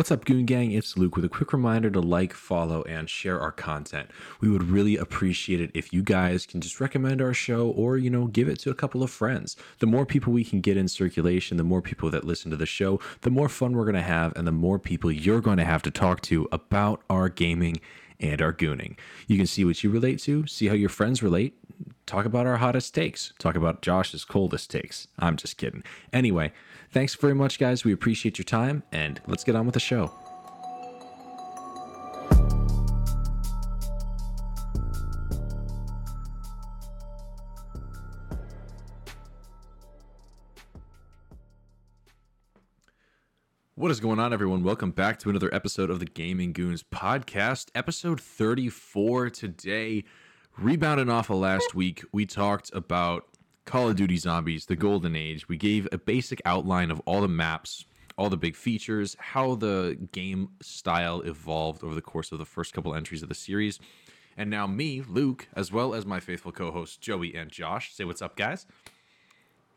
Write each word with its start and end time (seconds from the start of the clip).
What's 0.00 0.10
up, 0.10 0.24
Goon 0.24 0.46
Gang? 0.46 0.72
It's 0.72 0.96
Luke 0.96 1.14
with 1.14 1.26
a 1.26 1.28
quick 1.28 1.52
reminder 1.52 1.90
to 1.90 2.00
like, 2.00 2.32
follow, 2.32 2.82
and 2.84 3.06
share 3.10 3.38
our 3.38 3.52
content. 3.52 4.08
We 4.40 4.48
would 4.48 4.62
really 4.62 4.96
appreciate 4.96 5.60
it 5.60 5.70
if 5.74 5.92
you 5.92 6.02
guys 6.02 6.46
can 6.46 6.62
just 6.62 6.80
recommend 6.80 7.20
our 7.20 7.34
show 7.34 7.68
or, 7.68 7.98
you 7.98 8.08
know, 8.08 8.26
give 8.26 8.48
it 8.48 8.58
to 8.60 8.70
a 8.70 8.74
couple 8.74 9.02
of 9.02 9.10
friends. 9.10 9.56
The 9.78 9.86
more 9.86 10.06
people 10.06 10.32
we 10.32 10.42
can 10.42 10.62
get 10.62 10.78
in 10.78 10.88
circulation, 10.88 11.58
the 11.58 11.64
more 11.64 11.82
people 11.82 12.08
that 12.12 12.24
listen 12.24 12.50
to 12.50 12.56
the 12.56 12.64
show, 12.64 12.98
the 13.20 13.30
more 13.30 13.50
fun 13.50 13.72
we're 13.72 13.84
going 13.84 13.94
to 13.94 14.00
have, 14.00 14.34
and 14.36 14.46
the 14.46 14.52
more 14.52 14.78
people 14.78 15.12
you're 15.12 15.42
going 15.42 15.58
to 15.58 15.66
have 15.66 15.82
to 15.82 15.90
talk 15.90 16.22
to 16.22 16.48
about 16.50 17.02
our 17.10 17.28
gaming 17.28 17.78
and 18.20 18.40
our 18.40 18.52
gooning. 18.52 18.96
You 19.26 19.36
can 19.36 19.46
see 19.46 19.64
what 19.64 19.82
you 19.82 19.90
relate 19.90 20.20
to, 20.20 20.46
see 20.46 20.68
how 20.68 20.74
your 20.74 20.88
friends 20.88 21.22
relate, 21.22 21.54
talk 22.06 22.24
about 22.24 22.46
our 22.46 22.58
hottest 22.58 22.94
takes, 22.94 23.32
talk 23.38 23.56
about 23.56 23.82
Josh's 23.82 24.24
coldest 24.24 24.70
takes. 24.70 25.08
I'm 25.18 25.36
just 25.36 25.56
kidding. 25.56 25.82
Anyway, 26.12 26.52
thanks 26.90 27.14
very 27.14 27.34
much, 27.34 27.58
guys. 27.58 27.84
We 27.84 27.92
appreciate 27.92 28.38
your 28.38 28.44
time, 28.44 28.82
and 28.92 29.20
let's 29.26 29.44
get 29.44 29.56
on 29.56 29.66
with 29.66 29.74
the 29.74 29.80
show. 29.80 30.12
What 43.80 43.90
is 43.90 43.98
going 43.98 44.18
on, 44.18 44.34
everyone? 44.34 44.62
Welcome 44.62 44.90
back 44.90 45.18
to 45.20 45.30
another 45.30 45.48
episode 45.54 45.88
of 45.88 46.00
the 46.00 46.04
Gaming 46.04 46.52
Goons 46.52 46.82
podcast, 46.82 47.70
episode 47.74 48.20
34 48.20 49.30
today. 49.30 50.04
Rebounding 50.58 51.08
off 51.08 51.30
of 51.30 51.38
last 51.38 51.74
week, 51.74 52.04
we 52.12 52.26
talked 52.26 52.70
about 52.74 53.26
Call 53.64 53.88
of 53.88 53.96
Duty 53.96 54.18
Zombies, 54.18 54.66
the 54.66 54.76
Golden 54.76 55.16
Age. 55.16 55.48
We 55.48 55.56
gave 55.56 55.88
a 55.92 55.96
basic 55.96 56.42
outline 56.44 56.90
of 56.90 57.00
all 57.06 57.22
the 57.22 57.28
maps, 57.28 57.86
all 58.18 58.28
the 58.28 58.36
big 58.36 58.54
features, 58.54 59.16
how 59.18 59.54
the 59.54 59.96
game 60.12 60.50
style 60.60 61.22
evolved 61.22 61.82
over 61.82 61.94
the 61.94 62.02
course 62.02 62.32
of 62.32 62.38
the 62.38 62.44
first 62.44 62.74
couple 62.74 62.94
entries 62.94 63.22
of 63.22 63.30
the 63.30 63.34
series. 63.34 63.80
And 64.36 64.50
now, 64.50 64.66
me, 64.66 65.02
Luke, 65.08 65.48
as 65.56 65.72
well 65.72 65.94
as 65.94 66.04
my 66.04 66.20
faithful 66.20 66.52
co 66.52 66.70
hosts, 66.70 66.98
Joey 66.98 67.34
and 67.34 67.50
Josh, 67.50 67.94
say 67.94 68.04
what's 68.04 68.20
up, 68.20 68.36
guys. 68.36 68.66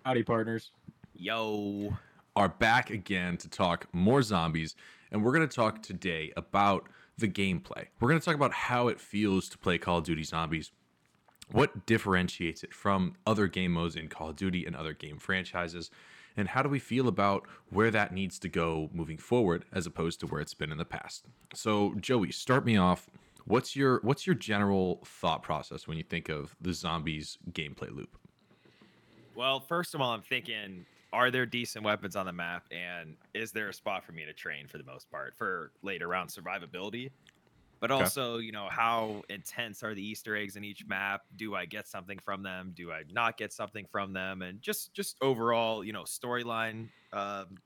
Howdy, 0.04 0.24
partners. 0.24 0.72
Yo. 1.16 1.94
Are 2.36 2.50
back 2.50 2.90
again 2.90 3.38
to 3.38 3.50
talk 3.50 3.88
more 3.94 4.22
zombies. 4.22 4.76
And 5.12 5.24
we're 5.24 5.34
going 5.34 5.48
to 5.48 5.56
talk 5.56 5.82
today 5.82 6.34
about 6.36 6.88
the 7.18 7.28
gameplay. 7.28 7.88
We're 8.00 8.10
going 8.10 8.20
to 8.20 8.26
talk 8.26 8.36
about 8.36 8.54
how 8.54 8.88
it 8.88 9.00
feels 9.00 9.48
to 9.50 9.58
play 9.58 9.78
Call 9.78 10.00
of 10.00 10.04
Duty 10.04 10.24
Zombies, 10.24 10.72
what 11.52 11.86
differentiates 11.86 12.64
it 12.64 12.74
from 12.74 13.16
other 13.28 13.48
game 13.48 13.74
modes 13.74 13.96
in 13.96 14.08
Call 14.08 14.30
of 14.30 14.36
Duty 14.36 14.66
and 14.66 14.76
other 14.76 14.94
game 14.94 15.20
franchises, 15.20 15.92
and 16.36 16.48
how 16.48 16.64
do 16.64 16.70
we 16.70 16.80
feel 16.80 17.08
about 17.08 17.46
where 17.70 17.92
that 17.92 18.12
needs 18.12 18.40
to 18.40 18.50
go 18.50 18.90
moving 18.92 19.18
forward 19.18 19.66
as 19.72 19.86
opposed 19.86 20.20
to 20.22 20.28
where 20.28 20.42
it's 20.42 20.56
been 20.56 20.72
in 20.72 20.80
the 20.80 20.86
past. 20.86 21.26
So, 21.54 21.94
Joey, 22.00 22.32
start 22.32 22.66
me 22.66 22.78
off. 22.78 23.08
What's 23.46 23.76
your 23.76 24.00
what's 24.04 24.26
your 24.26 24.36
general 24.36 25.02
thought 25.06 25.44
process 25.44 25.88
when 25.88 25.98
you 25.98 26.04
think 26.04 26.30
of 26.30 26.56
the 26.62 26.74
zombies 26.74 27.38
gameplay 27.52 27.94
loop? 27.96 28.18
Well, 29.36 29.60
first 29.60 29.94
of 29.94 30.02
all, 30.02 30.12
I'm 30.14 30.22
thinking, 30.22 30.86
are 31.14 31.32
there 31.32 31.46
decent 31.46 31.86
weapons 31.86 32.18
on 32.18 32.26
the 32.28 32.34
map, 32.34 32.66
and 32.72 33.18
is 33.34 33.54
there 33.54 33.70
a 33.70 33.74
spot 33.74 34.06
for 34.06 34.14
me 34.14 34.26
to 34.26 34.34
train 34.34 34.68
for 34.68 34.80
the 34.80 34.84
most 34.84 35.10
part 35.12 35.36
for 35.38 35.74
later 35.84 36.08
round 36.10 36.32
survivability? 36.32 37.12
But 37.82 37.92
Okay. 37.92 38.10
also, 38.10 38.38
you 38.38 38.54
know, 38.54 38.70
how 38.72 39.24
intense 39.30 39.84
are 39.84 39.94
the 39.96 40.06
Easter 40.06 40.38
eggs 40.38 40.56
in 40.56 40.64
each 40.64 40.86
map? 40.88 41.22
Do 41.36 41.56
I 41.56 41.66
get 41.66 41.88
something 41.88 42.20
from 42.24 42.44
them? 42.44 42.74
Do 42.76 42.92
I 42.94 43.04
not 43.10 43.38
get 43.38 43.54
something 43.54 43.88
from 43.92 44.14
them? 44.14 44.42
And 44.42 44.62
just 44.62 44.94
just 44.94 45.18
overall, 45.22 45.84
you 45.84 45.94
know, 45.94 46.04
storyline, 46.04 46.92
um, 47.12 47.62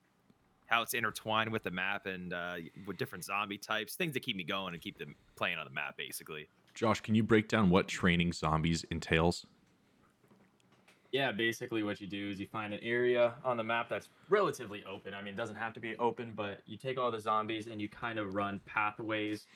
how 0.66 0.82
it's 0.82 0.94
intertwined 0.94 1.52
with 1.52 1.64
the 1.64 1.70
map 1.70 2.06
and 2.06 2.32
uh, 2.32 2.56
with 2.86 2.98
different 2.98 3.24
zombie 3.24 3.58
types, 3.58 3.96
things 3.96 4.14
that 4.14 4.20
keep 4.22 4.36
me 4.36 4.44
going 4.44 4.74
and 4.74 4.82
keep 4.82 4.98
them 4.98 5.16
playing 5.36 5.58
on 5.58 5.66
the 5.66 5.72
map, 5.72 5.96
basically. 5.96 6.50
Josh, 6.74 7.00
can 7.00 7.14
you 7.14 7.22
break 7.22 7.48
down 7.48 7.68
what 7.70 7.88
training 7.88 8.32
zombies 8.32 8.84
entails? 8.84 9.44
Yeah, 11.10 11.32
basically 11.32 11.82
what 11.82 12.00
you 12.00 12.06
do 12.06 12.30
is 12.30 12.38
you 12.38 12.46
find 12.46 12.74
an 12.74 12.80
area 12.82 13.34
on 13.44 13.56
the 13.56 13.64
map 13.64 13.88
that's 13.88 14.08
relatively 14.28 14.84
open. 14.90 15.14
I 15.14 15.22
mean, 15.22 15.34
it 15.34 15.36
doesn't 15.36 15.56
have 15.56 15.72
to 15.74 15.80
be 15.80 15.96
open, 15.96 16.32
but 16.36 16.60
you 16.66 16.76
take 16.76 16.98
all 16.98 17.10
the 17.10 17.20
zombies 17.20 17.66
and 17.66 17.80
you 17.80 17.88
kind 17.88 18.18
of 18.18 18.34
run 18.34 18.60
pathways 18.66 19.46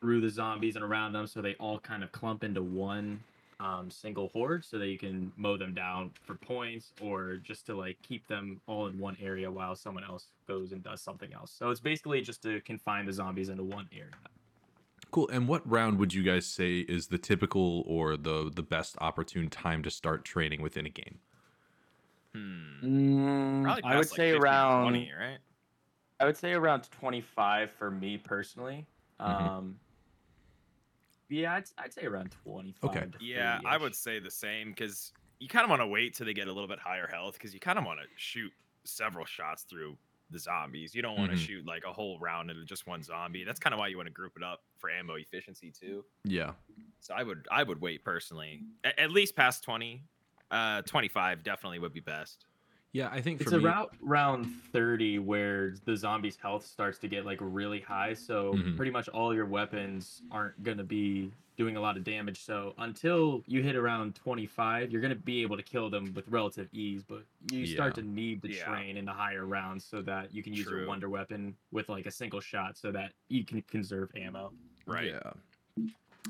through 0.00 0.20
the 0.20 0.30
zombies 0.30 0.76
and 0.76 0.84
around 0.84 1.12
them 1.12 1.26
so 1.26 1.40
they 1.40 1.54
all 1.54 1.78
kind 1.78 2.02
of 2.04 2.12
clump 2.12 2.44
into 2.44 2.62
one 2.62 3.20
um, 3.60 3.90
single 3.90 4.28
horde 4.32 4.64
so 4.64 4.78
that 4.78 4.88
you 4.88 4.98
can 4.98 5.32
mow 5.36 5.56
them 5.56 5.74
down 5.74 6.10
for 6.24 6.34
points 6.34 6.92
or 7.00 7.36
just 7.36 7.66
to 7.66 7.74
like 7.76 7.96
keep 8.02 8.26
them 8.26 8.60
all 8.66 8.86
in 8.86 8.98
one 8.98 9.16
area 9.22 9.50
while 9.50 9.76
someone 9.76 10.04
else 10.04 10.26
goes 10.48 10.72
and 10.72 10.82
does 10.82 11.00
something 11.00 11.32
else. 11.32 11.52
So 11.56 11.70
it's 11.70 11.80
basically 11.80 12.20
just 12.20 12.42
to 12.42 12.60
confine 12.62 13.06
the 13.06 13.12
zombies 13.12 13.48
into 13.48 13.62
one 13.62 13.88
area. 13.92 14.10
Cool. 15.12 15.28
And 15.28 15.46
what 15.46 15.68
round 15.70 15.98
would 15.98 16.14
you 16.14 16.22
guys 16.22 16.46
say 16.46 16.78
is 16.80 17.08
the 17.08 17.18
typical 17.18 17.84
or 17.86 18.16
the 18.16 18.50
the 18.54 18.62
best 18.62 18.96
opportune 19.00 19.48
time 19.50 19.82
to 19.84 19.90
start 19.90 20.24
training 20.24 20.62
within 20.62 20.86
a 20.86 20.90
game? 20.90 21.20
Hmm. 22.34 23.62
Probably 23.62 23.84
I 23.84 23.96
would 23.96 24.10
like, 24.10 24.16
say 24.16 24.32
15, 24.32 24.42
around 24.42 24.82
20, 24.84 25.12
right? 25.18 25.38
I 26.18 26.24
would 26.24 26.36
say 26.36 26.52
around 26.54 26.90
25 26.90 27.70
for 27.70 27.90
me 27.90 28.16
personally. 28.16 28.86
Mhm. 29.20 29.26
Um, 29.26 29.80
yeah, 31.28 31.54
I'd, 31.54 31.64
I'd 31.78 31.92
say 31.92 32.04
around 32.04 32.30
25. 32.44 32.90
Okay. 32.90 33.06
Yeah, 33.20 33.60
I 33.66 33.76
would 33.76 33.94
say 33.94 34.18
the 34.18 34.30
same 34.30 34.70
because 34.70 35.12
you 35.40 35.48
kind 35.48 35.64
of 35.64 35.70
want 35.70 35.82
to 35.82 35.86
wait 35.86 36.14
till 36.14 36.26
they 36.26 36.34
get 36.34 36.48
a 36.48 36.52
little 36.52 36.68
bit 36.68 36.78
higher 36.78 37.06
health 37.06 37.34
because 37.34 37.52
you 37.52 37.60
kind 37.60 37.78
of 37.78 37.84
want 37.84 38.00
to 38.00 38.06
shoot 38.16 38.52
several 38.84 39.26
shots 39.26 39.64
through 39.64 39.96
the 40.32 40.38
zombies. 40.38 40.94
You 40.94 41.02
don't 41.02 41.16
want 41.16 41.30
to 41.30 41.36
Mhm. 41.36 41.46
shoot 41.46 41.66
like 41.66 41.84
a 41.84 41.92
whole 41.92 42.18
round 42.18 42.50
into 42.50 42.64
just 42.64 42.86
one 42.86 43.02
zombie. 43.02 43.44
That's 43.44 43.60
kind 43.60 43.72
of 43.74 43.78
why 43.78 43.88
you 43.88 43.96
want 43.96 44.06
to 44.08 44.12
group 44.12 44.32
it 44.36 44.42
up 44.42 44.62
for 44.78 44.90
ammo 44.90 45.14
efficiency 45.14 45.70
too. 45.70 46.04
Yeah. 46.24 46.52
So 47.00 47.14
I 47.14 47.22
would 47.22 47.46
I 47.50 47.62
would 47.62 47.80
wait 47.80 48.04
personally 48.04 48.62
A- 48.84 48.98
at, 49.00 49.10
least 49.10 49.36
past 49.36 49.62
20. 49.64 50.02
Uh, 50.50 50.82
25 50.82 51.42
definitely 51.42 51.78
would 51.78 51.92
be 51.94 52.00
best. 52.00 52.46
Yeah, 52.92 53.08
I 53.10 53.22
think 53.22 53.38
for 53.38 53.44
It's 53.44 53.52
me, 53.52 53.64
around 53.64 53.88
round 54.00 54.46
30 54.70 55.18
where 55.18 55.74
the 55.86 55.96
zombie's 55.96 56.36
health 56.36 56.66
starts 56.66 56.98
to 56.98 57.08
get 57.08 57.24
like 57.24 57.38
really 57.40 57.80
high. 57.80 58.12
So 58.12 58.52
Mhm. 58.52 58.76
pretty 58.76 58.90
much 58.92 59.08
all 59.08 59.34
your 59.34 59.46
weapons 59.46 60.22
aren't 60.30 60.62
going 60.62 60.76
to 60.78 60.84
be 60.84 61.32
doing 61.62 61.76
a 61.76 61.80
lot 61.80 61.96
of 61.96 62.02
damage. 62.02 62.44
So 62.44 62.74
until 62.78 63.44
you 63.46 63.62
hit 63.62 63.76
around 63.76 64.16
25, 64.16 64.90
you're 64.90 65.00
going 65.00 65.12
to 65.14 65.20
be 65.20 65.42
able 65.42 65.56
to 65.56 65.62
kill 65.62 65.88
them 65.88 66.12
with 66.14 66.26
relative 66.28 66.68
ease. 66.72 67.04
But 67.06 67.22
you 67.52 67.66
start 67.66 67.96
Yeah. 67.96 68.02
to 68.02 68.08
need 68.08 68.42
to 68.42 68.48
Yeah. 68.52 68.64
train 68.64 68.96
in 68.96 69.04
the 69.04 69.12
higher 69.12 69.46
rounds 69.46 69.84
so 69.84 70.02
that 70.02 70.34
you 70.34 70.42
can 70.42 70.52
use 70.52 70.66
your 70.68 70.86
wonder 70.86 71.08
weapon 71.08 71.56
with 71.70 71.88
like 71.88 72.06
a 72.06 72.10
single 72.10 72.40
shot 72.40 72.76
so 72.76 72.90
that 72.92 73.12
you 73.28 73.44
can 73.44 73.62
conserve 73.62 74.10
ammo. 74.16 74.52
Right. 74.86 75.12
Yeah. 75.14 75.32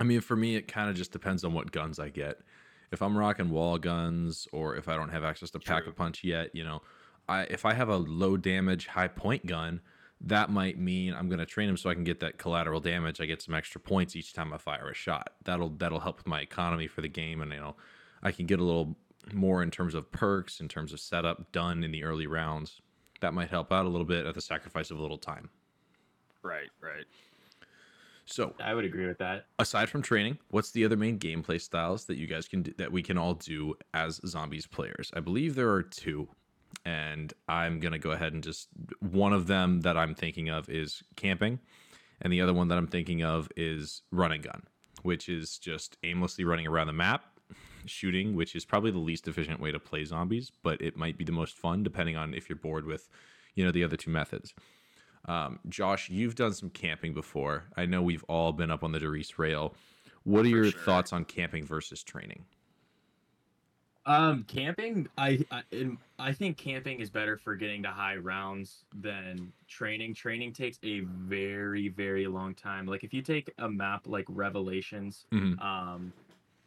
I 0.00 0.04
mean, 0.04 0.20
for 0.20 0.36
me, 0.36 0.56
it 0.56 0.68
kind 0.68 0.90
of 0.90 0.96
just 0.96 1.12
depends 1.12 1.44
on 1.44 1.54
what 1.54 1.72
guns 1.72 1.98
I 1.98 2.10
get. 2.10 2.40
If 2.90 3.00
I'm 3.00 3.16
rocking 3.16 3.48
wall 3.48 3.78
guns, 3.78 4.46
or 4.52 4.76
if 4.76 4.86
I 4.86 4.96
don't 4.96 5.08
have 5.08 5.24
access 5.24 5.50
to 5.52 5.58
pack 5.58 5.86
a 5.86 5.92
punch 5.92 6.22
yet, 6.22 6.54
you 6.54 6.62
know, 6.62 6.82
I 7.26 7.44
if 7.44 7.64
I 7.64 7.72
have 7.72 7.88
a 7.88 7.96
low 7.96 8.36
damage, 8.36 8.88
high 8.88 9.08
point 9.08 9.46
gun, 9.46 9.80
that 10.26 10.50
might 10.50 10.78
mean 10.78 11.14
I'm 11.14 11.28
going 11.28 11.38
to 11.38 11.46
train 11.46 11.68
him 11.68 11.76
so 11.76 11.90
I 11.90 11.94
can 11.94 12.04
get 12.04 12.20
that 12.20 12.38
collateral 12.38 12.80
damage. 12.80 13.20
I 13.20 13.26
get 13.26 13.42
some 13.42 13.54
extra 13.54 13.80
points 13.80 14.14
each 14.14 14.32
time 14.32 14.52
I 14.52 14.58
fire 14.58 14.88
a 14.88 14.94
shot. 14.94 15.34
That'll 15.44 15.70
that'll 15.70 16.00
help 16.00 16.18
with 16.18 16.26
my 16.26 16.40
economy 16.40 16.86
for 16.86 17.00
the 17.00 17.08
game, 17.08 17.40
and 17.42 17.52
you 17.52 17.58
know, 17.58 17.76
I 18.22 18.32
can 18.32 18.46
get 18.46 18.60
a 18.60 18.64
little 18.64 18.96
more 19.32 19.62
in 19.62 19.70
terms 19.70 19.94
of 19.94 20.10
perks, 20.12 20.60
in 20.60 20.68
terms 20.68 20.92
of 20.92 21.00
setup 21.00 21.52
done 21.52 21.84
in 21.84 21.90
the 21.90 22.04
early 22.04 22.26
rounds. 22.26 22.80
That 23.20 23.34
might 23.34 23.50
help 23.50 23.72
out 23.72 23.86
a 23.86 23.88
little 23.88 24.06
bit 24.06 24.26
at 24.26 24.34
the 24.34 24.40
sacrifice 24.40 24.90
of 24.90 24.98
a 24.98 25.02
little 25.02 25.18
time. 25.18 25.48
Right. 26.42 26.70
Right. 26.80 27.04
So 28.24 28.54
I 28.60 28.74
would 28.74 28.84
agree 28.84 29.06
with 29.06 29.18
that. 29.18 29.46
aside 29.58 29.88
from 29.88 30.02
training, 30.02 30.38
what's 30.48 30.70
the 30.70 30.84
other 30.84 30.96
main 30.96 31.18
gameplay 31.18 31.60
styles 31.60 32.04
that 32.06 32.16
you 32.16 32.26
guys 32.26 32.48
can 32.48 32.62
do, 32.62 32.72
that 32.78 32.90
we 32.90 33.02
can 33.02 33.18
all 33.18 33.34
do 33.34 33.74
as 33.94 34.20
zombies 34.26 34.66
players? 34.66 35.10
I 35.14 35.20
believe 35.20 35.54
there 35.54 35.70
are 35.70 35.82
two, 35.82 36.28
and 36.84 37.32
I'm 37.48 37.80
gonna 37.80 37.98
go 37.98 38.10
ahead 38.10 38.32
and 38.32 38.42
just 38.42 38.68
one 39.00 39.32
of 39.32 39.46
them 39.46 39.80
that 39.82 39.96
I'm 39.96 40.14
thinking 40.14 40.48
of 40.48 40.68
is 40.68 41.02
camping, 41.16 41.60
and 42.20 42.32
the 42.32 42.40
other 42.40 42.54
one 42.54 42.68
that 42.68 42.78
I'm 42.78 42.86
thinking 42.86 43.22
of 43.22 43.48
is 43.56 44.02
run 44.10 44.32
and 44.32 44.42
gun, 44.42 44.62
which 45.02 45.28
is 45.28 45.58
just 45.58 45.96
aimlessly 46.02 46.44
running 46.44 46.66
around 46.66 46.86
the 46.88 46.92
map, 46.92 47.24
shooting, 47.86 48.36
which 48.36 48.54
is 48.54 48.64
probably 48.64 48.90
the 48.90 48.98
least 48.98 49.26
efficient 49.28 49.60
way 49.60 49.72
to 49.72 49.78
play 49.78 50.04
zombies, 50.04 50.50
but 50.62 50.80
it 50.80 50.96
might 50.96 51.18
be 51.18 51.24
the 51.24 51.32
most 51.32 51.56
fun 51.56 51.82
depending 51.82 52.16
on 52.16 52.34
if 52.34 52.48
you're 52.48 52.56
bored 52.56 52.86
with, 52.86 53.08
you 53.54 53.64
know, 53.64 53.72
the 53.72 53.84
other 53.84 53.96
two 53.96 54.10
methods. 54.10 54.54
Um, 55.26 55.60
Josh, 55.68 56.10
you've 56.10 56.34
done 56.34 56.52
some 56.52 56.70
camping 56.70 57.14
before. 57.14 57.64
I 57.76 57.86
know 57.86 58.02
we've 58.02 58.24
all 58.24 58.52
been 58.52 58.70
up 58.70 58.82
on 58.82 58.92
the 58.92 58.98
Doris 58.98 59.38
Rail. 59.38 59.74
What 60.24 60.40
are 60.40 60.42
For 60.44 60.48
your 60.48 60.70
sure. 60.70 60.80
thoughts 60.80 61.12
on 61.12 61.24
camping 61.24 61.64
versus 61.66 62.02
training? 62.02 62.44
Um, 64.04 64.42
camping, 64.44 65.06
I 65.16 65.44
I, 65.50 65.62
I 66.18 66.32
think 66.32 66.56
camping 66.56 67.00
is 67.00 67.08
better 67.08 67.36
for 67.36 67.54
getting 67.54 67.82
to 67.84 67.88
high 67.90 68.16
rounds 68.16 68.84
than 68.94 69.52
training. 69.68 70.14
Training 70.14 70.52
takes 70.52 70.78
a 70.82 71.00
very 71.00 71.88
very 71.88 72.26
long 72.26 72.54
time. 72.54 72.86
Like 72.86 73.04
if 73.04 73.14
you 73.14 73.22
take 73.22 73.52
a 73.58 73.68
map 73.68 74.06
like 74.06 74.24
Revelations, 74.28 75.26
Mhm. 75.32 75.60
um, 75.62 76.12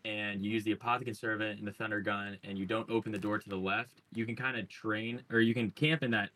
and 0.06 0.46
you 0.46 0.52
use 0.52 0.64
the 0.64 0.74
Apothicon 0.76 1.16
Servant 1.16 1.60
and 1.60 1.68
the 1.68 1.74
Thunder 1.74 2.00
Gun, 2.00 2.38
and 2.44 2.58
you 2.58 2.66
don't 2.66 2.90
open 2.90 3.12
the 3.12 3.18
door 3.18 3.38
to 3.38 3.50
the 3.50 3.58
left, 3.58 4.02
you 4.14 4.26
can 4.26 4.36
kind 4.36 4.56
of 4.56 4.70
train 4.70 5.22
or 5.30 5.42
you 5.42 5.54
can 5.54 5.72
camp 5.72 6.04
in 6.04 6.12
that 6.12 6.30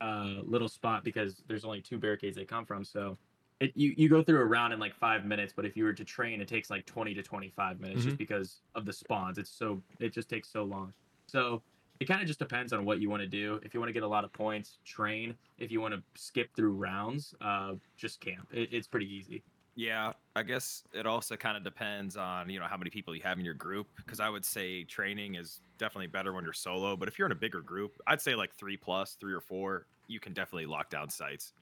uh, 0.00 0.40
little 0.42 0.68
spot 0.68 1.04
because 1.04 1.42
there's 1.48 1.64
only 1.64 1.80
two 1.82 1.98
barricades 1.98 2.36
they 2.36 2.44
come 2.44 2.64
from. 2.64 2.84
So 2.84 3.18
it, 3.60 3.72
you 3.74 3.94
you 3.96 4.08
go 4.08 4.22
through 4.22 4.40
a 4.40 4.44
round 4.44 4.72
in 4.72 4.78
like 4.78 4.94
five 4.94 5.24
minutes, 5.24 5.52
but 5.54 5.64
if 5.64 5.76
you 5.76 5.84
were 5.84 5.92
to 5.92 6.04
train, 6.04 6.40
it 6.40 6.48
takes 6.48 6.68
like 6.70 6.84
20 6.86 7.14
to 7.14 7.22
25 7.22 7.80
minutes 7.80 8.04
just 8.04 8.18
because 8.18 8.60
of 8.74 8.84
the 8.84 8.92
spawns. 8.92 9.38
It's 9.38 9.50
so 9.50 9.82
it 9.98 10.12
just 10.12 10.28
takes 10.28 10.48
so 10.48 10.64
long. 10.64 10.92
So 11.26 11.62
it 11.98 12.06
kind 12.06 12.20
of 12.20 12.26
just 12.26 12.38
depends 12.38 12.72
on 12.72 12.84
what 12.84 13.00
you 13.00 13.08
want 13.08 13.22
to 13.22 13.26
do. 13.26 13.58
If 13.62 13.72
you 13.72 13.80
want 13.80 13.88
to 13.88 13.94
get 13.94 14.02
a 14.02 14.08
lot 14.08 14.24
of 14.24 14.32
points, 14.32 14.78
train. 14.84 15.34
If 15.58 15.70
you 15.70 15.80
want 15.80 15.94
to 15.94 16.02
skip 16.14 16.54
through 16.54 16.72
rounds, 16.72 17.34
uh, 17.40 17.74
just 17.96 18.20
camp. 18.20 18.46
It, 18.52 18.68
it's 18.72 18.86
pretty 18.86 19.12
easy. 19.12 19.42
Yeah, 19.74 20.12
I 20.34 20.42
guess 20.42 20.84
it 20.94 21.06
also 21.06 21.36
kind 21.36 21.56
of 21.56 21.64
depends 21.64 22.16
on 22.16 22.50
you 22.50 22.60
know 22.60 22.66
how 22.66 22.76
many 22.76 22.90
people 22.90 23.14
you 23.14 23.22
have 23.22 23.38
in 23.38 23.44
your 23.44 23.54
group. 23.54 23.88
Because 23.96 24.20
I 24.20 24.28
would 24.28 24.44
say 24.44 24.84
training 24.84 25.36
is 25.36 25.62
definitely 25.78 26.08
better 26.08 26.34
when 26.34 26.44
you're 26.44 26.52
solo, 26.52 26.94
but 26.96 27.08
if 27.08 27.18
you're 27.18 27.26
in 27.26 27.32
a 27.32 27.36
bigger 27.36 27.62
group, 27.62 28.00
I'd 28.06 28.20
say 28.20 28.34
like 28.34 28.54
three 28.54 28.76
plus, 28.76 29.16
three 29.18 29.32
or 29.32 29.40
four, 29.40 29.86
you 30.08 30.20
can 30.20 30.34
definitely 30.34 30.66
lock 30.66 30.90
down 30.90 31.08
sites 31.08 31.54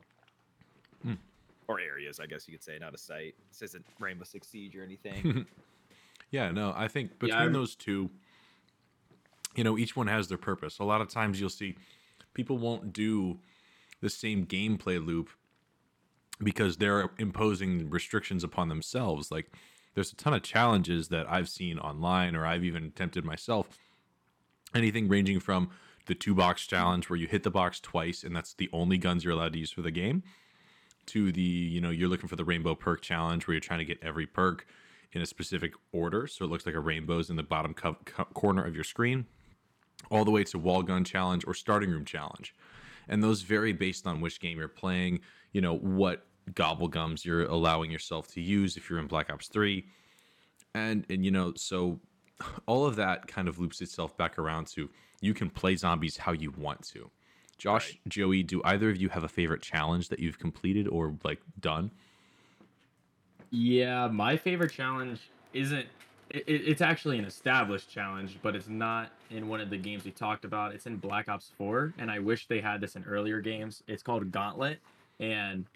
Hmm. 1.04 1.14
Or 1.68 1.80
areas. 1.80 2.20
I 2.20 2.26
guess 2.26 2.46
you 2.48 2.52
could 2.54 2.62
say, 2.64 2.78
not 2.80 2.94
a 2.94 2.98
site. 2.98 3.34
This 3.50 3.62
isn't 3.62 3.84
Rainbow 4.00 4.24
Six 4.24 4.48
Siege 4.48 4.76
or 4.76 4.82
anything. 4.82 5.46
Yeah, 6.30 6.50
no, 6.50 6.72
I 6.74 6.88
think 6.88 7.10
Yeah, 7.12 7.16
between 7.20 7.48
I- 7.50 7.52
those 7.52 7.76
two, 7.76 8.10
you 9.54 9.62
know, 9.62 9.78
each 9.78 9.94
one 9.94 10.08
has 10.08 10.26
their 10.26 10.38
purpose. 10.38 10.80
A 10.80 10.84
lot 10.84 11.00
of 11.00 11.08
times 11.08 11.38
you'll 11.38 11.48
see 11.48 11.76
people 12.32 12.58
won't 12.58 12.92
do 12.92 13.38
the 14.00 14.10
same 14.10 14.44
gameplay 14.44 15.04
loop 15.04 15.30
because 16.42 16.76
they're 16.78 17.10
imposing 17.18 17.88
restrictions 17.88 18.42
upon 18.42 18.68
themselves. 18.68 19.30
Like 19.30 19.52
there's 19.94 20.12
a 20.12 20.16
ton 20.16 20.34
of 20.34 20.42
challenges 20.42 21.06
that 21.08 21.30
I've 21.30 21.48
seen 21.48 21.78
online 21.78 22.34
or 22.34 22.44
I've 22.46 22.64
even 22.64 22.84
attempted 22.84 23.24
myself. 23.24 23.78
Anything 24.74 25.06
ranging 25.08 25.38
from 25.38 25.70
the 26.06 26.16
two 26.16 26.34
box 26.34 26.66
challenge 26.66 27.08
where 27.08 27.18
you 27.18 27.28
hit 27.28 27.44
the 27.44 27.50
box 27.50 27.78
twice 27.78 28.24
and 28.24 28.34
that's 28.34 28.54
the 28.54 28.68
only 28.72 28.98
guns 28.98 29.22
you're 29.22 29.34
allowed 29.34 29.52
to 29.52 29.58
use 29.60 29.70
for 29.70 29.82
the 29.82 29.92
game 29.92 30.24
to 31.08 31.32
the, 31.32 31.40
you 31.40 31.80
know, 31.80 31.90
you're 31.90 32.08
looking 32.08 32.28
for 32.28 32.36
the 32.36 32.44
rainbow 32.44 32.74
perk 32.74 33.02
challenge 33.02 33.46
where 33.46 33.54
you're 33.54 33.60
trying 33.60 33.80
to 33.80 33.84
get 33.84 33.98
every 34.02 34.26
perk 34.26 34.66
in 35.12 35.22
a 35.22 35.26
specific 35.26 35.72
order. 35.92 36.26
So 36.26 36.44
it 36.44 36.48
looks 36.48 36.66
like 36.66 36.74
a 36.74 36.80
rainbow's 36.80 37.30
in 37.30 37.36
the 37.36 37.42
bottom 37.42 37.74
co- 37.74 37.96
co- 38.04 38.24
corner 38.24 38.64
of 38.64 38.74
your 38.74 38.84
screen 38.84 39.26
all 40.10 40.24
the 40.24 40.30
way 40.30 40.44
to 40.44 40.58
wall 40.58 40.82
gun 40.82 41.04
challenge 41.04 41.44
or 41.46 41.54
starting 41.54 41.90
room 41.90 42.04
challenge. 42.04 42.54
And 43.08 43.22
those 43.22 43.42
vary 43.42 43.72
based 43.72 44.06
on 44.06 44.20
which 44.20 44.40
game 44.40 44.58
you're 44.58 44.68
playing 44.68 45.20
you 45.54 45.62
know 45.62 45.78
what 45.78 46.26
gobble 46.54 46.88
gums 46.88 47.24
you're 47.24 47.44
allowing 47.44 47.90
yourself 47.90 48.28
to 48.28 48.42
use 48.42 48.76
if 48.76 48.90
you're 48.90 48.98
in 48.98 49.06
black 49.06 49.32
ops 49.32 49.48
3 49.48 49.86
and 50.74 51.06
and 51.08 51.24
you 51.24 51.30
know 51.30 51.54
so 51.56 51.98
all 52.66 52.84
of 52.84 52.96
that 52.96 53.26
kind 53.26 53.48
of 53.48 53.58
loops 53.58 53.80
itself 53.80 54.14
back 54.18 54.38
around 54.38 54.66
to 54.66 54.90
you 55.22 55.32
can 55.32 55.48
play 55.48 55.74
zombies 55.74 56.18
how 56.18 56.32
you 56.32 56.52
want 56.58 56.82
to 56.82 57.10
josh 57.54 57.90
Right. 57.92 58.00
joey 58.08 58.42
do 58.42 58.60
either 58.64 58.90
of 58.90 58.96
you 58.96 59.08
have 59.08 59.24
a 59.24 59.28
favorite 59.28 59.62
challenge 59.62 60.08
that 60.08 60.18
you've 60.18 60.38
completed 60.38 60.86
or 60.88 61.14
like 61.24 61.40
done 61.60 61.90
Yeah, 63.50 64.08
my 64.08 64.36
favorite 64.36 64.72
challenge 64.72 65.20
isn't. 65.52 65.86
It, 66.30 66.44
it- 66.48 66.62
it's 66.68 66.80
actually 66.80 67.18
an 67.18 67.24
established 67.24 67.88
challenge, 67.90 68.38
but 68.42 68.56
it's 68.56 68.68
not 68.68 69.10
in 69.30 69.46
one 69.48 69.60
of 69.60 69.70
the 69.70 69.76
games 69.76 70.04
we 70.04 70.10
talked 70.10 70.44
about. 70.44 70.74
It's 70.74 70.86
in 70.86 70.96
Black 70.96 71.28
Ops 71.28 71.52
4, 71.56 71.94
and 71.98 72.10
I 72.10 72.18
wish 72.18 72.46
they 72.48 72.60
had 72.60 72.80
this 72.80 72.96
in 72.96 73.04
earlier 73.04 73.40
games. 73.40 73.82
It's 73.86 74.02
called 74.02 74.32
Gauntlet, 74.32 74.80
and 75.20 75.66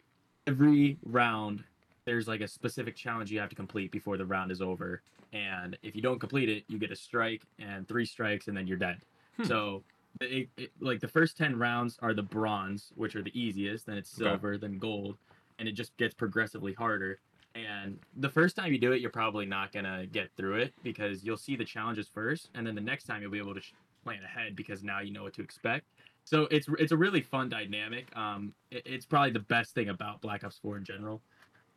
every 0.47 0.99
round 1.05 1.63
there's 2.05 2.27
like 2.27 2.41
a 2.41 2.49
specific 2.49 2.97
challenge 2.97 3.31
you 3.31 3.39
have 3.39 3.51
to 3.51 3.55
complete 3.55 3.93
before 3.93 4.17
the 4.17 4.25
round 4.27 4.51
is 4.51 4.61
over. 4.63 5.03
And 5.33 5.77
if 5.83 5.95
you 5.95 6.01
don't 6.03 6.19
complete 6.19 6.49
it, 6.49 6.65
you 6.69 6.79
get 6.79 6.91
a 6.91 6.97
strike 6.97 7.43
and 7.61 7.87
three 7.87 8.07
strikes, 8.07 8.49
and 8.49 8.57
then 8.57 8.67
you're 8.67 8.79
dead. 8.79 8.97
Hmm. 9.37 9.45
So, 9.45 9.85
it, 10.21 10.49
it, 10.57 10.73
like 10.81 11.01
the 11.01 11.09
first 11.09 11.37
10 11.37 11.59
rounds 11.59 11.99
are 12.03 12.15
the 12.15 12.23
bronze, 12.23 12.93
which 12.97 13.15
are 13.17 13.23
the 13.23 13.39
easiest, 13.39 13.87
then 13.87 13.97
it's 13.99 14.13
Okay. 14.15 14.31
silver, 14.31 14.59
then 14.59 14.79
gold, 14.79 15.17
and 15.59 15.69
it 15.69 15.73
just 15.73 15.97
gets 15.97 16.15
progressively 16.15 16.73
harder. 16.73 17.19
And 17.55 17.99
the 18.17 18.29
first 18.29 18.55
time 18.57 18.73
you 18.73 18.79
do 18.79 18.93
it, 18.93 19.01
you're 19.01 19.11
probably 19.11 19.47
not 19.47 19.73
gonna 19.73 20.07
get 20.07 20.31
through 20.37 20.57
it 20.57 20.75
because 20.83 21.25
you'll 21.25 21.37
see 21.37 21.57
the 21.57 21.65
challenges 21.65 22.09
first, 22.13 22.51
and 22.55 22.67
then 22.67 22.75
the 22.75 22.81
next 22.81 23.05
time 23.05 23.23
you'll 23.23 23.31
be 23.31 23.39
able 23.39 23.55
to 23.55 23.61
sh- 23.61 23.73
plan 24.05 24.23
ahead 24.23 24.55
because 24.55 24.85
now 24.85 25.01
you 25.01 25.11
know 25.13 25.25
what 25.25 25.33
to 25.35 25.43
expect. 25.43 25.87
So 26.25 26.43
it's 26.51 26.69
it's 26.79 26.93
a 26.93 26.97
really 26.97 27.23
fun 27.23 27.49
dynamic. 27.49 28.15
Um, 28.17 28.53
it- 28.71 28.83
it's 28.87 29.07
probably 29.07 29.31
the 29.31 29.41
best 29.41 29.75
thing 29.75 29.89
about 29.89 30.21
Black 30.21 30.45
Ops 30.45 30.59
4 30.59 30.77
in 30.77 30.85
general, 30.85 31.21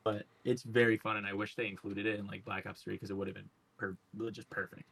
but 0.03 0.25
it's 0.43 0.63
very 0.63 0.97
fun, 0.97 1.17
and 1.17 1.25
I 1.25 1.33
wish 1.33 1.55
they 1.55 1.67
included 1.67 2.05
it 2.05 2.19
in 2.19 2.27
like 2.27 2.43
Black 2.45 2.65
Ops 2.67 2.81
3 2.83 2.93
because 2.95 3.09
it 3.09 3.15
would 3.15 3.27
have 3.27 3.35
been 3.35 3.49
per- 3.77 3.97
just 4.31 4.49
perfect. 4.51 4.83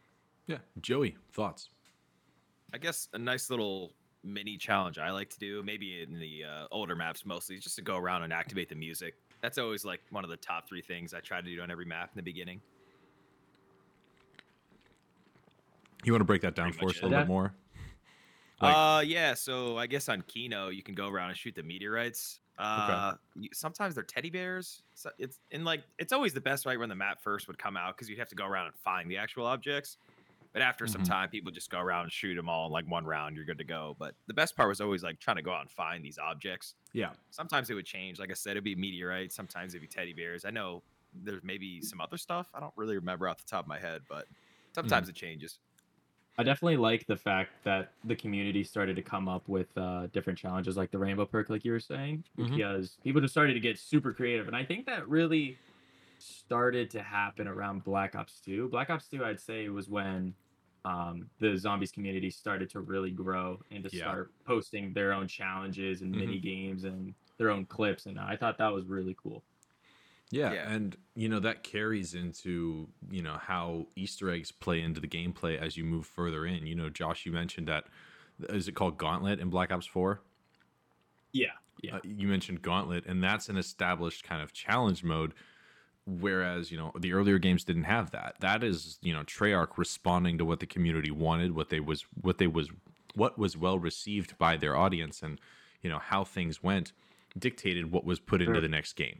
yeah 0.48 0.57
joey 0.81 1.16
thoughts 1.34 1.69
I 2.74 2.77
guess 2.77 3.07
a 3.13 3.18
nice 3.18 3.50
little 3.50 3.94
mini 4.24 4.57
challenge 4.57 4.98
I 4.98 5.12
like 5.12 5.30
to 5.31 5.39
do, 5.39 5.63
maybe 5.63 6.01
in 6.01 6.19
the 6.19 6.44
uh, 6.44 6.68
older 6.71 6.95
maps 6.95 7.25
mostly, 7.25 7.56
is 7.56 7.63
just 7.63 7.75
to 7.77 7.81
go 7.81 7.98
around 7.98 8.24
and 8.24 8.33
activate 8.33 8.69
the 8.69 8.75
music. 8.75 9.16
That's 9.42 9.57
always 9.57 9.86
like 9.86 10.01
one 10.12 10.24
of 10.24 10.30
the 10.30 10.38
top 10.38 10.68
three 10.68 10.81
things 10.81 11.13
I 11.13 11.19
try 11.21 11.42
to 11.42 11.48
do 11.56 11.62
on 11.62 11.71
every 11.71 11.86
map 11.86 12.10
in 12.13 12.18
the 12.18 12.24
beginning. 12.24 12.62
you 16.06 16.13
want 16.13 16.21
to 16.21 16.25
break 16.25 16.42
that 16.42 16.56
down 16.56 16.71
Pretty 16.71 16.80
for 16.80 16.89
us 16.89 16.95
a 16.95 17.00
it. 17.00 17.04
little 17.10 17.19
bit 17.19 17.27
more 17.27 17.54
Like- 18.62 18.75
uh, 18.75 19.01
yeah. 19.06 19.33
So 19.33 19.77
I 19.77 19.88
guess 19.88 20.07
on 20.10 20.21
Kino 20.27 20.69
you 20.69 20.83
can 20.83 20.95
go 20.95 21.07
around 21.10 21.30
and 21.30 21.38
shoot 21.38 21.56
the 21.56 21.63
meteorites. 21.63 22.39
Uh, 22.57 23.16
you- 23.36 23.50
sometimes 23.54 23.95
they're 23.95 24.04
teddy 24.04 24.30
bears. 24.30 24.81
So 24.95 25.10
it's 25.18 25.39
and 25.51 25.63
like 25.66 25.83
it's 25.98 26.12
always 26.13 26.33
the 26.33 26.42
best 26.42 26.66
right 26.66 26.77
when 26.80 26.89
the 26.89 26.95
map 26.95 27.21
first 27.21 27.48
would 27.48 27.57
come 27.57 27.77
out 27.77 27.95
because 27.95 28.10
you'd 28.10 28.19
have 28.19 28.30
to 28.30 28.36
go 28.36 28.45
around 28.45 28.66
and 28.68 28.75
find 28.75 29.10
the 29.10 29.18
actual 29.18 29.45
objects. 29.45 29.98
But 30.54 30.62
after 30.63 30.88
some 30.88 31.01
Mhm. 31.01 31.06
time, 31.06 31.30
people 31.30 31.51
just 31.51 31.69
go 31.69 31.80
around 31.80 32.04
and 32.04 32.12
shoot 32.12 32.36
them 32.36 32.50
all 32.50 32.66
in 32.68 32.72
like 32.72 32.86
one 32.88 33.06
round. 33.06 33.36
You're 33.36 33.46
good 33.46 33.60
to 33.60 33.63
go. 33.63 33.96
But 34.00 34.16
the 34.28 34.34
best 34.34 34.56
part 34.56 34.69
was 34.69 34.81
always 34.81 35.04
like 35.04 35.19
trying 35.19 35.38
to 35.38 35.44
go 35.44 35.51
out 35.54 35.62
and 35.62 35.72
find 35.72 36.04
these 36.04 36.18
objects. 36.18 36.75
yeah 36.94 37.13
Sometimes 37.31 37.69
it 37.69 37.75
would 37.75 37.86
change. 37.86 38.19
Like 38.19 38.31
I 38.31 38.34
said, 38.34 38.51
it'd 38.51 38.63
be 38.63 38.75
meteorites. 38.75 39.36
Sometimes 39.36 39.74
it'd 39.74 39.81
be 39.81 39.88
teddy 39.88 40.13
bears. 40.13 40.46
I 40.46 40.51
know 40.51 40.84
there's 41.13 41.44
maybe 41.44 41.81
some 41.81 42.01
other 42.01 42.18
stuff. 42.18 42.51
I 42.54 42.60
don't 42.60 42.74
really 42.75 42.96
remember 42.96 43.28
off 43.30 43.38
the 43.40 43.46
top 43.50 43.66
of 43.66 43.68
my 43.69 43.80
head, 43.80 44.04
but 44.10 44.28
sometimes 44.74 45.10
it 45.10 45.16
changes. 45.16 45.60
I 46.38 46.44
definitely 46.44 46.78
like 46.78 47.06
the 47.06 47.18
fact 47.18 47.52
that 47.66 47.92
the 48.06 48.16
community 48.16 48.63
started 48.63 48.95
to 48.95 49.02
come 49.02 49.28
up 49.28 49.50
with 49.50 49.78
uh, 49.78 50.07
different 50.07 50.40
challenges 50.40 50.78
like 50.78 50.90
the 50.90 50.98
rainbow 50.98 51.25
perk, 51.25 51.50
like 51.50 51.66
you 51.66 51.74
were 51.74 51.81
saying, 51.81 52.24
Mhm. 52.38 52.56
because 52.56 52.98
people 53.04 53.19
just 53.19 53.34
started 53.34 53.56
to 53.56 53.60
get 53.60 53.78
super 53.78 54.13
creative. 54.13 54.48
And 54.48 54.56
I 54.56 54.63
think 54.63 54.86
that 54.86 55.07
really 55.10 55.57
started 56.21 56.89
to 56.92 57.01
happen 57.01 57.48
around 57.48 57.83
Black 57.83 58.16
Ops 58.16 58.39
2. 58.42 58.69
Black 58.69 58.89
Ops 58.89 59.07
2, 59.07 59.24
I'd 59.25 59.39
say, 59.39 59.69
was 59.69 59.89
when 59.89 60.33
um, 60.86 61.30
the 61.39 61.57
zombies 61.57 61.92
community 61.92 62.30
started 62.30 62.69
to 62.69 62.80
really 62.80 63.12
grow 63.12 63.60
and 63.69 63.83
to 63.83 63.89
Yeah. 63.95 64.04
start 64.04 64.31
posting 64.45 64.94
their 64.94 65.12
own 65.12 65.27
challenges 65.27 66.01
and 66.01 66.16
Mhm. 66.16 66.19
mini 66.19 66.39
games 66.39 66.86
and 66.86 67.13
their 67.38 67.50
own 67.50 67.66
clips. 67.66 68.06
And 68.06 68.18
I 68.18 68.38
thought 68.38 68.57
that 68.60 68.69
was 68.74 68.86
really 68.86 69.13
cool. 69.21 69.44
Yeah, 70.31 70.54
Yeah. 70.54 70.71
and 70.71 70.95
you 71.16 71.28
know 71.28 71.40
that 71.42 71.64
carries 71.64 72.14
into 72.16 72.88
you 73.11 73.21
know 73.21 73.38
how 73.38 73.88
Easter 73.97 74.30
eggs 74.30 74.52
play 74.54 74.80
into 74.81 75.02
the 75.02 75.07
gameplay 75.07 75.57
as 75.57 75.76
you 75.76 75.83
move 75.83 76.06
further 76.07 76.45
in. 76.45 76.66
You 76.66 76.76
know, 76.76 76.90
Josh, 76.90 77.26
you 77.26 77.31
mentioned 77.33 77.68
that 77.68 77.88
is 78.47 78.68
it 78.69 78.71
called 78.73 78.97
Gauntlet 78.97 79.40
in 79.42 79.49
Black 79.49 79.71
Ops 79.73 79.85
Four? 79.85 80.21
Yeah. 81.33 81.52
Yeah. 81.81 81.97
Uh, 81.97 81.99
you 82.04 82.28
mentioned 82.28 82.61
Gauntlet, 82.61 83.06
and 83.06 83.21
that's 83.23 83.49
an 83.49 83.57
established 83.57 84.23
kind 84.23 84.42
of 84.42 84.54
challenge 84.54 85.04
mode. 85.04 85.33
Whereas 86.09 86.71
you 86.71 86.78
know 86.78 86.92
the 86.97 87.13
earlier 87.13 87.37
games 87.37 87.63
didn't 87.63 87.83
have 87.83 88.11
that. 88.11 88.35
That 88.39 88.63
is 88.63 88.97
you 89.01 89.13
know 89.13 89.23
Treyarch 89.23 89.78
responding 89.78 90.37
to 90.39 90.45
what 90.45 90.59
the 90.59 90.66
community 90.66 91.11
wanted, 91.11 91.56
what 91.56 91.69
they 91.69 91.80
was 91.80 92.06
what 92.21 92.39
they 92.39 92.47
was 92.47 92.69
what 93.13 93.37
was 93.37 93.56
well 93.56 93.78
received 93.78 94.37
by 94.37 94.57
their 94.57 94.75
audience, 94.75 95.21
and 95.21 95.39
you 95.81 95.89
know 95.89 95.99
how 95.99 96.23
things 96.23 96.63
went 96.63 96.92
dictated 97.37 97.92
what 97.92 98.04
was 98.06 98.19
put 98.19 98.42
into 98.42 98.59
the 98.59 98.68
next 98.68 98.94
game. 98.94 99.19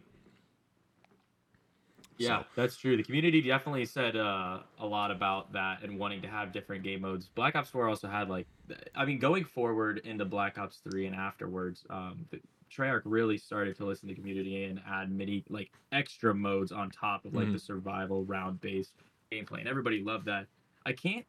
Yeah, 2.17 2.39
So- 2.39 2.46
that's 2.55 2.75
true. 2.75 2.98
The 2.98 3.03
community 3.03 3.41
definitely 3.41 3.86
said 3.86 4.17
uh, 4.17 4.60
a 4.77 4.86
lot 4.86 5.10
about 5.12 5.53
that 5.53 5.84
and 5.84 5.98
wanting 5.98 6.22
to 6.24 6.27
have 6.27 6.51
different 6.51 6.84
game 6.84 7.01
modes. 7.01 7.29
Black 7.29 7.55
Ops 7.55 7.69
4 7.69 7.88
also 7.88 8.10
had 8.10 8.29
like, 8.29 8.46
I 8.93 9.05
mean, 9.05 9.19
going 9.19 9.46
forward 9.46 10.00
into 10.03 10.25
Black 10.25 10.58
Ops 10.58 10.79
3 10.89 11.05
and 11.05 11.15
afterwards, 11.15 11.86
um, 11.89 12.25
Treyarch 12.70 13.02
really 13.06 13.38
started 13.38 13.76
to 13.78 13.86
listen 13.86 14.08
to 14.10 14.16
community 14.16 14.66
and 14.66 14.82
add 14.88 15.12
many 15.12 15.44
like 15.50 15.72
extra 15.92 16.34
modes 16.34 16.72
on 16.72 16.90
top 16.92 17.26
of 17.26 17.34
like 17.34 17.48
Mhm. 17.48 17.54
the 17.54 17.60
survival 17.60 18.24
round 18.26 18.62
based 18.62 18.94
gameplay, 19.32 19.60
and 19.60 19.68
everybody 19.68 20.04
loved 20.04 20.26
that. 20.26 20.48
I 20.86 20.94
can't. 20.94 21.26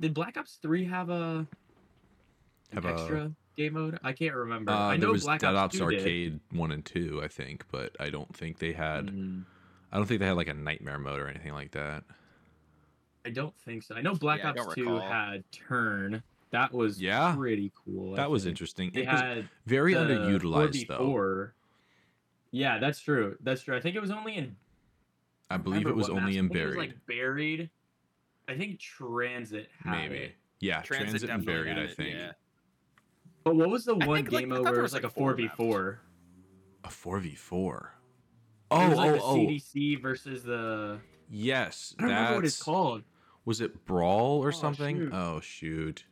Did 0.00 0.14
Black 0.14 0.36
Ops 0.36 0.56
3 0.56 0.84
have 0.84 1.10
a 1.10 1.46
an 2.70 2.74
Have 2.74 2.84
a- 2.84 2.88
extra 2.92 3.32
game 3.56 3.74
mode? 3.74 3.98
I 4.02 4.12
can't 4.12 4.34
remember. 4.34 4.72
Uh, 4.72 4.76
I 4.78 4.96
know 4.96 5.00
there 5.00 5.10
was 5.12 5.24
Black 5.24 5.40
Dead 5.40 5.54
Ops, 5.54 5.78
2 5.78 5.88
did. 5.90 5.98
Arcade 6.00 6.40
one 6.50 6.72
and 6.72 6.84
two, 6.84 7.20
I 7.22 7.28
think, 7.28 7.64
but 7.70 7.94
I 8.00 8.10
don't 8.10 8.34
think 8.34 8.58
they 8.58 8.72
had. 8.72 9.06
Mm. 9.08 9.44
I 9.92 9.96
don't 9.96 10.06
think 10.06 10.20
they 10.20 10.26
had 10.26 10.36
like 10.36 10.48
a 10.48 10.54
nightmare 10.54 10.98
mode 10.98 11.18
or 11.20 11.28
anything 11.28 11.52
like 11.54 11.70
that. 11.72 12.04
I 13.24 13.30
don't 13.30 13.56
think 13.58 13.82
so. 13.82 13.94
I 13.94 14.00
know 14.00 14.14
Black 14.14 14.40
Yeah, 14.40 14.50
Ops 14.50 14.74
2 14.74 14.82
recall. 14.84 15.00
had 15.00 15.50
Turn. 15.52 16.22
That 16.50 16.72
was 16.72 17.00
Yeah? 17.00 17.34
pretty 17.36 17.72
cool. 17.84 18.14
I 18.14 18.16
That 18.16 18.30
was 18.30 18.44
think. 18.44 18.52
interesting. 18.52 18.90
They 18.94 19.02
It 19.02 19.08
was 19.12 19.20
had 19.20 19.48
very 19.66 19.94
the 19.94 20.00
underutilized 20.00 20.86
though. 20.88 20.98
4v4. 20.98 21.50
Yeah, 22.50 22.78
that's 22.78 23.00
true. 23.00 23.36
That's 23.40 23.62
true. 23.62 23.76
I 23.76 23.80
think 23.80 23.96
it 23.96 24.00
was 24.00 24.10
only 24.10 24.36
in. 24.36 24.56
I 25.50 25.56
believe 25.58 25.80
remember 25.84 25.90
it 25.90 25.96
was 25.96 26.08
only 26.10 26.38
in 26.38 26.46
I 26.46 26.48
think 26.48 26.56
it 26.60 26.64
was, 26.66 26.74
buried. 26.74 26.88
like 26.88 27.06
buried. 27.06 27.70
I 28.48 28.56
think 28.56 28.78
Transit 28.80 29.68
had 29.84 30.10
Maybe. 30.10 30.16
it. 30.24 30.34
Yeah, 30.60 30.80
transit, 30.80 31.28
and 31.30 31.44
buried. 31.44 31.78
I 31.78 31.86
think. 31.86 32.14
Yeah. 32.14 32.32
But 33.44 33.54
what 33.56 33.68
was 33.70 33.84
the 33.84 33.94
one 33.94 34.16
think, 34.26 34.30
game 34.30 34.52
I 34.52 34.56
mode 34.56 34.58
thought 34.58 34.64
where 34.64 34.72
there 34.72 34.80
it 34.80 34.82
was, 34.82 34.92
was 34.92 35.02
like 35.02 35.04
a 35.04 35.14
four 35.14 35.30
four 35.30 35.34
v 35.34 35.42
maps. 35.44 35.56
four? 35.56 36.00
A 36.84 36.90
four 36.90 37.20
v 37.20 37.34
four. 37.34 37.92
It 38.70 38.74
Oh, 38.74 38.88
was 38.88 38.98
like 38.98 39.10
oh, 39.10 39.14
the 39.14 39.20
oh, 39.22 39.26
oh. 39.26 39.36
CDC 39.36 40.02
versus 40.02 40.42
the. 40.42 40.98
yes. 41.30 41.94
I 41.98 42.02
don't 42.02 42.10
remember 42.10 42.34
what 42.36 42.44
it's 42.44 42.62
called. 42.62 43.04
Was 43.44 43.60
it 43.60 43.84
Brawl 43.86 44.42
or 44.42 44.48
Oh, 44.48 44.50
something? 44.50 44.96
shoot. 44.98 45.12
Oh 45.14 45.40
shoot. 45.40 46.04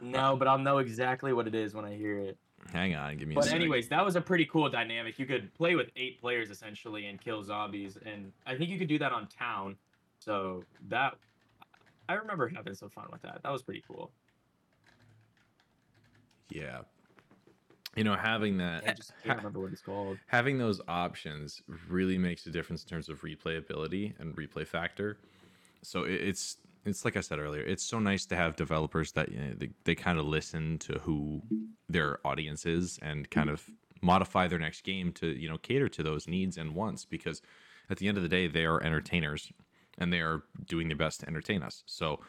No, 0.00 0.36
but 0.36 0.48
I'll 0.48 0.58
know 0.58 0.78
exactly 0.78 1.32
what 1.32 1.46
it 1.46 1.54
is 1.54 1.74
when 1.74 1.84
I 1.84 1.96
hear 1.96 2.18
it. 2.18 2.38
Hang 2.72 2.94
on, 2.94 3.16
give 3.16 3.28
me 3.28 3.34
a 3.34 3.36
But 3.36 3.44
second. 3.44 3.62
anyways, 3.62 3.88
that 3.88 4.04
was 4.04 4.16
a 4.16 4.20
pretty 4.20 4.44
cool 4.44 4.68
dynamic. 4.68 5.18
You 5.18 5.26
could 5.26 5.52
play 5.54 5.74
with 5.74 5.90
eight 5.96 6.20
players 6.20 6.50
essentially 6.50 7.06
and 7.06 7.20
kill 7.20 7.42
zombies, 7.42 7.96
and 8.04 8.32
I 8.46 8.56
think 8.56 8.70
you 8.70 8.78
could 8.78 8.88
do 8.88 8.98
that 8.98 9.12
on 9.12 9.26
town. 9.28 9.76
So 10.18 10.64
that 10.88 11.14
I 12.08 12.14
remember 12.14 12.48
having 12.48 12.74
some 12.74 12.90
fun 12.90 13.06
with 13.10 13.22
that. 13.22 13.40
That 13.42 13.52
was 13.52 13.62
pretty 13.62 13.82
cool. 13.86 14.10
Yeah. 16.50 16.80
You 17.96 18.04
know, 18.04 18.14
having 18.16 18.58
that 18.58 18.84
I 18.86 18.92
just 18.92 19.12
can't 19.24 19.38
remember 19.38 19.60
what 19.60 19.72
it's 19.72 19.80
called. 19.82 20.18
having 20.26 20.58
those 20.58 20.80
options 20.88 21.62
really 21.88 22.18
makes 22.18 22.46
a 22.46 22.50
difference 22.50 22.82
in 22.82 22.88
terms 22.88 23.08
of 23.08 23.22
replayability 23.22 24.18
and 24.20 24.36
replay 24.36 24.66
factor. 24.66 25.18
So 25.82 26.04
it, 26.04 26.14
it's 26.14 26.58
it's 26.84 27.04
like 27.04 27.16
I 27.16 27.20
said 27.20 27.38
earlier, 27.38 27.62
it's 27.62 27.84
so 27.84 27.98
nice 27.98 28.26
to 28.26 28.36
have 28.36 28.56
developers 28.56 29.12
that 29.12 29.30
you 29.30 29.38
know, 29.38 29.52
they, 29.56 29.70
they 29.84 29.94
kind 29.94 30.18
of 30.18 30.26
listen 30.26 30.78
to 30.78 30.98
who 31.00 31.42
their 31.88 32.18
audience 32.26 32.66
is 32.66 32.98
and 33.02 33.28
kind 33.30 33.50
of 33.50 33.64
modify 34.00 34.46
their 34.46 34.58
next 34.58 34.82
game 34.84 35.12
to 35.12 35.26
you 35.26 35.48
know 35.48 35.58
cater 35.58 35.88
to 35.88 36.02
those 36.02 36.28
needs 36.28 36.56
and 36.56 36.74
wants 36.74 37.04
because 37.04 37.42
at 37.90 37.96
the 37.96 38.06
end 38.06 38.16
of 38.16 38.22
the 38.22 38.28
day 38.28 38.46
they 38.46 38.64
are 38.64 38.82
entertainers 38.82 39.52
and 39.98 40.12
they 40.12 40.20
are 40.20 40.42
doing 40.66 40.88
their 40.88 40.96
best 40.96 41.20
to 41.20 41.26
entertain 41.26 41.62
us. 41.62 41.82
So 41.86 42.20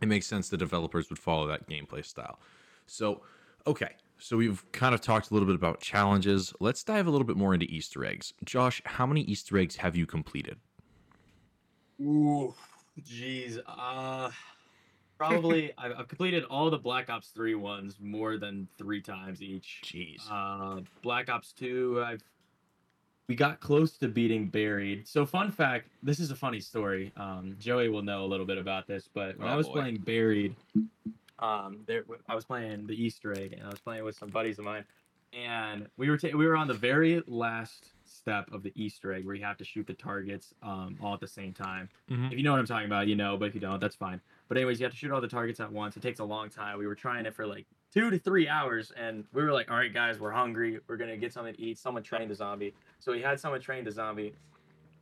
it 0.00 0.06
makes 0.06 0.26
sense 0.26 0.48
the 0.48 0.56
developers 0.56 1.08
would 1.10 1.18
follow 1.18 1.46
that 1.48 1.68
gameplay 1.68 2.04
style. 2.04 2.38
So, 2.86 3.22
okay. 3.66 3.96
So 4.18 4.36
we've 4.36 4.64
kind 4.70 4.94
of 4.94 5.00
talked 5.00 5.30
a 5.30 5.34
little 5.34 5.46
bit 5.46 5.56
about 5.56 5.80
challenges. 5.80 6.52
Let's 6.60 6.84
dive 6.84 7.08
a 7.08 7.10
little 7.10 7.26
bit 7.26 7.36
more 7.36 7.54
into 7.54 7.66
Easter 7.66 8.04
eggs. 8.04 8.32
Josh, 8.44 8.80
how 8.84 9.06
many 9.06 9.22
Easter 9.22 9.58
eggs 9.58 9.76
have 9.76 9.96
you 9.96 10.06
completed? 10.06 10.58
Ooh, 12.00 12.54
jeez. 13.00 13.58
Uh, 13.66 14.30
probably 15.18 15.72
I've, 15.78 15.92
I've 15.98 16.08
completed 16.08 16.44
all 16.44 16.70
the 16.70 16.78
Black 16.78 17.10
Ops 17.10 17.28
3 17.28 17.54
ones 17.54 17.96
more 18.00 18.36
than 18.38 18.68
three 18.78 19.00
times 19.00 19.42
each. 19.42 19.82
Jeez. 19.84 20.22
Uh, 20.30 20.82
Black 21.02 21.28
Ops 21.30 21.52
2, 21.52 22.02
I've 22.06 22.22
we 23.28 23.36
got 23.36 23.60
close 23.60 23.96
to 23.98 24.08
beating 24.08 24.48
Buried. 24.48 25.06
So 25.06 25.24
fun 25.24 25.50
fact, 25.52 25.88
this 26.02 26.18
is 26.18 26.30
a 26.32 26.34
funny 26.36 26.60
story. 26.60 27.12
Um, 27.16 27.56
Joey 27.58 27.88
will 27.88 28.02
know 28.02 28.24
a 28.24 28.26
little 28.26 28.44
bit 28.44 28.58
about 28.58 28.86
this, 28.86 29.08
but 29.14 29.38
when 29.38 29.48
I 29.48 29.54
Oh, 29.54 29.56
was 29.58 29.68
boy. 29.68 29.74
playing 29.80 29.98
Buried, 29.98 30.54
um, 31.38 31.78
there 31.86 32.04
I 32.28 32.34
was 32.34 32.44
playing 32.44 32.86
the 32.86 33.00
Easter 33.00 33.32
egg, 33.32 33.52
and 33.52 33.62
I 33.62 33.70
was 33.70 33.78
playing 33.80 34.04
with 34.04 34.16
some 34.16 34.28
buddies 34.28 34.58
of 34.58 34.64
mine, 34.64 34.84
and 35.32 35.86
we 35.96 36.10
were 36.10 36.18
ta- 36.18 36.36
we 36.36 36.46
were 36.46 36.56
on 36.56 36.66
the 36.66 36.74
very 36.74 37.22
last 37.26 37.92
step 38.22 38.48
of 38.52 38.62
the 38.62 38.72
Easter 38.74 39.12
egg 39.12 39.26
where 39.26 39.34
you 39.34 39.44
have 39.44 39.56
to 39.58 39.64
shoot 39.64 39.86
the 39.86 39.94
targets 39.94 40.54
um, 40.62 40.96
all 41.02 41.12
at 41.14 41.20
the 41.20 41.26
same 41.26 41.52
time. 41.52 41.88
Mhm. 42.10 42.30
If 42.32 42.38
you 42.38 42.44
know 42.44 42.52
what 42.52 42.60
I'm 42.60 42.66
talking 42.66 42.86
about, 42.86 43.08
you 43.08 43.16
know, 43.16 43.36
but 43.36 43.46
if 43.48 43.54
you 43.54 43.60
don't, 43.60 43.80
that's 43.80 43.96
fine. 43.96 44.20
But 44.48 44.56
anyways, 44.56 44.80
you 44.80 44.84
have 44.84 44.92
to 44.92 44.96
shoot 44.98 45.10
all 45.10 45.20
the 45.20 45.28
targets 45.28 45.60
at 45.60 45.70
once. 45.70 45.96
It 45.96 46.02
takes 46.02 46.20
a 46.20 46.24
long 46.24 46.48
time. 46.48 46.78
We 46.78 46.86
were 46.86 46.94
trying 46.94 47.26
it 47.26 47.34
for 47.34 47.46
like 47.46 47.66
two 47.92 48.10
to 48.10 48.18
three 48.18 48.48
hours, 48.48 48.92
and 48.96 49.24
we 49.32 49.42
were 49.42 49.52
like, 49.52 49.70
"All 49.70 49.76
right, 49.76 49.92
guys, 49.92 50.20
we're 50.20 50.30
hungry. 50.30 50.78
We're 50.86 50.96
gonna 50.96 51.16
get 51.16 51.32
something 51.32 51.54
to 51.54 51.60
eat." 51.60 51.78
Someone 51.78 52.02
trained 52.02 52.30
a 52.30 52.34
zombie, 52.34 52.74
so 53.00 53.12
we 53.12 53.20
had 53.20 53.40
someone 53.40 53.60
train 53.60 53.84
the 53.84 53.90
zombie. 53.90 54.34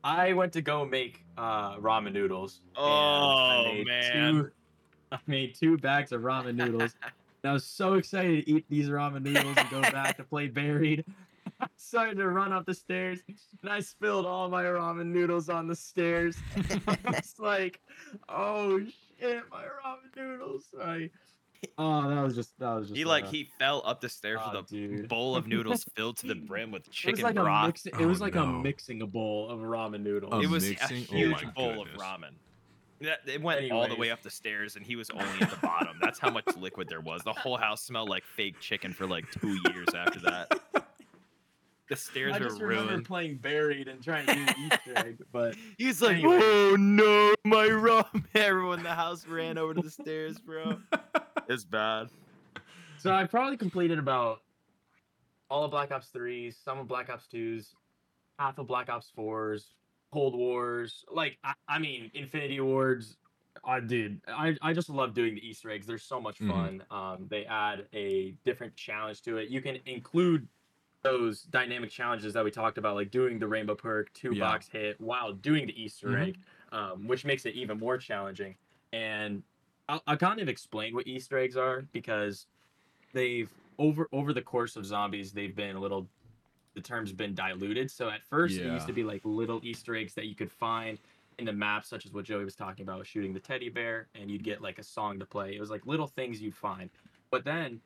I 0.03 0.33
went 0.33 0.53
to 0.55 0.63
go 0.63 0.87
make 0.87 1.25
uh, 1.37 1.77
ramen 1.77 2.13
noodles. 2.15 2.61
Oh, 2.77 3.71
man. 3.87 4.13
Two, 4.35 4.51
I 5.13 5.19
made 5.27 5.55
two 5.55 5.77
bags 5.77 6.13
of 6.13 6.23
ramen 6.23 6.55
noodles. 6.55 6.95
and 7.43 7.51
I 7.51 7.53
was 7.53 7.65
so 7.67 7.95
excited 7.95 8.47
to 8.47 8.51
eat 8.51 8.65
these 8.71 8.89
ramen 8.89 9.23
noodles 9.23 9.55
and 9.59 9.69
go 9.69 9.83
back 9.83 10.17
to 10.17 10.25
play 10.25 10.47
buried. 10.49 11.05
I 11.63 11.67
started 11.77 12.17
to 12.19 12.29
run 12.29 12.53
up 12.53 12.67
the 12.67 12.75
stairs 12.75 13.21
and 13.63 13.71
I 13.71 13.81
spilled 13.81 14.27
all 14.27 14.49
my 14.49 14.63
ramen 14.65 15.07
noodles 15.07 15.49
on 15.49 15.67
the 15.67 15.77
stairs. 15.77 16.37
I 16.89 16.97
was 17.07 17.35
like, 17.39 17.81
oh 18.29 18.81
shit, 19.19 19.43
my 19.51 19.63
ramen 19.63 20.17
noodles. 20.17 20.65
I, 20.83 21.11
oh, 21.79 22.09
that 22.09 22.23
was 22.23 22.35
just 22.35 22.59
that 22.59 22.75
was 22.75 22.89
just 22.89 22.97
he 22.97 23.05
like 23.05 23.25
uh, 23.25 23.31
he 23.31 23.49
fell 23.59 23.83
up 23.85 24.01
the 24.01 24.09
stairs 24.09 24.41
oh, 24.45 24.51
with 24.61 24.67
a 24.67 24.75
dude. 24.75 25.09
bowl 25.09 25.37
of 25.37 25.47
noodles 25.47 25.85
filled 25.95 26.17
to 26.19 26.27
the 26.27 26.35
brim 26.49 26.71
with 26.71 26.83
It 26.83 26.89
was 26.89 26.97
chicken 26.97 27.23
like 27.23 27.37
a 27.37 27.43
broth. 27.43 27.67
mix, 27.67 27.87
It 27.87 27.95
Oh, 27.99 28.07
was 28.07 28.21
like 28.21 28.35
a 28.35 28.39
no. 28.41 28.47
mixing 28.47 29.03
a 29.03 29.07
bowl 29.07 29.49
of 29.51 29.61
ramen 29.61 30.03
noodles. 30.03 30.33
A 30.33 30.41
it 30.41 30.49
was 30.51 30.69
mixing? 30.69 30.97
a 30.99 31.01
Oh 31.01 31.17
huge 31.17 31.45
my 31.45 31.51
bowl 31.53 31.75
goodness. 31.85 31.95
of 31.95 32.01
ramen. 32.01 32.31
That- 33.03 33.21
It 33.27 33.41
went 33.43 33.71
all 33.73 33.89
the 33.89 33.97
way 33.97 34.11
up 34.11 34.23
the 34.23 34.29
stairs, 34.31 34.77
and 34.77 34.85
he 34.85 34.95
was 34.95 35.09
only 35.09 35.25
at 35.41 35.49
the 35.51 35.57
bottom. 35.57 35.97
That's 36.03 36.19
how 36.19 36.29
much 36.31 36.45
liquid 36.59 36.87
there 36.87 37.01
was. 37.01 37.23
The 37.23 37.33
whole 37.33 37.57
house 37.57 37.83
smelled 37.83 38.11
like 38.11 38.25
fake 38.25 38.61
chicken 38.61 38.93
for 38.93 39.07
like 39.07 39.25
two 39.41 39.59
years 39.73 39.89
after 39.95 40.21
that. 40.21 40.80
The 41.91 41.97
stairs 41.97 42.33
I 42.35 42.39
were 42.39 42.45
just 42.47 42.61
remember 42.61 42.91
ruined. 42.93 43.05
playing 43.05 43.37
buried 43.39 43.89
and 43.89 44.03
trying 44.03 44.27
to 44.27 44.33
do 44.35 44.47
the 44.47 44.61
Easter 44.63 44.97
egg, 44.97 45.19
but 45.33 45.57
He's 45.77 46.01
like, 46.01 46.17
Anyway. 46.17 46.39
"Oh 46.41 46.77
no, 46.79 47.35
my 47.45 47.67
ramen!" 47.67 48.25
Everyone 48.35 48.79
in 48.79 48.85
the 48.85 48.95
house 48.95 49.27
ran 49.27 49.59
over 49.59 49.75
to 49.75 49.83
the 49.83 49.91
stairs, 49.91 50.39
bro. 50.39 50.79
It's 51.49 51.65
bad. 51.65 52.09
So 52.99 53.13
I 53.13 53.25
probably 53.25 53.57
completed 53.57 53.99
about 53.99 54.43
all 55.51 55.65
of 55.65 55.73
Black 55.73 55.91
Ops 55.91 56.09
3s, 56.15 56.55
some 56.65 56.79
of 56.79 56.87
Black 56.87 57.11
Ops 57.11 57.27
2s, 57.33 57.75
half 58.39 58.59
of 58.59 58.69
Black 58.69 58.89
Ops 58.89 59.11
4s, 59.19 59.65
Cold 60.13 60.37
Wars. 60.37 61.05
Like, 61.11 61.39
I, 61.43 61.55
I 61.69 61.79
mean, 61.81 62.09
Infinity 62.15 62.61
Wars. 62.61 63.17
I 63.65 63.81
did. 63.81 64.21
I, 64.29 64.57
I 64.63 64.73
just 64.73 64.89
love 64.89 65.13
doing 65.13 65.35
the 65.35 65.45
Easter 65.45 65.71
eggs. 65.71 65.87
They're 65.89 65.99
so 65.99 66.21
much 66.21 66.39
Mhm. 66.39 66.49
fun. 66.49 66.85
Um, 66.93 67.27
they 67.29 67.45
add 67.47 67.87
a 67.93 68.37
different 68.45 68.77
challenge 68.77 69.23
to 69.23 69.39
it. 69.39 69.49
You 69.49 69.61
can 69.61 69.79
include 69.87 70.47
those 71.03 71.43
dynamic 71.43 71.91
challenges 71.91 72.35
that 72.35 72.45
we 72.45 72.51
talked 72.51 72.79
about, 72.79 72.95
like 72.95 73.11
doing 73.11 73.39
the 73.39 73.49
rainbow 73.49 73.75
perk, 73.75 74.13
two 74.13 74.35
Yeah. 74.35 74.41
box 74.41 74.69
hit, 74.69 75.01
while 75.01 75.33
doing 75.33 75.67
the 75.67 75.83
Easter 75.83 76.09
Mhm. 76.09 76.29
egg, 76.29 76.39
um, 76.73 77.07
which 77.07 77.25
makes 77.25 77.47
it 77.47 77.55
even 77.55 77.79
more 77.79 77.97
challenging. 77.99 78.57
And 78.93 79.45
I'll, 79.89 80.03
I'll 80.07 80.17
kind 80.17 80.41
of 80.41 80.49
explain 80.49 80.95
what 80.95 81.07
Easter 81.07 81.39
eggs 81.39 81.57
are 81.57 81.83
because 81.93 82.47
they've 83.13 83.53
over 83.79 84.09
over 84.13 84.33
the 84.33 84.43
course 84.43 84.77
of 84.77 84.85
zombies 84.87 85.33
they've 85.33 85.55
been 85.57 85.77
a 85.77 85.81
little 85.81 86.11
the 86.75 86.81
term's 86.81 87.13
been 87.13 87.35
diluted 87.35 87.91
so 87.91 88.09
at 88.11 88.23
first 88.23 88.63
it 88.63 88.69
used 88.69 88.87
to 88.87 88.93
be 88.93 89.03
like 89.03 89.21
little 89.25 89.61
easter 89.65 89.95
eggs 89.97 90.15
that 90.15 90.27
you 90.27 90.35
could 90.35 90.51
find 90.53 91.01
in 91.39 91.45
the 91.47 91.53
map 91.53 91.85
such 91.85 92.07
as 92.07 92.13
what 92.13 92.25
joey 92.25 92.45
was 92.45 92.55
talking 92.57 92.83
about 92.85 93.07
shooting 93.07 93.33
the 93.33 93.41
teddy 93.41 93.69
bear 93.69 94.09
and 94.15 94.31
you'd 94.31 94.45
get 94.45 94.61
like 94.61 94.79
a 94.79 94.83
song 94.83 95.19
to 95.19 95.27
play 95.27 95.57
it 95.57 95.61
was 95.61 95.71
like 95.71 95.87
little 95.87 96.07
things 96.07 96.41
you'd 96.41 96.55
find 96.55 96.91
but 97.31 97.45
then 97.45 97.81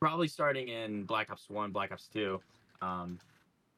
probably 0.00 0.28
starting 0.28 0.68
in 0.68 1.04
black 1.04 1.30
ops 1.30 1.48
1 1.48 1.70
black 1.70 1.92
ops 1.92 2.08
2 2.08 2.40
um, 2.82 3.18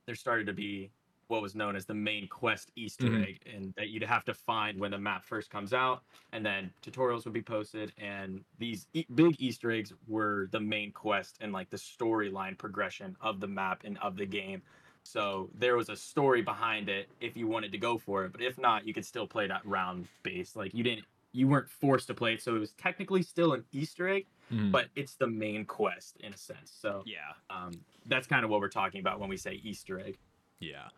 there 0.07 0.15
started 0.15 0.47
to 0.47 0.53
be 0.53 0.91
what 1.29 1.43
was 1.43 1.57
known 1.57 1.75
as 1.75 1.85
the 1.85 1.95
main 1.95 2.29
quest 2.29 2.71
easter 2.77 3.07
Mhm. 3.07 3.27
egg 3.29 3.41
and 3.53 3.75
that 3.77 3.89
you'd 3.89 4.05
have 4.05 4.25
to 4.25 4.35
find 4.35 4.79
when 4.79 4.93
the 4.93 4.99
map 4.99 5.25
first 5.25 5.51
comes 5.51 5.73
out 5.73 6.03
and 6.33 6.47
then 6.47 6.73
tutorials 6.83 7.25
would 7.25 7.33
be 7.35 7.43
posted 7.43 7.93
and 7.99 8.45
these 8.59 8.87
e- 8.93 9.07
big 9.15 9.35
easter 9.41 9.71
eggs 9.73 9.93
were 10.07 10.49
the 10.53 10.61
main 10.61 10.93
quest 10.93 11.39
and 11.41 11.53
like 11.53 11.69
the 11.71 11.77
storyline 11.77 12.57
progression 12.57 13.17
of 13.21 13.41
the 13.41 13.47
map 13.49 13.83
and 13.85 13.99
of 13.99 14.17
the 14.17 14.27
game 14.27 14.63
so 15.03 15.49
there 15.55 15.77
was 15.77 15.89
a 15.89 15.97
story 15.97 16.43
behind 16.43 16.89
it 16.89 17.09
if 17.21 17.37
you 17.37 17.47
wanted 17.49 17.73
to 17.73 17.79
go 17.79 17.99
for 17.99 18.25
it 18.25 18.33
but 18.33 18.41
if 18.41 18.57
not 18.59 18.87
you 18.87 18.95
could 18.95 19.05
still 19.07 19.27
play 19.27 19.47
that 19.49 19.65
round 19.67 20.07
base. 20.23 20.55
like 20.55 20.73
you 20.75 20.85
didn't 20.85 21.05
you 21.33 21.49
weren't 21.49 21.69
forced 21.69 22.07
to 22.07 22.15
play 22.15 22.35
it 22.35 22.41
so 22.43 22.55
it 22.55 22.59
was 22.61 22.73
technically 22.73 23.23
still 23.23 23.53
an 23.53 23.65
easter 23.73 24.09
egg 24.09 24.27
Mhm. 24.53 24.71
but 24.71 24.89
it's 24.95 25.15
the 25.17 25.27
main 25.27 25.65
quest 25.65 26.17
in 26.21 26.33
a 26.33 26.37
sense 26.37 26.71
so 26.71 27.03
Yeah. 27.07 27.19
um, 27.51 27.73
that's 28.07 28.27
kind 28.27 28.45
of 28.45 28.51
what 28.51 28.61
we're 28.61 28.69
talking 28.69 29.01
about 29.01 29.19
when 29.21 29.29
we 29.29 29.37
say 29.37 29.55
easter 29.65 29.99
egg 29.99 30.19
yeah. 30.61 30.89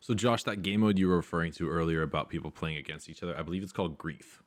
So 0.00 0.14
Josh, 0.14 0.42
that 0.44 0.62
game 0.62 0.80
mode 0.80 0.98
you 0.98 1.08
were 1.08 1.16
referring 1.16 1.50
to 1.52 1.68
earlier 1.68 2.02
about 2.02 2.28
people 2.28 2.50
playing 2.50 2.76
against 2.76 3.08
each 3.08 3.22
other, 3.22 3.36
I 3.36 3.42
believe 3.42 3.62
it's 3.62 3.72
called 3.72 3.96
Grief. 3.98 4.42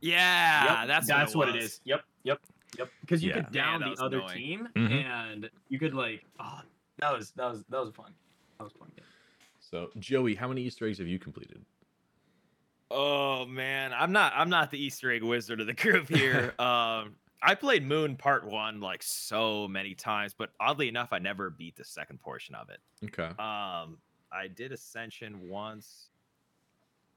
Yeah, 0.00 0.78
Yep, 0.80 0.86
that's 0.86 1.06
that's 1.08 1.34
what, 1.34 1.48
what, 1.48 1.56
it 1.56 1.58
it 1.58 1.62
was. 1.62 1.72
is. 1.72 1.80
Yep, 1.84 2.04
yep, 2.22 2.40
yep. 2.78 2.90
Because 3.00 3.22
you 3.22 3.30
Yeah. 3.30 3.42
could 3.42 3.52
down 3.52 3.80
Man, 3.80 3.94
the 3.96 4.02
other 4.02 4.18
annoying. 4.18 4.36
team, 4.38 4.68
Mhm. 4.76 4.90
and 5.04 5.50
you 5.68 5.78
could 5.80 5.94
like, 5.94 6.24
oh, 6.38 6.60
that 6.98 7.12
was 7.12 7.32
that 7.32 7.50
was 7.50 7.64
that 7.70 7.80
was 7.84 7.92
fun. 7.94 8.14
That 8.58 8.64
was 8.64 8.72
fun. 8.74 8.90
Game. 8.96 9.04
So 9.60 9.90
Joey, 9.98 10.36
how 10.36 10.46
many 10.48 10.62
Easter 10.62 10.86
eggs 10.86 10.98
have 10.98 11.08
you 11.08 11.18
completed? 11.18 11.64
Oh 12.90 13.44
man, 13.44 13.92
I'm 13.92 14.12
not 14.12 14.32
I'm 14.34 14.48
not 14.48 14.70
the 14.70 14.78
Easter 14.82 15.10
egg 15.12 15.22
wizard 15.22 15.60
of 15.60 15.66
the 15.66 15.74
group 15.74 16.08
here. 16.08 16.54
um 16.60 17.16
I 17.42 17.54
played 17.54 17.86
Moon 17.86 18.16
Part 18.16 18.44
1 18.44 18.80
like 18.80 19.02
so 19.02 19.68
many 19.68 19.94
times, 19.94 20.34
but 20.36 20.50
oddly 20.60 20.88
enough 20.88 21.08
I 21.12 21.18
never 21.18 21.50
beat 21.50 21.76
the 21.76 21.84
second 21.84 22.20
portion 22.20 22.54
of 22.54 22.68
it. 22.70 22.80
Okay. 23.04 23.28
Um 23.38 23.98
I 24.30 24.48
did 24.54 24.72
Ascension 24.72 25.48
once. 25.48 26.08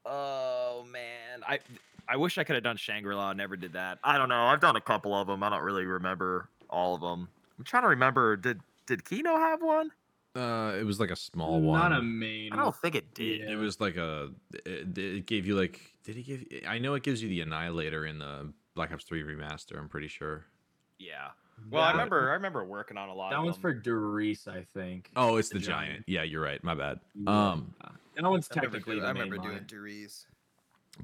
Oh 0.04 0.84
man, 0.90 1.42
I 1.46 1.60
I 2.08 2.16
wish 2.16 2.38
I 2.38 2.44
could 2.44 2.54
have 2.54 2.64
done 2.64 2.76
Shangri-La, 2.76 3.32
never 3.34 3.56
did 3.56 3.74
that. 3.74 3.98
I 4.02 4.18
don't 4.18 4.28
know. 4.28 4.44
I've 4.44 4.60
done 4.60 4.76
a 4.76 4.80
couple 4.80 5.14
of 5.14 5.26
them. 5.26 5.42
I 5.42 5.50
don't 5.50 5.62
really 5.62 5.84
remember 5.84 6.48
all 6.68 6.94
of 6.94 7.00
them. 7.00 7.28
I'm 7.58 7.64
trying 7.64 7.82
to 7.82 7.88
remember 7.88 8.36
did 8.36 8.60
did 8.86 9.04
Kino 9.04 9.36
have 9.36 9.62
one? 9.62 9.90
Uh, 10.34 10.74
it 10.78 10.84
was 10.84 10.98
like 10.98 11.10
a 11.10 11.16
small 11.16 11.60
one. 11.60 11.78
Not 11.78 11.92
a 11.92 12.00
main. 12.00 12.52
I 12.52 12.56
don't 12.56 12.74
think 12.74 12.94
it 12.94 13.12
did. 13.14 13.40
Yeah. 13.42 13.52
It 13.52 13.56
was 13.56 13.80
like 13.80 13.96
a. 13.96 14.30
It, 14.64 14.96
it 14.96 15.26
gave 15.26 15.46
you 15.46 15.54
like. 15.54 15.92
Did 16.04 16.16
he 16.16 16.22
give? 16.22 16.44
I 16.66 16.78
know 16.78 16.94
it 16.94 17.02
gives 17.02 17.22
you 17.22 17.28
the 17.28 17.42
Annihilator 17.42 18.06
in 18.06 18.18
the 18.18 18.50
Black 18.74 18.92
Ops 18.92 19.04
Three 19.04 19.22
remaster. 19.22 19.78
I'm 19.78 19.88
pretty 19.88 20.08
sure. 20.08 20.44
Yeah. 20.98 21.28
Well, 21.70 21.82
I 21.82 21.90
remember 21.92 22.30
I 22.30 22.34
remember 22.34 22.64
working 22.64 22.96
on 22.96 23.08
a 23.08 23.14
lot. 23.14 23.30
That 23.30 23.38
of 23.38 23.44
one's 23.44 23.56
them. 23.56 23.62
for 23.62 23.74
Der 23.74 23.98
Riese, 23.98 24.48
I 24.48 24.62
think. 24.74 25.10
Oh, 25.14 25.36
it's 25.36 25.48
the, 25.50 25.58
The 25.58 25.64
giant. 25.66 25.90
giant. 25.90 26.04
Yeah, 26.08 26.22
you're 26.22 26.40
right. 26.42 26.62
My 26.64 26.74
bad. 26.74 27.00
Yeah. 27.14 27.50
Um, 27.52 27.74
that 28.16 28.24
one's 28.28 28.48
I 28.50 28.54
remember, 28.56 28.78
technically 28.78 28.94
do- 28.96 29.00
the 29.02 29.06
I 29.06 29.10
remember 29.10 29.36
doing 29.36 29.54
line. 29.56 29.66
Der 29.68 29.76
Riese. 29.82 30.26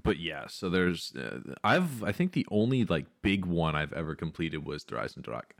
but 0.03 0.19
yeah, 0.19 0.47
so 0.49 0.69
there's 0.71 1.15
uh, 1.17 1.41
I've 1.63 2.03
I 2.03 2.13
think 2.13 2.33
the 2.33 2.47
only 2.51 2.85
like 2.85 3.07
big 3.23 3.45
one 3.45 3.77
I've 3.77 3.93
ever 3.93 4.15
completed 4.15 4.65
was 4.65 4.83
Der 4.85 4.97
Eisendrache, 4.97 5.53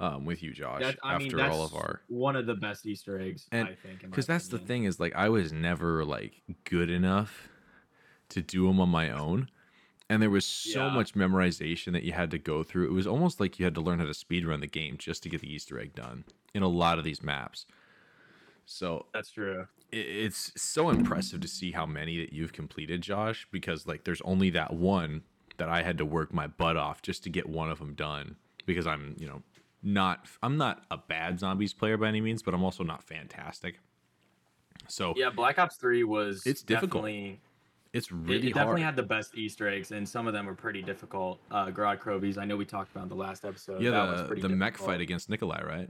um, 0.00 0.24
with 0.24 0.42
you, 0.42 0.52
Josh. 0.52 0.80
That, 0.82 0.98
I 1.04 1.18
mean, 1.18 1.26
after 1.26 1.36
that's 1.36 1.54
all 1.54 1.64
of 1.64 1.74
our 1.74 2.00
one 2.08 2.34
of 2.36 2.46
the 2.46 2.54
best 2.54 2.86
Easter 2.86 3.20
eggs, 3.20 3.46
And- 3.52 3.68
I 3.68 3.74
think. 3.74 4.00
because 4.02 4.26
that's 4.26 4.48
the 4.48 4.58
thing 4.58 4.84
is 4.84 4.98
like 4.98 5.14
I 5.14 5.28
was 5.28 5.52
never 5.52 6.04
like 6.04 6.42
good 6.64 6.90
enough 6.90 7.48
to 8.30 8.42
do 8.42 8.66
them 8.66 8.80
on 8.80 8.88
my 8.88 9.10
own, 9.10 9.48
and 10.10 10.22
there 10.22 10.30
was 10.30 10.44
so 10.44 10.86
Yeah. 10.86 10.94
much 10.94 11.14
memorization 11.14 11.92
that 11.92 12.02
you 12.04 12.12
had 12.12 12.30
to 12.32 12.38
go 12.38 12.62
through. 12.62 12.86
It 12.86 12.92
was 12.92 13.06
almost 13.06 13.40
like 13.40 13.58
you 13.58 13.64
had 13.64 13.74
to 13.74 13.80
learn 13.80 13.98
how 13.98 14.04
to 14.06 14.14
speed 14.14 14.46
run 14.46 14.60
the 14.60 14.66
game 14.66 14.96
just 14.98 15.22
to 15.22 15.28
get 15.28 15.40
the 15.40 15.52
Easter 15.52 15.78
egg 15.78 15.94
done 15.94 16.24
in 16.52 16.62
a 16.62 16.68
lot 16.68 16.98
of 16.98 17.04
these 17.04 17.22
maps. 17.22 17.66
So 18.66 19.06
That's 19.12 19.30
true. 19.30 19.66
it's 19.92 20.52
so 20.60 20.90
impressive 20.90 21.40
to 21.40 21.48
see 21.48 21.72
how 21.72 21.86
many 21.86 22.18
that 22.18 22.32
you've 22.32 22.52
completed, 22.52 23.02
Josh, 23.02 23.46
because 23.50 23.86
like 23.86 24.04
there's 24.04 24.22
only 24.22 24.50
that 24.50 24.72
one 24.72 25.22
that 25.56 25.68
I 25.68 25.82
had 25.82 25.98
to 25.98 26.04
work 26.04 26.32
my 26.32 26.46
butt 26.46 26.76
off 26.76 27.00
just 27.02 27.22
to 27.24 27.30
get 27.30 27.48
one 27.48 27.70
of 27.70 27.78
them 27.78 27.94
done 27.94 28.36
because 28.66 28.86
I'm, 28.86 29.14
you 29.18 29.26
know, 29.26 29.42
not 29.82 30.26
I'm 30.42 30.56
not 30.56 30.84
a 30.90 30.96
bad 30.96 31.38
zombies 31.38 31.72
player 31.74 31.96
by 31.96 32.08
any 32.08 32.20
means, 32.20 32.42
but 32.42 32.54
I'm 32.54 32.64
also 32.64 32.82
not 32.84 33.02
fantastic. 33.04 33.78
So 34.88 35.12
Yeah, 35.16 35.30
Black 35.30 35.58
Ops 35.58 35.76
3 35.76 36.04
was 36.04 36.46
It's 36.46 36.62
difficult. 36.62 37.04
definitely 37.04 37.40
it's 37.94 38.08
it, 38.08 38.12
really 38.12 38.48
it 38.48 38.54
definitely 38.54 38.82
hard. 38.82 38.94
had 38.94 38.96
the 38.96 39.02
best 39.08 39.34
Easter 39.36 39.68
eggs, 39.68 39.90
and 39.92 40.06
some 40.06 40.26
of 40.26 40.32
them 40.34 40.44
were 40.44 40.54
pretty 40.54 40.82
difficult. 40.82 41.40
Uh, 41.50 41.66
Gorod 41.68 42.00
Krovi, 42.00 42.36
I 42.36 42.44
know 42.44 42.56
we 42.58 42.66
talked 42.66 42.90
about 42.90 43.04
in 43.04 43.08
the 43.08 43.14
last 43.14 43.44
episode. 43.46 43.80
yeah, 43.80 43.90
that 43.92 44.10
was 44.10 44.20
the 44.22 44.26
pretty 44.26 44.42
the 44.42 44.48
mech 44.50 44.76
fight 44.76 45.00
against 45.00 45.30
Nikolai, 45.30 45.62
right? 45.64 45.88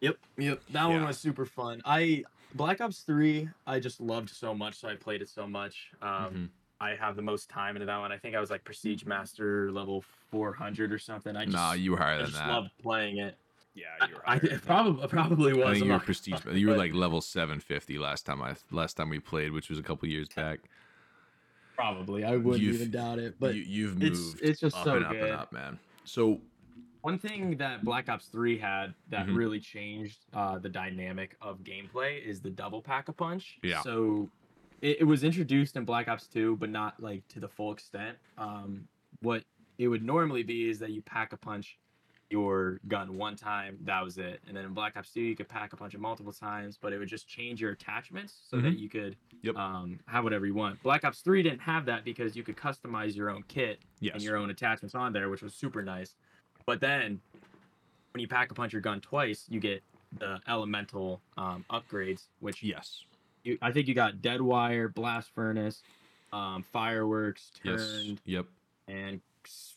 Yep, 0.00 0.16
yep. 0.36 0.60
That 0.70 0.74
Yeah. 0.82 0.86
one 0.88 1.06
was 1.06 1.18
super 1.18 1.46
fun. 1.46 1.80
I 1.84 2.24
Black 2.54 2.80
Ops 2.80 3.00
3, 3.00 3.48
I 3.66 3.78
just 3.78 4.00
loved 4.00 4.30
so 4.30 4.54
much, 4.54 4.74
so 4.76 4.88
I 4.88 4.94
played 4.96 5.20
it 5.22 5.28
so 5.28 5.46
much. 5.46 5.90
Um, 6.00 6.08
Mhm. 6.10 6.48
I 6.80 6.94
have 6.94 7.14
the 7.16 7.22
most 7.22 7.50
time 7.50 7.76
into 7.76 7.86
that 7.86 7.98
one. 7.98 8.10
I 8.12 8.16
think 8.18 8.34
I 8.36 8.40
was 8.40 8.50
like 8.50 8.64
Prestige 8.64 9.04
Master 9.04 9.70
level 9.72 10.02
400 10.30 10.92
or 10.92 10.98
something. 10.98 11.36
I 11.36 11.44
just, 11.44 11.54
Nah, 11.56 11.72
you 11.72 11.90
were 11.90 11.96
higher 11.98 12.14
I 12.14 12.18
than 12.18 12.26
just 12.26 12.38
that. 12.38 12.48
loved 12.48 12.70
playing 12.80 13.18
it. 13.18 13.36
Yeah, 13.74 13.84
I, 14.00 14.06
you 14.08 14.14
were 14.14 14.22
I, 14.24 14.30
higher 14.30 14.38
than 14.40 14.50
it 14.50 14.54
that. 14.54 14.66
probably 14.66 15.08
probably 15.08 15.52
was. 15.52 15.64
I 15.66 15.72
think 15.74 15.86
you 15.86 15.92
were 15.92 15.98
prestige. 15.98 16.40
gonna 16.40 16.56
You 16.56 16.68
were 16.68 16.76
like 16.84 16.94
level 16.94 17.20
750 17.20 17.98
last 17.98 18.24
time 18.24 18.40
I 18.40 18.54
last 18.70 18.96
time 18.96 19.10
we 19.10 19.18
played, 19.18 19.52
which 19.52 19.68
was 19.68 19.78
a 19.78 19.82
couple 19.82 20.08
years 20.08 20.28
back. 20.28 20.60
Probably. 21.82 22.24
I 22.24 22.36
wouldn't 22.36 22.62
you've- 22.62 22.74
even 22.76 22.90
doubt 22.90 23.18
it. 23.20 23.36
But 23.38 23.54
you, 23.54 23.62
you've 23.62 23.98
moved 23.98 24.40
it's 24.42 24.58
just 24.60 24.76
up 24.76 24.84
so 24.84 24.96
and 24.96 25.04
up 25.06 25.12
good. 25.12 25.22
and 25.22 25.32
up, 25.32 25.52
man. 25.52 25.78
So 26.04 26.40
One 27.02 27.18
thing 27.18 27.56
that 27.58 27.84
Black 27.84 28.08
Ops 28.08 28.26
3 28.26 28.58
had 28.58 28.92
that 29.10 29.26
Mhm. 29.28 29.36
really 29.36 29.60
changed 29.60 30.26
uh, 30.34 30.58
the 30.58 30.68
dynamic 30.68 31.36
of 31.40 31.60
gameplay 31.62 32.20
is 32.22 32.40
the 32.40 32.50
double 32.50 32.82
pack 32.82 33.08
a 33.08 33.12
punch. 33.12 33.58
Yeah. 33.62 33.80
So 33.82 34.28
it, 34.82 34.98
it 35.00 35.04
was 35.04 35.22
introduced 35.22 35.76
in 35.76 35.84
Black 35.84 36.08
Ops 36.08 36.26
2, 36.26 36.56
but 36.56 36.70
not 36.70 37.00
like 37.00 37.26
to 37.28 37.40
the 37.40 37.48
full 37.48 37.72
extent. 37.72 38.18
Um, 38.36 38.88
what 39.22 39.44
it 39.78 39.86
would 39.86 40.02
normally 40.02 40.42
be 40.42 40.68
is 40.68 40.80
that 40.80 40.90
you 40.90 41.00
pack 41.00 41.32
a 41.32 41.36
punch 41.36 41.78
your 42.30 42.80
gun 42.88 43.16
one 43.16 43.36
time, 43.36 43.78
that 43.84 44.04
was 44.04 44.18
it. 44.18 44.40
And 44.46 44.56
then 44.56 44.64
in 44.64 44.74
Black 44.74 44.96
Ops 44.96 45.10
2, 45.12 45.20
you 45.20 45.34
could 45.34 45.48
pack 45.48 45.72
a 45.72 45.76
punch 45.76 45.96
multiple 45.96 46.32
times, 46.32 46.78
but 46.80 46.92
it 46.92 46.98
would 46.98 47.08
just 47.08 47.26
change 47.26 47.60
your 47.60 47.72
attachments 47.72 48.34
so 48.50 48.60
that 48.60 48.78
you 48.78 48.88
could 48.88 49.16
Yep. 49.42 49.56
um, 49.56 49.98
have 50.06 50.24
whatever 50.24 50.44
you 50.46 50.54
want. 50.54 50.82
Black 50.82 51.04
Ops 51.04 51.20
3 51.20 51.42
didn't 51.42 51.60
have 51.60 51.86
that 51.86 52.04
because 52.04 52.36
you 52.36 52.42
could 52.42 52.56
customize 52.56 53.16
your 53.16 53.30
own 53.30 53.44
kit 53.48 53.80
yes, 54.00 54.14
and 54.14 54.22
your 54.22 54.36
own 54.36 54.50
attachments 54.50 54.94
on 54.94 55.12
there, 55.12 55.30
which 55.30 55.42
was 55.42 55.54
super 55.54 55.82
nice. 55.82 56.14
But 56.66 56.80
then 56.80 57.20
when 58.12 58.20
you 58.20 58.28
pack 58.28 58.50
a 58.50 58.54
punch 58.54 58.72
your 58.72 58.82
gun 58.82 59.00
twice, 59.00 59.46
you 59.48 59.60
get 59.60 59.82
the 60.18 60.38
elemental 60.48 61.20
um, 61.36 61.64
upgrades, 61.70 62.26
which 62.40 62.62
yes, 62.62 63.04
you, 63.44 63.56
I 63.62 63.72
think 63.72 63.88
you 63.88 63.94
got 63.94 64.20
dead 64.20 64.40
wire, 64.42 64.88
blast 64.88 65.30
furnace, 65.34 65.82
um, 66.32 66.62
fireworks, 66.72 67.52
yes, 67.62 67.76
turned, 67.78 68.20
yep. 68.24 68.46
and 68.86 69.20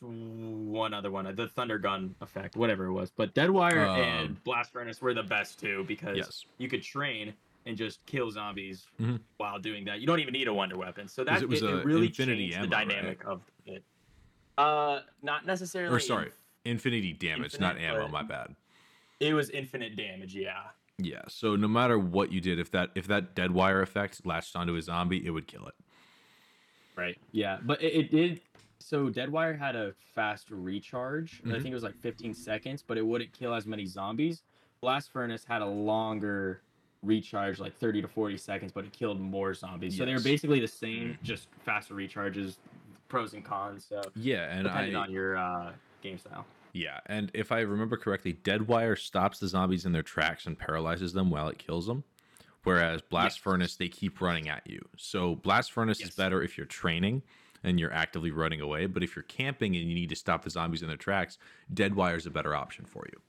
one 0.02 0.94
other 0.94 1.12
one, 1.12 1.34
the 1.36 1.48
thunder 1.48 1.78
gun 1.78 2.16
effect, 2.22 2.56
whatever 2.56 2.86
it 2.86 2.94
was. 2.94 3.12
But 3.12 3.34
dead 3.34 3.50
wire 3.50 3.86
Um, 3.86 4.00
and 4.00 4.44
blast 4.44 4.72
furnace 4.72 5.02
were 5.02 5.14
the 5.14 5.24
best 5.24 5.60
two 5.60 5.84
because 5.88 6.18
Yes. 6.18 6.46
you 6.58 6.68
could 6.68 6.82
train 6.84 7.34
and 7.66 7.78
just 7.78 8.04
kill 8.08 8.32
zombies 8.32 8.88
Mhm. 9.00 9.20
while 9.38 9.60
doing 9.60 9.86
that. 9.86 10.00
You 10.02 10.08
don't 10.08 10.20
even 10.20 10.34
need 10.34 10.48
a 10.48 10.54
wonder 10.54 10.78
weapon. 10.78 11.08
So 11.08 11.24
that 11.24 11.42
it 11.44 11.48
was 11.50 11.62
it, 11.62 11.70
it 11.70 11.86
really 11.86 12.10
changed 12.10 12.56
ammo, 12.56 12.66
the 12.68 12.76
right? 12.76 12.88
dynamic 12.88 13.24
of 13.26 13.42
it. 13.66 13.84
Uh, 14.58 15.02
not 15.22 15.46
necessarily. 15.46 15.96
Or 15.96 16.00
sorry, 16.00 16.32
infinity 16.66 17.14
damage, 17.14 17.60
not 17.60 17.78
ammo. 17.78 18.08
My 18.08 18.24
bad. 18.24 18.56
It 19.20 19.34
was 19.36 19.50
infinite 19.52 19.96
damage. 19.96 20.34
Yeah. 20.36 20.64
Yeah. 20.98 21.22
So 21.28 21.56
no 21.56 21.68
matter 21.68 21.98
what 22.00 22.32
you 22.32 22.42
did, 22.42 22.58
if 22.60 22.72
that 22.72 22.90
if 22.96 23.06
that 23.08 23.36
dead 23.36 23.52
wire 23.52 23.82
effect 23.82 24.26
latched 24.26 24.56
onto 24.56 24.76
a 24.76 24.82
zombie, 24.82 25.24
it 25.26 25.30
would 25.30 25.48
kill 25.48 25.68
it. 25.68 25.76
Right. 26.96 27.18
Yeah, 27.32 27.60
but 27.64 27.82
it, 27.82 27.94
it 27.94 28.12
did. 28.12 28.42
So 28.82 29.10
Deadwire 29.10 29.58
had 29.58 29.76
a 29.76 29.94
fast 30.14 30.50
recharge. 30.50 31.42
I 31.46 31.50
Mhm. 31.50 31.62
think 31.62 31.72
it 31.72 31.74
was 31.74 31.84
like 31.84 31.96
15 31.96 32.34
seconds, 32.34 32.84
but 32.84 32.98
it 32.98 33.06
wouldn't 33.06 33.32
kill 33.34 33.54
as 33.54 33.66
many 33.66 33.86
zombies. 33.86 34.44
Blast 34.82 35.12
Furnace 35.12 35.46
had 35.46 35.62
a 35.62 35.66
longer 35.66 36.62
recharge, 37.04 37.60
like 37.60 37.76
30 37.78 38.02
to 38.02 38.08
40 38.08 38.38
seconds, 38.38 38.72
but 38.72 38.86
it 38.86 38.92
killed 38.94 39.20
more 39.20 39.54
zombies. 39.54 39.96
So 39.98 40.06
they 40.06 40.12
were 40.12 40.18
Yes. 40.20 40.24
basically 40.24 40.60
the 40.60 40.68
same, 40.68 41.18
just 41.24 41.48
faster 41.64 41.94
recharges, 41.94 42.58
pros 43.08 43.34
and 43.34 43.44
cons. 43.46 43.86
So 43.86 44.02
Yeah, 44.16 44.52
and 44.52 44.64
depending 44.64 44.96
I 44.96 45.00
on 45.00 45.12
your 45.12 45.38
uh, 45.38 45.74
game 46.02 46.18
style. 46.18 46.46
yeah, 46.74 47.00
and 47.08 47.30
if 47.34 47.52
I 47.52 47.60
remember 47.62 47.98
correctly, 47.98 48.34
Deadwire 48.34 48.98
stops 48.98 49.40
the 49.40 49.48
zombies 49.48 49.86
in 49.86 49.92
their 49.92 50.04
tracks 50.04 50.46
and 50.46 50.58
paralyzes 50.58 51.14
them 51.14 51.30
while 51.30 51.48
it 51.48 51.58
kills 51.58 51.86
them. 51.88 52.04
Whereas 52.64 53.02
blast 53.02 53.38
Yes. 53.38 53.44
furnace, 53.44 53.76
they 53.76 53.90
keep 53.90 54.22
running 54.22 54.48
at 54.48 54.66
you. 54.68 54.88
So 54.96 55.36
blast 55.36 55.72
furnace 55.72 56.00
is 56.00 56.12
better 56.12 56.44
if 56.44 56.58
you're 56.58 56.68
training 56.68 57.24
and 57.64 57.80
you're 57.80 57.94
actively 57.94 58.32
running 58.32 58.62
away. 58.62 58.86
But 58.88 59.04
if 59.04 59.16
you're 59.16 59.24
camping 59.24 59.76
and 59.76 59.88
you 59.88 59.96
need 59.96 60.10
to 60.10 60.16
stop 60.16 60.44
the 60.44 60.50
zombies 60.50 60.82
in 60.82 60.88
their 60.88 60.98
tracks, 60.98 61.38
Deadwire 61.74 62.18
is 62.18 62.26
a 62.26 62.32
better 62.32 62.56
option 62.56 62.86
for 62.86 63.06
you. 63.12 63.22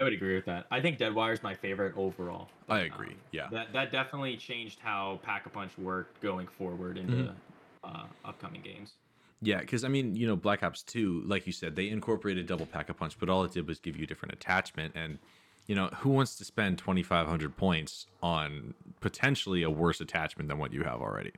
I 0.00 0.04
would 0.04 0.12
agree 0.12 0.36
with 0.36 0.44
that. 0.46 0.66
I 0.70 0.80
think 0.80 0.98
Deadwire 0.98 1.32
is 1.32 1.42
my 1.42 1.54
favorite 1.54 1.94
overall. 1.96 2.50
I 2.68 2.80
agree. 2.80 3.16
Um, 3.16 3.20
Yeah. 3.32 3.50
That 3.50 3.72
that 3.72 3.90
definitely 3.90 4.36
changed 4.36 4.80
how 4.80 5.18
Pack 5.22 5.46
a 5.46 5.50
Punch 5.50 5.76
worked 5.78 6.20
going 6.20 6.46
forward 6.46 6.98
into 6.98 7.34
Mhm. 7.34 7.38
uh, 7.82 8.08
upcoming 8.24 8.62
games. 8.62 8.94
Yeah, 9.40 9.60
because 9.60 9.84
I 9.84 9.88
mean, 9.88 10.16
you 10.16 10.26
know, 10.26 10.36
Black 10.36 10.62
Ops 10.62 10.82
2, 10.82 11.22
like 11.22 11.46
you 11.46 11.52
said, 11.52 11.76
they 11.76 11.88
incorporated 11.88 12.46
double 12.46 12.66
pack 12.66 12.88
a 12.88 12.94
punch, 12.94 13.18
but 13.18 13.28
all 13.28 13.44
it 13.44 13.52
did 13.52 13.68
was 13.68 13.78
give 13.78 13.96
you 13.96 14.02
a 14.04 14.06
different 14.06 14.34
attachment. 14.34 14.94
And, 14.96 15.20
you 15.66 15.74
know, 15.76 15.88
who 15.98 16.10
wants 16.10 16.34
to 16.36 16.44
spend 16.44 16.78
2,500 16.78 17.56
points 17.56 18.06
on 18.20 18.74
potentially 19.00 19.62
a 19.62 19.70
worse 19.70 20.00
attachment 20.00 20.48
than 20.48 20.58
what 20.58 20.72
you 20.72 20.82
have 20.84 21.00
already? 21.00 21.32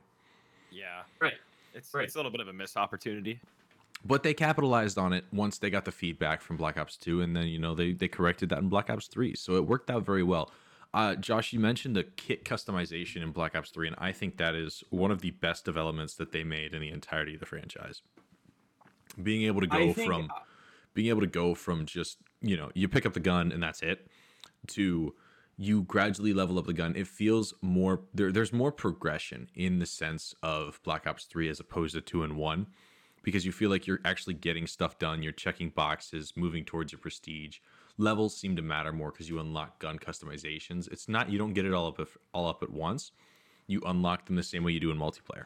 Yeah, 0.69 1.03
Right. 1.19 1.33
It's 1.73 1.93
Right. 1.93 2.05
it's 2.05 2.15
a 2.15 2.17
little 2.17 2.31
bit 2.31 2.41
of 2.41 2.47
a 2.47 2.53
missed 2.53 2.77
opportunity. 2.77 3.39
But 4.03 4.23
they 4.23 4.33
capitalized 4.33 4.97
on 4.97 5.13
it 5.13 5.25
once 5.31 5.59
they 5.59 5.69
got 5.69 5.85
the 5.85 5.91
feedback 5.91 6.41
from 6.41 6.57
Black 6.57 6.77
Ops 6.77 6.97
2, 6.97 7.21
and 7.21 7.35
then, 7.35 7.47
you 7.47 7.59
know, 7.59 7.75
they, 7.75 7.93
they 7.93 8.07
corrected 8.07 8.49
that 8.49 8.57
in 8.59 8.67
Black 8.67 8.89
Ops 8.89 9.07
3. 9.07 9.35
So 9.35 9.55
it 9.55 9.67
worked 9.67 9.91
out 9.91 10.03
very 10.03 10.23
well. 10.23 10.51
Uh, 10.93 11.15
Josh, 11.15 11.53
you 11.53 11.59
mentioned 11.59 11.95
the 11.95 12.03
kit 12.03 12.43
customization 12.43 13.21
in 13.21 13.31
Black 13.31 13.55
Ops 13.55 13.69
3, 13.69 13.87
and 13.87 13.95
I 13.99 14.11
think 14.11 14.37
that 14.37 14.55
is 14.55 14.83
one 14.89 15.11
of 15.11 15.21
the 15.21 15.31
best 15.31 15.65
developments 15.65 16.15
that 16.15 16.31
they 16.31 16.43
made 16.43 16.73
in 16.73 16.81
the 16.81 16.89
entirety 16.89 17.35
of 17.35 17.39
the 17.39 17.45
franchise. 17.45 18.01
Being 19.21 19.43
able 19.43 19.61
to 19.61 19.67
go 19.67 19.93
think, 19.93 20.07
from 20.07 20.31
uh, 20.31 20.39
being 20.93 21.09
able 21.09 21.21
to 21.21 21.27
go 21.27 21.53
from 21.53 21.85
just 21.85 22.17
you 22.41 22.57
know 22.57 22.71
you 22.73 22.87
pick 22.87 23.05
up 23.05 23.13
the 23.13 23.19
gun 23.19 23.51
and 23.51 23.61
that's 23.61 23.81
it 23.81 24.07
to 24.67 25.13
you 25.61 25.83
gradually 25.83 26.33
level 26.33 26.57
up 26.57 26.65
the 26.65 26.73
gun 26.73 26.95
it 26.95 27.07
feels 27.07 27.53
more 27.61 28.01
there, 28.13 28.31
there's 28.31 28.51
more 28.51 28.71
progression 28.71 29.47
in 29.55 29.79
the 29.79 29.85
sense 29.85 30.33
of 30.41 30.79
black 30.83 31.05
ops 31.05 31.25
3 31.25 31.49
as 31.49 31.59
opposed 31.59 31.93
to 31.93 32.01
2 32.01 32.23
and 32.23 32.35
1 32.35 32.67
because 33.23 33.45
you 33.45 33.51
feel 33.51 33.69
like 33.69 33.85
you're 33.85 34.01
actually 34.03 34.33
getting 34.33 34.65
stuff 34.65 34.97
done 34.97 35.21
you're 35.21 35.31
checking 35.31 35.69
boxes 35.69 36.33
moving 36.35 36.65
towards 36.65 36.91
your 36.91 36.99
prestige. 36.99 37.59
Levels 37.97 38.35
seem 38.35 38.55
to 38.55 38.61
matter 38.61 38.91
more 38.91 39.11
because 39.11 39.29
you 39.29 39.39
unlock 39.39 39.77
gun 39.79 39.99
customizations. 39.99 40.91
It's 40.91 41.07
not 41.07 41.29
you 41.29 41.37
don't 41.37 41.53
get 41.53 41.65
it 41.65 41.73
all 41.73 41.87
up 41.87 41.99
all 42.33 42.47
up 42.47 42.63
at 42.63 42.71
once. 42.71 43.11
You 43.67 43.81
unlock 43.85 44.25
them 44.25 44.35
the 44.35 44.43
same 44.43 44.63
way 44.63 44.71
you 44.71 44.79
do 44.79 44.91
in 44.91 44.97
multiplayer. 44.97 45.45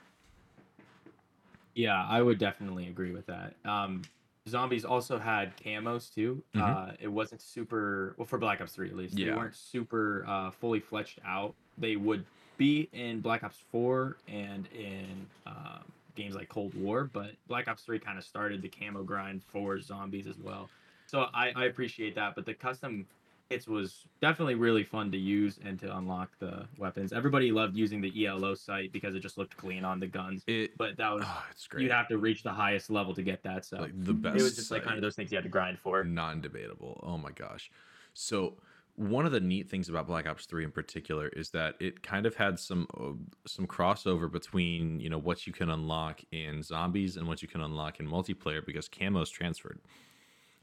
Yeah, 1.73 2.05
I 2.07 2.21
would 2.21 2.39
definitely 2.39 2.87
agree 2.87 3.11
with 3.11 3.25
that. 3.25 3.55
Um, 3.65 4.03
zombies 4.47 4.85
also 4.85 5.17
had 5.17 5.55
camos 5.57 6.13
too. 6.13 6.43
Mhm. 6.53 6.61
Uh, 6.61 6.93
it 6.99 7.07
wasn't 7.07 7.41
super 7.41 8.13
well 8.17 8.25
for 8.25 8.37
Black 8.37 8.61
Ops 8.61 8.73
Three 8.73 8.89
at 8.89 8.95
least. 8.95 9.17
Yeah. 9.17 9.31
They 9.31 9.35
weren't 9.37 9.55
super 9.55 10.23
uh, 10.27 10.51
fully 10.51 10.79
fleshed 10.79 11.19
out. 11.25 11.55
They 11.77 11.95
would 11.95 12.25
be 12.57 12.87
in 12.93 13.21
Black 13.21 13.43
Ops 13.43 13.57
Four 13.71 14.17
and 14.27 14.67
in 14.73 15.25
um, 15.45 15.83
games 16.15 16.35
like 16.35 16.47
Cold 16.47 16.73
War, 16.75 17.09
but 17.11 17.31
Black 17.47 17.67
Ops 17.67 17.83
Three 17.83 17.99
kind 17.99 18.17
of 18.17 18.23
started 18.23 18.61
the 18.61 18.69
camo 18.69 19.03
grind 19.03 19.43
for 19.43 19.79
zombies 19.79 20.27
as 20.27 20.37
well. 20.37 20.69
So 21.07 21.27
I, 21.33 21.51
I 21.55 21.65
appreciate 21.65 22.15
that, 22.15 22.35
but 22.35 22.45
the 22.45 22.53
custom 22.53 23.05
it 23.49 23.67
was 23.67 24.07
definitely 24.21 24.55
really 24.55 24.83
fun 24.83 25.11
to 25.11 25.17
use 25.17 25.59
and 25.63 25.79
to 25.79 25.95
unlock 25.97 26.31
the 26.39 26.65
weapons. 26.77 27.13
Everybody 27.13 27.51
loved 27.51 27.75
using 27.75 28.01
the 28.01 28.25
ELO 28.25 28.55
sight 28.55 28.91
because 28.91 29.13
it 29.15 29.19
just 29.19 29.37
looked 29.37 29.55
clean 29.55 29.85
on 29.85 29.99
the 29.99 30.07
guns. 30.07 30.43
It, 30.47 30.75
But 30.77 30.97
that 30.97 31.11
was 31.11 31.23
oh, 31.25 31.43
it's 31.51 31.67
great. 31.67 31.83
you'd 31.83 31.91
have 31.91 32.07
to 32.07 32.17
reach 32.17 32.41
the 32.41 32.51
highest 32.51 32.89
level 32.89 33.13
to 33.13 33.21
get 33.21 33.43
that. 33.43 33.65
So 33.65 33.77
like 33.77 33.91
the 34.03 34.13
best. 34.13 34.37
it 34.37 34.41
was 34.41 34.55
just 34.55 34.71
like 34.71 34.83
kind 34.83 34.95
of 34.95 35.01
those 35.01 35.15
things 35.15 35.31
you 35.31 35.37
had 35.37 35.43
to 35.43 35.49
grind 35.49 35.77
for. 35.79 36.03
non-debatable. 36.03 37.01
Oh 37.03 37.17
my 37.17 37.31
gosh. 37.31 37.69
So 38.13 38.55
one 38.95 39.25
of 39.25 39.31
the 39.31 39.39
neat 39.39 39.69
things 39.69 39.89
about 39.89 40.07
Black 40.07 40.25
Ops 40.25 40.45
3 40.45 40.63
in 40.63 40.71
particular 40.71 41.27
is 41.27 41.49
that 41.51 41.75
it 41.79 42.01
kind 42.01 42.25
of 42.25 42.35
had 42.35 42.59
some 42.59 42.87
uh, 42.99 43.11
some 43.45 43.67
crossover 43.67 44.31
between, 44.31 44.99
you 44.99 45.09
know, 45.09 45.19
what 45.19 45.45
you 45.45 45.53
can 45.53 45.69
unlock 45.69 46.21
in 46.31 46.63
zombies 46.63 47.15
and 47.17 47.27
what 47.27 47.43
you 47.43 47.47
can 47.47 47.61
unlock 47.61 47.99
in 47.99 48.07
multiplayer 48.07 48.65
because 48.65 48.89
camos 48.89 49.29
transferred. 49.29 49.79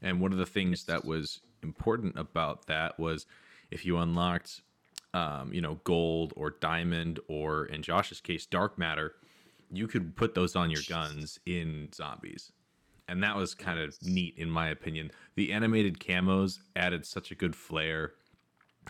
And 0.01 0.19
one 0.19 0.33
of 0.33 0.37
the 0.37 0.45
things 0.45 0.83
that 0.85 1.05
was 1.05 1.39
important 1.63 2.17
about 2.17 2.67
that 2.67 2.99
was 2.99 3.25
if 3.71 3.85
you 3.85 3.97
unlocked 3.97 4.61
um, 5.13 5.53
you 5.53 5.61
know, 5.61 5.79
gold 5.83 6.33
or 6.35 6.49
diamond 6.49 7.19
or 7.27 7.65
in 7.65 7.83
Josh's 7.83 8.19
case 8.19 8.45
dark 8.47 8.79
matter, 8.79 9.13
you 9.71 9.87
could 9.87 10.15
put 10.15 10.33
those 10.33 10.55
on 10.55 10.71
your 10.71 10.81
guns 10.89 11.39
in 11.45 11.89
zombies 11.93 12.51
and 13.07 13.23
that 13.23 13.35
was 13.35 13.53
kind 13.53 13.79
of 13.79 13.95
neat 14.01 14.35
in 14.37 14.49
my 14.49 14.69
opinion. 14.69 15.11
The 15.35 15.51
animated 15.51 15.99
camos 15.99 16.59
added 16.75 17.05
such 17.05 17.31
a 17.31 17.35
good 17.35 17.55
flair. 17.55 18.13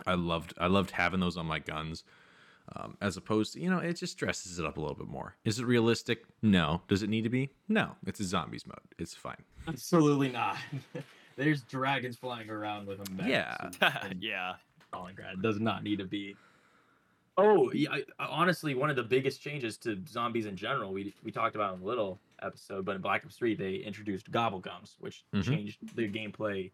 I 0.05 0.15
loved 0.15 0.53
I 0.57 0.67
loved 0.67 0.91
having 0.91 1.19
those 1.19 1.37
on 1.37 1.45
my 1.45 1.59
guns. 1.59 2.03
Um, 2.77 2.97
as 3.01 3.17
opposed 3.17 3.53
to 3.53 3.59
you 3.59 3.69
know 3.69 3.79
it 3.79 3.93
just 3.93 4.17
dresses 4.17 4.57
it 4.57 4.65
up 4.65 4.77
a 4.77 4.79
little 4.79 4.95
bit 4.95 5.07
more. 5.07 5.35
Is 5.43 5.59
it 5.59 5.65
realistic? 5.65 6.23
No. 6.41 6.81
Does 6.87 7.03
it 7.03 7.09
need 7.09 7.23
to 7.23 7.29
be? 7.29 7.49
No. 7.67 7.95
It's 8.05 8.19
a 8.19 8.23
zombies 8.23 8.65
mode. 8.65 8.79
It's 8.97 9.13
fine. 9.13 9.43
Absolutely 9.67 10.29
not. 10.29 10.57
There's 11.35 11.61
dragons 11.63 12.15
flying 12.17 12.49
around 12.49 12.87
with 12.87 12.99
a 13.01 13.03
them. 13.15 13.27
Yeah. 13.27 13.69
yeah. 14.19 14.53
Stalingrad 14.93 15.41
does 15.41 15.59
not 15.59 15.83
need 15.83 15.99
to 15.99 16.05
be. 16.05 16.35
Oh, 17.37 17.71
yeah. 17.73 17.89
I, 17.91 18.03
I- 18.19 18.27
honestly, 18.27 18.75
one 18.75 18.89
of 18.89 18.95
the 18.95 19.03
biggest 19.03 19.41
changes 19.41 19.77
to 19.79 19.99
zombies 20.07 20.45
in 20.45 20.55
general, 20.55 20.93
we 20.93 21.13
we 21.23 21.31
talked 21.31 21.55
about 21.55 21.75
in 21.75 21.81
a 21.81 21.85
little 21.85 22.19
episode, 22.41 22.85
but 22.85 22.95
in 22.95 23.01
Black 23.01 23.25
Ops 23.25 23.35
3, 23.35 23.55
they 23.55 23.75
introduced 23.75 24.29
gobblegums, 24.31 24.95
which 24.99 25.23
Mhm. 25.33 25.43
changed 25.45 25.95
the 25.95 26.07
gameplay 26.09 26.71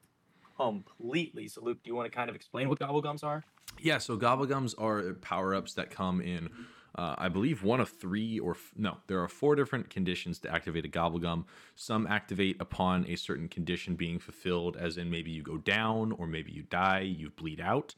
completely. 0.57 1.47
So, 1.47 1.61
Luke, 1.61 1.81
do 1.83 1.89
you 1.89 1.95
want 1.95 2.11
to 2.11 2.15
kind 2.15 2.29
of 2.29 2.35
explain 2.35 2.67
what 2.69 2.79
gobblegums 2.79 3.23
are? 3.23 3.43
Yeah, 3.79 3.99
so 3.99 4.17
gobblegums 4.17 4.73
are 4.77 5.13
power 5.13 5.55
ups 5.55 5.73
that 5.75 5.89
come 5.91 6.19
in, 6.21 6.49
uh, 6.95 7.15
I 7.17 7.29
believe, 7.29 7.63
one 7.63 7.79
of 7.79 7.89
three 7.89 8.39
or 8.39 8.51
f- 8.51 8.71
no, 8.75 8.97
there 9.07 9.21
are 9.21 9.27
four 9.27 9.55
different 9.55 9.89
conditions 9.89 10.39
to 10.39 10.53
activate 10.53 10.85
a 10.85 10.89
gobblegum. 10.89 11.45
Some 11.75 12.07
activate 12.07 12.59
upon 12.59 13.05
a 13.07 13.15
certain 13.15 13.47
condition 13.47 13.95
being 13.95 14.19
fulfilled, 14.19 14.75
as 14.75 14.97
in 14.97 15.09
maybe 15.09 15.31
you 15.31 15.43
go 15.43 15.57
down 15.57 16.11
or 16.13 16.27
maybe 16.27 16.51
you 16.51 16.63
die, 16.63 17.01
you 17.01 17.29
bleed 17.29 17.61
out. 17.61 17.95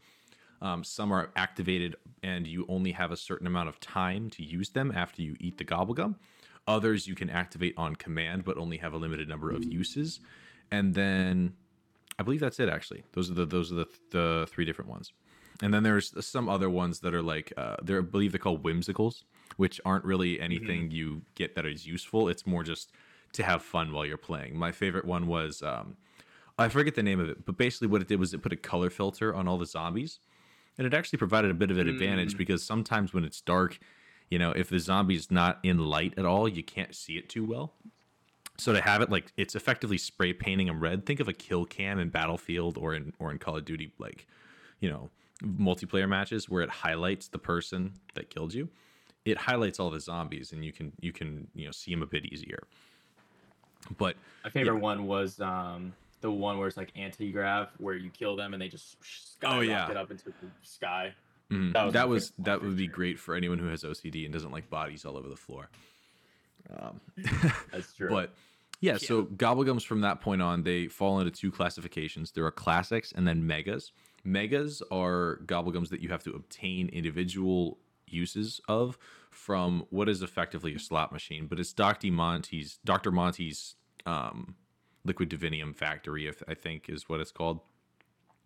Um, 0.62 0.84
some 0.84 1.12
are 1.12 1.32
activated 1.36 1.95
and 2.21 2.45
you 2.45 2.65
only 2.69 2.91
have 2.91 3.12
a 3.12 3.17
certain 3.17 3.47
amount 3.47 3.69
of 3.69 3.80
time 3.80 4.30
to 4.32 4.43
use 4.43 4.69
them 4.69 4.91
after 4.93 5.21
you 5.21 5.36
eat 5.39 5.58
the 5.58 5.65
gobblegum. 5.65 6.15
Others 6.67 7.08
you 7.08 7.15
can 7.15 7.30
activate 7.30 7.73
on 7.77 7.95
command, 7.95 8.45
but 8.45 8.58
only 8.58 8.77
have 8.77 8.93
a 8.93 8.97
limited 8.97 9.27
number 9.27 9.49
of 9.49 9.63
uses. 9.63 10.19
And 10.69 10.93
then 10.93 11.54
I 12.19 12.23
believe 12.23 12.39
that's 12.39 12.60
it. 12.60 12.69
Actually, 12.69 13.04
those 13.13 13.32
are 13.32 13.34
the 13.34 13.45
those 13.45 13.71
are 13.71 13.75
the 13.75 13.88
the 14.12 14.47
three 14.49 14.63
different 14.63 14.91
ones. 14.91 15.12
And 15.62 15.74
then 15.74 15.84
there's 15.84 16.13
some 16.26 16.50
other 16.50 16.69
ones 16.69 17.00
that 17.02 17.13
are 17.13 17.21
like 17.21 17.54
uh, 17.56 17.78
they're 17.84 18.00
I 18.00 18.02
believe 18.02 18.32
they're 18.32 18.39
called 18.39 18.63
whimsicals, 18.63 19.24
which 19.58 19.80
aren't 19.86 20.06
really 20.06 20.39
anything 20.39 20.91
you 20.91 21.21
get 21.36 21.56
that 21.56 21.65
is 21.65 21.86
useful. 21.86 22.28
It's 22.30 22.47
more 22.47 22.63
just 22.63 22.91
to 23.34 23.43
have 23.43 23.62
fun 23.62 23.93
while 23.93 24.06
you're 24.06 24.17
playing. 24.17 24.58
My 24.58 24.71
favorite 24.71 25.06
one 25.06 25.28
was 25.28 25.62
um, 25.62 25.97
I 26.58 26.69
forget 26.69 26.95
the 26.95 27.04
name 27.04 27.19
of 27.19 27.30
it, 27.30 27.45
but 27.45 27.58
basically 27.58 27.88
what 27.88 28.02
it 28.02 28.08
did 28.08 28.19
was 28.19 28.34
it 28.34 28.41
put 28.41 28.54
a 28.54 28.58
color 28.58 28.89
filter 28.89 29.34
on 29.34 29.47
all 29.47 29.58
the 29.58 29.65
zombies, 29.65 30.19
and 30.78 30.88
it 30.88 30.93
actually 30.93 31.17
provided 31.17 31.52
a 31.52 31.56
bit 31.56 31.71
of 31.71 31.78
an 31.78 31.88
advantage 31.88 32.38
because 32.38 32.63
sometimes 32.63 33.13
when 33.13 33.24
it's 33.24 33.41
dark, 33.41 33.80
you 34.30 34.39
know, 34.39 34.52
if 34.52 34.69
the 34.69 34.80
zombie's 34.80 35.30
not 35.30 35.60
in 35.63 35.78
light 35.78 36.13
at 36.17 36.26
all, 36.26 36.47
you 36.47 36.63
can't 36.63 36.95
see 36.95 37.13
it 37.13 37.30
too 37.30 37.45
well. 37.45 37.74
So 38.58 38.74
to 38.74 38.82
have 38.82 39.02
it 39.02 39.10
like 39.10 39.32
it's 39.38 39.56
effectively 39.56 39.97
spray 39.97 40.34
painting 40.34 40.67
them 40.67 40.80
red. 40.80 41.06
Think 41.06 41.19
of 41.19 41.28
a 41.28 41.34
kill 41.34 41.65
cam 41.65 42.00
in 42.00 42.10
Battlefield 42.10 42.78
or 42.78 42.93
in 42.93 43.13
or 43.19 43.32
in 43.32 43.39
Call 43.39 43.58
of 43.58 43.65
Duty, 43.65 43.91
like 43.97 44.28
you 44.80 44.89
know, 44.89 45.10
multiplayer 45.43 46.08
matches 46.08 46.49
where 46.49 46.62
it 46.62 46.69
highlights 46.69 47.27
the 47.27 47.39
person 47.39 47.93
that 48.15 48.30
killed 48.30 48.54
you. 48.54 48.69
It 49.25 49.38
highlights 49.38 49.80
all 49.80 49.89
the 49.91 49.99
zombies, 49.99 50.51
and 50.51 50.63
you 50.65 50.71
can 50.73 50.91
you 50.99 51.12
can 51.12 51.47
you 51.54 51.65
know 51.65 51.71
see 51.71 51.91
them 51.91 52.01
a 52.01 52.08
bit 52.08 52.25
easier. 52.25 52.63
But 53.97 54.15
My 54.43 54.49
favorite 54.49 54.80
one 54.80 55.08
was 55.08 55.39
um, 55.39 55.93
the 56.21 56.32
one 56.32 56.58
where 56.58 56.67
it's 56.67 56.77
like 56.77 56.91
anti 56.95 57.32
grav, 57.32 57.69
where 57.77 57.95
you 57.95 58.10
kill 58.10 58.36
them 58.36 58.54
and 58.54 58.62
they 58.62 58.67
just 58.67 58.95
Oh, 59.43 59.60
yeah. 59.62 59.86
up 59.88 60.12
into 60.12 60.25
the 60.25 60.34
sky. 60.63 61.13
mm, 61.51 61.73
That 61.73 61.84
was 61.86 61.93
that 61.93 62.10
was 62.10 62.34
that 62.39 62.62
would 62.62 62.77
be 62.77 62.88
great 62.88 63.19
for 63.19 63.36
anyone 63.36 63.58
who 63.60 63.67
has 63.67 63.84
OCD 63.84 64.23
and 64.25 64.34
doesn't 64.34 64.51
like 64.51 64.69
bodies 64.69 65.06
all 65.06 65.17
over 65.17 65.27
the 65.30 65.36
floor. 65.36 65.69
Um, 66.80 67.01
That's 67.71 67.93
true. 67.93 68.10
But 68.10 68.34
yeah, 68.80 68.97
so 68.97 69.23
gobblegums 69.25 69.86
from 69.86 70.01
that 70.01 70.21
point 70.21 70.41
on, 70.41 70.63
they 70.63 70.88
fall 70.88 71.19
into 71.19 71.32
two 71.32 71.51
classifications. 71.51 72.32
There 72.32 72.45
are 72.45 72.51
classics 72.51 73.12
and 73.15 73.27
then 73.27 73.45
megas. 73.45 73.91
Megas 74.24 74.82
are 74.92 75.40
gobblegums 75.46 75.90
that 75.90 76.02
you 76.02 76.10
have 76.10 76.24
to 76.24 76.32
obtain 76.34 76.90
individual 76.90 77.80
uses 78.08 78.60
of 78.68 78.98
from 79.30 79.86
what 79.90 80.10
is 80.10 80.22
effectively 80.22 80.76
a 80.76 80.80
slot 80.80 81.12
machine, 81.12 81.48
but 81.48 81.60
it's 81.60 81.74
Dr. 81.74 82.12
Monty's 82.12 82.80
Dr. 82.84 83.12
Monty's 83.12 83.76
um, 84.06 84.56
liquid 85.06 85.30
divinium 85.30 85.76
factory, 85.76 86.28
if 86.28 86.44
I 86.48 86.54
think 86.54 86.90
is 86.90 87.08
what 87.08 87.20
it's 87.20 87.32
called. 87.32 87.60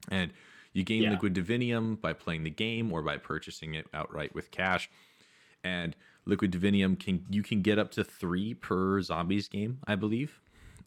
And 0.10 0.32
you 0.74 0.84
gain 0.84 1.04
Yeah. 1.04 1.12
liquid 1.12 1.34
divinium 1.34 2.00
by 2.00 2.14
playing 2.14 2.44
the 2.44 2.50
game 2.50 2.92
or 2.92 3.02
by 3.02 3.18
purchasing 3.18 3.74
it 3.74 3.88
outright 3.94 4.36
with 4.36 4.52
cash. 4.52 4.90
And 5.64 5.96
liquid 6.26 6.52
divinium 6.52 7.00
can 7.00 7.26
you 7.30 7.42
can 7.42 7.62
get 7.62 7.80
up 7.80 7.92
to 7.92 8.04
three 8.04 8.54
per 8.54 9.02
zombies 9.02 9.48
game, 9.48 9.80
I 9.88 9.96
believe. 9.96 10.40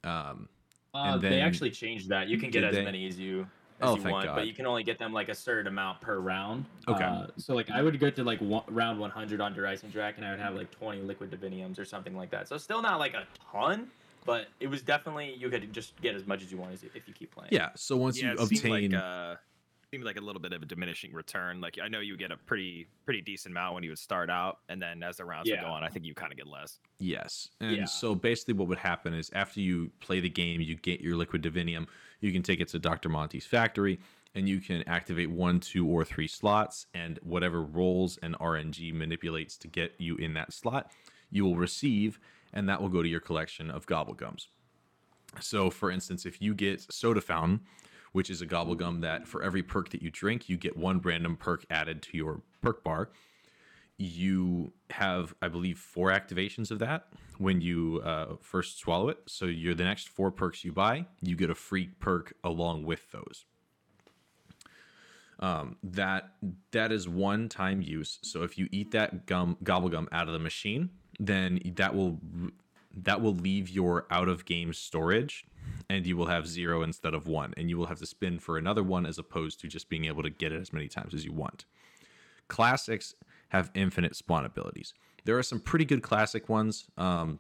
Um, 0.05 0.49
Uh, 0.95 1.13
and 1.15 1.21
they 1.21 1.41
actually 1.41 1.71
changed 1.71 2.09
that. 2.09 2.29
You 2.29 2.39
can 2.39 2.51
get 2.51 2.65
as 2.65 2.75
they? 2.77 2.85
many 2.85 3.07
as 3.07 3.19
you 3.19 3.47
as 3.81 3.89
Oh, 3.89 3.95
you 3.97 4.03
thank 4.03 4.13
want, 4.13 4.27
God. 4.27 4.35
but 4.37 4.47
you 4.47 4.53
can 4.55 4.67
only 4.67 4.83
get 4.83 4.99
them 4.99 5.13
like 5.13 5.29
a 5.29 5.35
certain 5.35 5.67
amount 5.67 6.01
per 6.01 6.19
round. 6.19 6.65
Okay. 6.89 7.05
Uh, 7.05 7.27
so 7.37 7.55
like 7.55 7.71
I 7.71 7.83
would 7.83 7.99
go 8.01 8.11
to 8.11 8.25
like 8.25 8.41
one, 8.41 8.65
round 8.69 8.99
100 8.99 9.41
on 9.41 9.55
Der 9.55 9.63
Eisendrache, 9.63 10.17
and 10.17 10.25
I 10.27 10.31
would 10.31 10.41
have 10.41 10.55
like 10.55 10.71
20 10.73 11.03
liquid 11.03 11.31
diviniums 11.31 11.79
or 11.79 11.85
something 11.85 12.17
like 12.17 12.31
that. 12.31 12.49
So 12.49 12.59
still 12.59 12.83
not 12.83 12.99
like 12.99 13.15
a 13.15 13.25
ton, 13.53 13.89
but 14.25 14.49
it 14.61 14.69
was 14.69 14.83
definitely 14.83 15.35
you 15.39 15.49
could 15.49 15.73
just 15.73 16.01
get 16.03 16.15
as 16.15 16.27
much 16.27 16.43
as 16.43 16.51
you 16.51 16.59
want 16.59 16.73
if 16.83 17.07
you 17.09 17.15
keep 17.15 17.31
playing. 17.35 17.51
yeah, 17.53 17.71
so 17.77 17.97
once 17.97 18.21
yeah, 18.21 18.33
you 18.33 18.39
obtain 18.39 18.93
like 18.93 19.03
uh, 19.03 19.37
seemed 19.91 20.05
like 20.05 20.17
a 20.19 20.21
little 20.21 20.41
bit 20.41 20.53
of 20.53 20.63
a 20.63 20.67
diminishing 20.67 21.13
return. 21.13 21.61
Like 21.61 21.79
I 21.83 21.89
know 21.89 22.01
you 22.01 22.17
get 22.17 22.31
a 22.31 22.37
pretty 22.37 22.89
pretty 23.05 23.23
decent 23.23 23.53
amount 23.53 23.75
when 23.75 23.83
you 23.85 23.91
would 23.91 23.99
start 23.99 24.29
out, 24.31 24.59
and 24.69 24.81
then 24.81 25.03
as 25.03 25.17
the 25.17 25.25
rounds 25.25 25.51
would 25.51 25.61
go 25.61 25.67
on, 25.67 25.83
I 25.83 25.89
think 25.89 26.05
you 26.05 26.15
kind 26.15 26.31
of 26.33 26.37
get 26.37 26.47
less. 26.47 26.79
Yes. 26.99 27.49
And 27.61 27.77
Yeah. 27.77 27.85
so 27.87 28.15
basically 28.15 28.55
what 28.55 28.69
would 28.69 28.79
happen 28.79 29.15
is 29.15 29.31
after 29.33 29.61
you 29.61 29.91
play 30.01 30.21
the 30.21 30.29
game, 30.29 30.61
you 30.61 30.77
get 30.77 31.01
your 31.01 31.17
liquid 31.17 31.43
divinium, 31.43 31.87
you 32.21 32.33
can 32.33 32.43
take 32.43 32.61
it 32.61 32.69
to 32.69 32.79
Dr. 32.79 33.09
Monty's 33.09 33.47
factory 33.47 33.99
and 34.35 34.47
you 34.49 34.61
can 34.61 34.83
activate 34.87 35.31
one, 35.31 35.59
two, 35.59 35.87
or 35.87 36.05
three 36.05 36.29
slots 36.29 36.87
and 36.93 37.19
whatever 37.23 37.63
rolls 37.63 38.19
and 38.19 38.35
RNG 38.39 38.93
manipulates 38.93 39.57
to 39.59 39.69
get 39.69 39.95
you 39.99 40.17
in 40.17 40.35
that 40.35 40.53
slot, 40.53 40.93
you 41.31 41.45
will 41.45 41.57
receive 41.57 42.21
and 42.53 42.69
that 42.69 42.81
will 42.81 42.89
go 42.91 43.03
to 43.03 43.09
your 43.09 43.21
collection 43.21 43.71
of 43.71 43.87
gobblegums. 43.87 44.49
So 45.41 45.71
for 45.71 45.91
instance, 45.91 46.27
if 46.27 46.43
you 46.43 46.55
get 46.55 46.81
soda 46.93 47.21
fountain, 47.23 47.61
which 48.13 48.31
is 48.31 48.41
a 48.41 48.47
gobblegum 48.47 49.01
that 49.01 49.27
for 49.27 49.43
every 49.43 49.63
perk 49.63 49.91
that 49.91 50.03
you 50.03 50.11
drink, 50.11 50.49
you 50.49 50.57
get 50.57 50.77
one 50.77 51.01
random 51.01 51.37
perk 51.37 51.65
added 51.71 52.03
to 52.03 52.17
your 52.17 52.43
perk 52.63 52.83
bar. 52.85 53.11
You 54.01 54.73
have 54.91 55.35
i 55.43 55.49
believe 55.49 55.79
four 55.79 56.11
activations 56.11 56.71
of 56.71 56.79
that 56.79 57.09
when 57.39 57.61
you 57.61 58.01
uh, 58.05 58.37
first 58.41 58.79
swallow 58.79 59.09
it. 59.09 59.19
So 59.27 59.47
you're 59.47 59.75
the 59.75 59.85
next 59.85 60.09
four 60.09 60.31
perks 60.31 60.65
you 60.65 60.73
buy 60.73 61.07
you 61.21 61.37
get 61.37 61.51
a 61.51 61.55
free 61.55 61.91
perk 61.99 62.35
along 62.45 62.85
with 62.85 63.11
those. 63.11 63.45
Um, 65.41 65.77
that 65.83 66.33
that 66.73 66.93
is 66.93 67.09
one 67.09 67.49
time 67.49 67.83
use. 67.83 68.19
So 68.23 68.43
if 68.43 68.57
you 68.59 68.69
eat 68.71 68.93
that 68.93 69.27
gum 69.27 69.57
gobble 69.63 69.89
gum 69.89 70.09
out 70.13 70.27
of 70.29 70.33
the 70.33 70.39
machine 70.39 70.91
then 71.19 71.61
that 71.77 71.95
will 71.95 72.19
that 72.95 73.21
will 73.21 73.35
leave 73.35 73.69
your 73.69 74.07
out 74.11 74.29
of 74.29 74.45
game 74.45 74.73
storage 74.73 75.47
and 75.89 76.07
you 76.07 76.17
will 76.17 76.27
have 76.27 76.47
zero 76.47 76.83
instead 76.83 77.15
of 77.15 77.27
one 77.27 77.55
and 77.57 77.69
you 77.71 77.79
will 77.79 77.87
have 77.87 77.99
to 77.99 78.07
spin 78.07 78.39
for 78.39 78.59
another 78.59 78.83
one 78.83 79.07
as 79.07 79.19
opposed 79.19 79.61
to 79.61 79.69
just 79.69 79.89
being 79.89 80.05
able 80.05 80.23
to 80.23 80.31
get 80.31 80.53
it 80.53 80.61
as 80.61 80.73
many 80.73 80.89
times 80.89 81.15
as 81.15 81.25
you 81.25 81.33
want 81.33 81.65
classics 82.49 83.15
have 83.51 83.71
infinite 83.75 84.17
spawn 84.17 84.45
abilities. 84.45 84.93
There 85.25 85.39
are 85.39 85.43
some 85.43 85.61
pretty 85.61 85.85
good 85.85 86.03
classic 86.03 86.49
ones. 86.49 86.87
Um, 86.97 87.39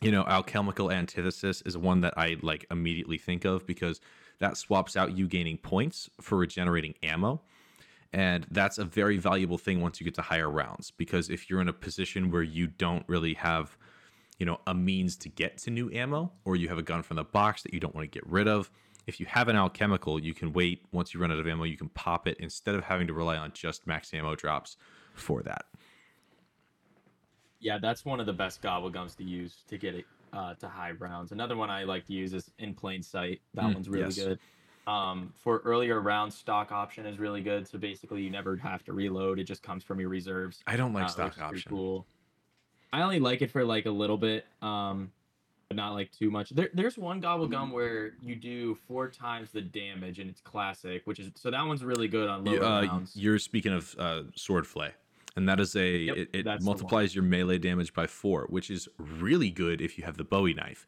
you 0.00 0.12
know, 0.12 0.24
alchemical 0.24 0.92
antithesis 0.92 1.62
is 1.62 1.76
one 1.76 2.02
that 2.02 2.14
I 2.16 2.36
like 2.42 2.66
immediately 2.70 3.18
think 3.18 3.44
of 3.44 3.66
because 3.66 4.00
that 4.38 4.56
swaps 4.56 4.96
out 4.96 5.16
you 5.16 5.26
gaining 5.26 5.58
points 5.58 6.08
for 6.20 6.38
regenerating 6.38 6.94
ammo. 7.02 7.42
And 8.12 8.46
that's 8.50 8.78
a 8.78 8.84
very 8.84 9.18
valuable 9.18 9.58
thing 9.58 9.80
once 9.80 10.00
you 10.00 10.04
get 10.04 10.14
to 10.14 10.22
higher 10.22 10.48
rounds 10.48 10.90
because 10.90 11.28
if 11.28 11.50
you're 11.50 11.60
in 11.60 11.68
a 11.68 11.74
position 11.74 12.30
where 12.30 12.42
you 12.42 12.66
don't 12.66 13.04
really 13.06 13.34
have, 13.34 13.76
you 14.38 14.46
know, 14.46 14.60
a 14.66 14.74
means 14.74 15.16
to 15.16 15.28
get 15.28 15.58
to 15.58 15.70
new 15.70 15.90
ammo 15.90 16.32
or 16.44 16.56
you 16.56 16.68
have 16.68 16.78
a 16.78 16.82
gun 16.82 17.02
from 17.02 17.16
the 17.16 17.24
box 17.24 17.62
that 17.62 17.74
you 17.74 17.80
don't 17.80 17.94
want 17.94 18.04
to 18.04 18.18
get 18.18 18.26
rid 18.26 18.48
of, 18.48 18.70
if 19.06 19.18
you 19.18 19.26
have 19.26 19.48
an 19.48 19.56
alchemical, 19.56 20.18
you 20.22 20.34
can 20.34 20.52
wait. 20.52 20.82
Once 20.92 21.14
you 21.14 21.20
run 21.20 21.32
out 21.32 21.38
of 21.38 21.46
ammo, 21.46 21.64
you 21.64 21.76
can 21.78 21.88
pop 21.88 22.28
it 22.28 22.36
instead 22.38 22.74
of 22.74 22.84
having 22.84 23.06
to 23.06 23.14
rely 23.14 23.36
on 23.36 23.52
just 23.52 23.86
max 23.86 24.12
ammo 24.12 24.34
drops 24.36 24.76
for 25.14 25.42
that. 25.42 25.64
Yeah, 27.60 27.78
that's 27.78 28.04
one 28.04 28.20
of 28.20 28.26
the 28.26 28.32
best 28.32 28.62
gobble 28.62 28.90
gums 28.90 29.14
to 29.16 29.24
use 29.24 29.64
to 29.68 29.78
get 29.78 29.94
it 29.94 30.04
uh, 30.32 30.54
to 30.54 30.68
high 30.68 30.92
rounds. 30.92 31.32
Another 31.32 31.56
one 31.56 31.70
I 31.70 31.84
like 31.84 32.06
to 32.06 32.12
use 32.12 32.32
is 32.32 32.50
in 32.58 32.74
plain 32.74 33.02
sight. 33.02 33.40
That 33.54 33.64
Mm, 33.64 33.74
one's 33.74 33.88
really 33.88 34.04
yes. 34.04 34.14
good. 34.14 34.38
Um, 34.86 35.32
for 35.34 35.58
earlier 35.64 36.00
round 36.00 36.32
stock 36.32 36.70
option 36.70 37.04
is 37.04 37.18
really 37.18 37.42
good. 37.42 37.66
So 37.66 37.78
basically, 37.78 38.22
you 38.22 38.30
never 38.30 38.56
have 38.56 38.84
to 38.84 38.92
reload. 38.92 39.38
It 39.38 39.44
just 39.44 39.62
comes 39.62 39.82
from 39.82 40.00
your 40.00 40.08
reserves. 40.08 40.62
I 40.66 40.76
don't 40.76 40.92
like 40.92 41.04
uh, 41.04 41.08
stock 41.08 41.38
option. 41.40 41.72
Cool. 41.72 42.06
I 42.92 43.02
only 43.02 43.18
like 43.18 43.42
it 43.42 43.50
for 43.50 43.64
like 43.64 43.86
a 43.86 43.90
little 43.90 44.16
bit, 44.16 44.46
um, 44.62 45.12
but 45.68 45.76
not 45.76 45.92
like 45.92 46.10
too 46.12 46.30
much. 46.30 46.50
There, 46.50 46.70
there's 46.72 46.96
one 46.96 47.20
gobble 47.20 47.46
gum 47.46 47.70
where 47.70 48.12
you 48.22 48.34
do 48.34 48.74
four 48.86 49.08
times 49.08 49.50
the 49.50 49.60
damage, 49.60 50.18
and 50.18 50.30
it's 50.30 50.40
classic, 50.40 51.02
which 51.04 51.18
is 51.18 51.30
so 51.34 51.50
that 51.50 51.66
one's 51.66 51.84
really 51.84 52.08
good 52.08 52.28
on 52.28 52.44
low 52.44 52.56
uh, 52.56 52.82
rounds. 52.82 53.14
you're 53.14 53.38
speaking 53.38 53.72
of 53.72 53.94
uh, 53.98 54.22
sword 54.34 54.66
flay, 54.66 54.92
and 55.36 55.48
that 55.48 55.60
is 55.60 55.76
a 55.76 55.98
Yep, 55.98 56.16
it, 56.16 56.30
it 56.32 56.44
that's 56.44 56.64
the 56.64 56.68
one. 56.68 56.76
multiplies 56.76 57.14
your 57.14 57.24
melee 57.24 57.58
damage 57.58 57.92
by 57.92 58.06
four, 58.06 58.46
which 58.48 58.70
is 58.70 58.88
really 58.98 59.50
good 59.50 59.80
if 59.80 59.98
you 59.98 60.04
have 60.04 60.16
the 60.16 60.24
Bowie 60.24 60.54
knife, 60.54 60.86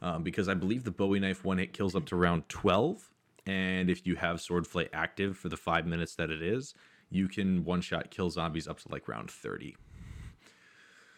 um, 0.00 0.22
because 0.22 0.48
I 0.48 0.54
believe 0.54 0.84
the 0.84 0.92
Bowie 0.92 1.20
knife 1.20 1.44
one 1.44 1.58
hit 1.58 1.72
kills 1.72 1.96
up 1.96 2.06
to 2.06 2.16
round 2.16 2.48
twelve, 2.48 3.10
and 3.46 3.90
if 3.90 4.06
you 4.06 4.14
have 4.14 4.40
sword 4.40 4.66
flay 4.68 4.88
active 4.92 5.36
for 5.36 5.48
the 5.48 5.56
five 5.56 5.86
minutes 5.86 6.14
that 6.14 6.30
it 6.30 6.42
is, 6.42 6.74
you 7.10 7.26
can 7.26 7.64
one 7.64 7.80
shot 7.80 8.10
kill 8.10 8.30
zombies 8.30 8.68
up 8.68 8.78
to 8.80 8.88
like 8.92 9.08
round 9.08 9.28
thirty. 9.28 9.76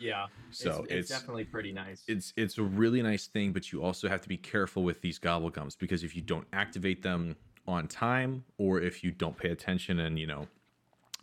Yeah, 0.03 0.27
So 0.51 0.69
it's, 0.69 0.79
it's- 0.79 0.99
it's 1.01 1.09
definitely 1.11 1.45
pretty 1.45 1.73
nice. 1.73 2.03
it's 2.09 2.33
it's 2.37 2.59
a 2.59 2.63
really 2.63 3.03
nice 3.03 3.27
thing, 3.27 3.53
but 3.53 3.73
you 3.73 3.83
also 3.83 4.09
have 4.09 4.21
to 4.23 4.29
be 4.29 4.37
careful 4.37 4.83
with 4.85 5.01
these 5.01 5.19
gobble 5.19 5.51
gums 5.51 5.77
because 5.77 6.03
if 6.05 6.15
you 6.17 6.23
don't 6.23 6.47
activate 6.53 7.03
them 7.03 7.37
on 7.67 7.87
time, 7.89 8.45
or 8.59 8.81
if 8.81 9.05
you 9.05 9.11
don't 9.13 9.37
pay 9.37 9.51
attention 9.51 10.01
and 10.01 10.19
you 10.19 10.27
know 10.27 10.47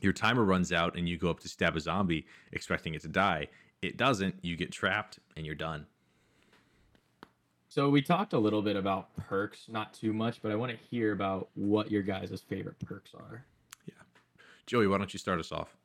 your 0.02 0.14
timer 0.14 0.46
runs 0.46 0.72
out 0.72 0.96
and 0.98 1.10
you 1.10 1.18
go 1.18 1.30
up 1.30 1.40
to 1.42 1.50
stab 1.50 1.76
a 1.76 1.80
zombie 1.82 2.26
expecting 2.54 2.94
it 2.94 3.02
to 3.02 3.10
die, 3.10 3.48
it 3.82 3.98
doesn't. 3.98 4.36
You 4.42 4.56
get 4.56 4.72
trapped 4.72 5.20
and 5.36 5.46
you're 5.46 5.56
done. 5.56 5.86
So 7.68 7.90
we 7.90 8.02
talked 8.02 8.34
a 8.34 8.40
little 8.40 8.62
bit 8.64 8.76
about 8.76 9.16
perks, 9.18 9.66
not 9.70 9.94
too 9.94 10.12
much, 10.12 10.42
but 10.42 10.52
I 10.52 10.56
want 10.56 10.72
to 10.72 10.78
hear 10.90 11.12
about 11.12 11.50
what 11.54 11.92
your 11.92 12.02
guys' 12.02 12.42
favorite 12.48 12.80
perks 12.80 13.12
are. 13.14 13.44
Yeah. 13.86 13.94
Joey, 14.66 14.88
why 14.88 14.98
don't 14.98 15.14
you 15.14 15.20
start 15.20 15.40
us 15.40 15.52
off? 15.52 15.76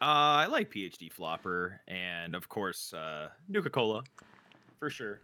Uh, 0.00 0.04
I 0.44 0.46
like 0.46 0.70
PhD 0.72 1.10
Flopper 1.10 1.80
and 1.88 2.34
of 2.36 2.48
course 2.48 2.92
uh, 2.92 3.28
Nuka 3.48 3.68
Cola, 3.70 4.02
for 4.78 4.90
sure. 4.90 5.20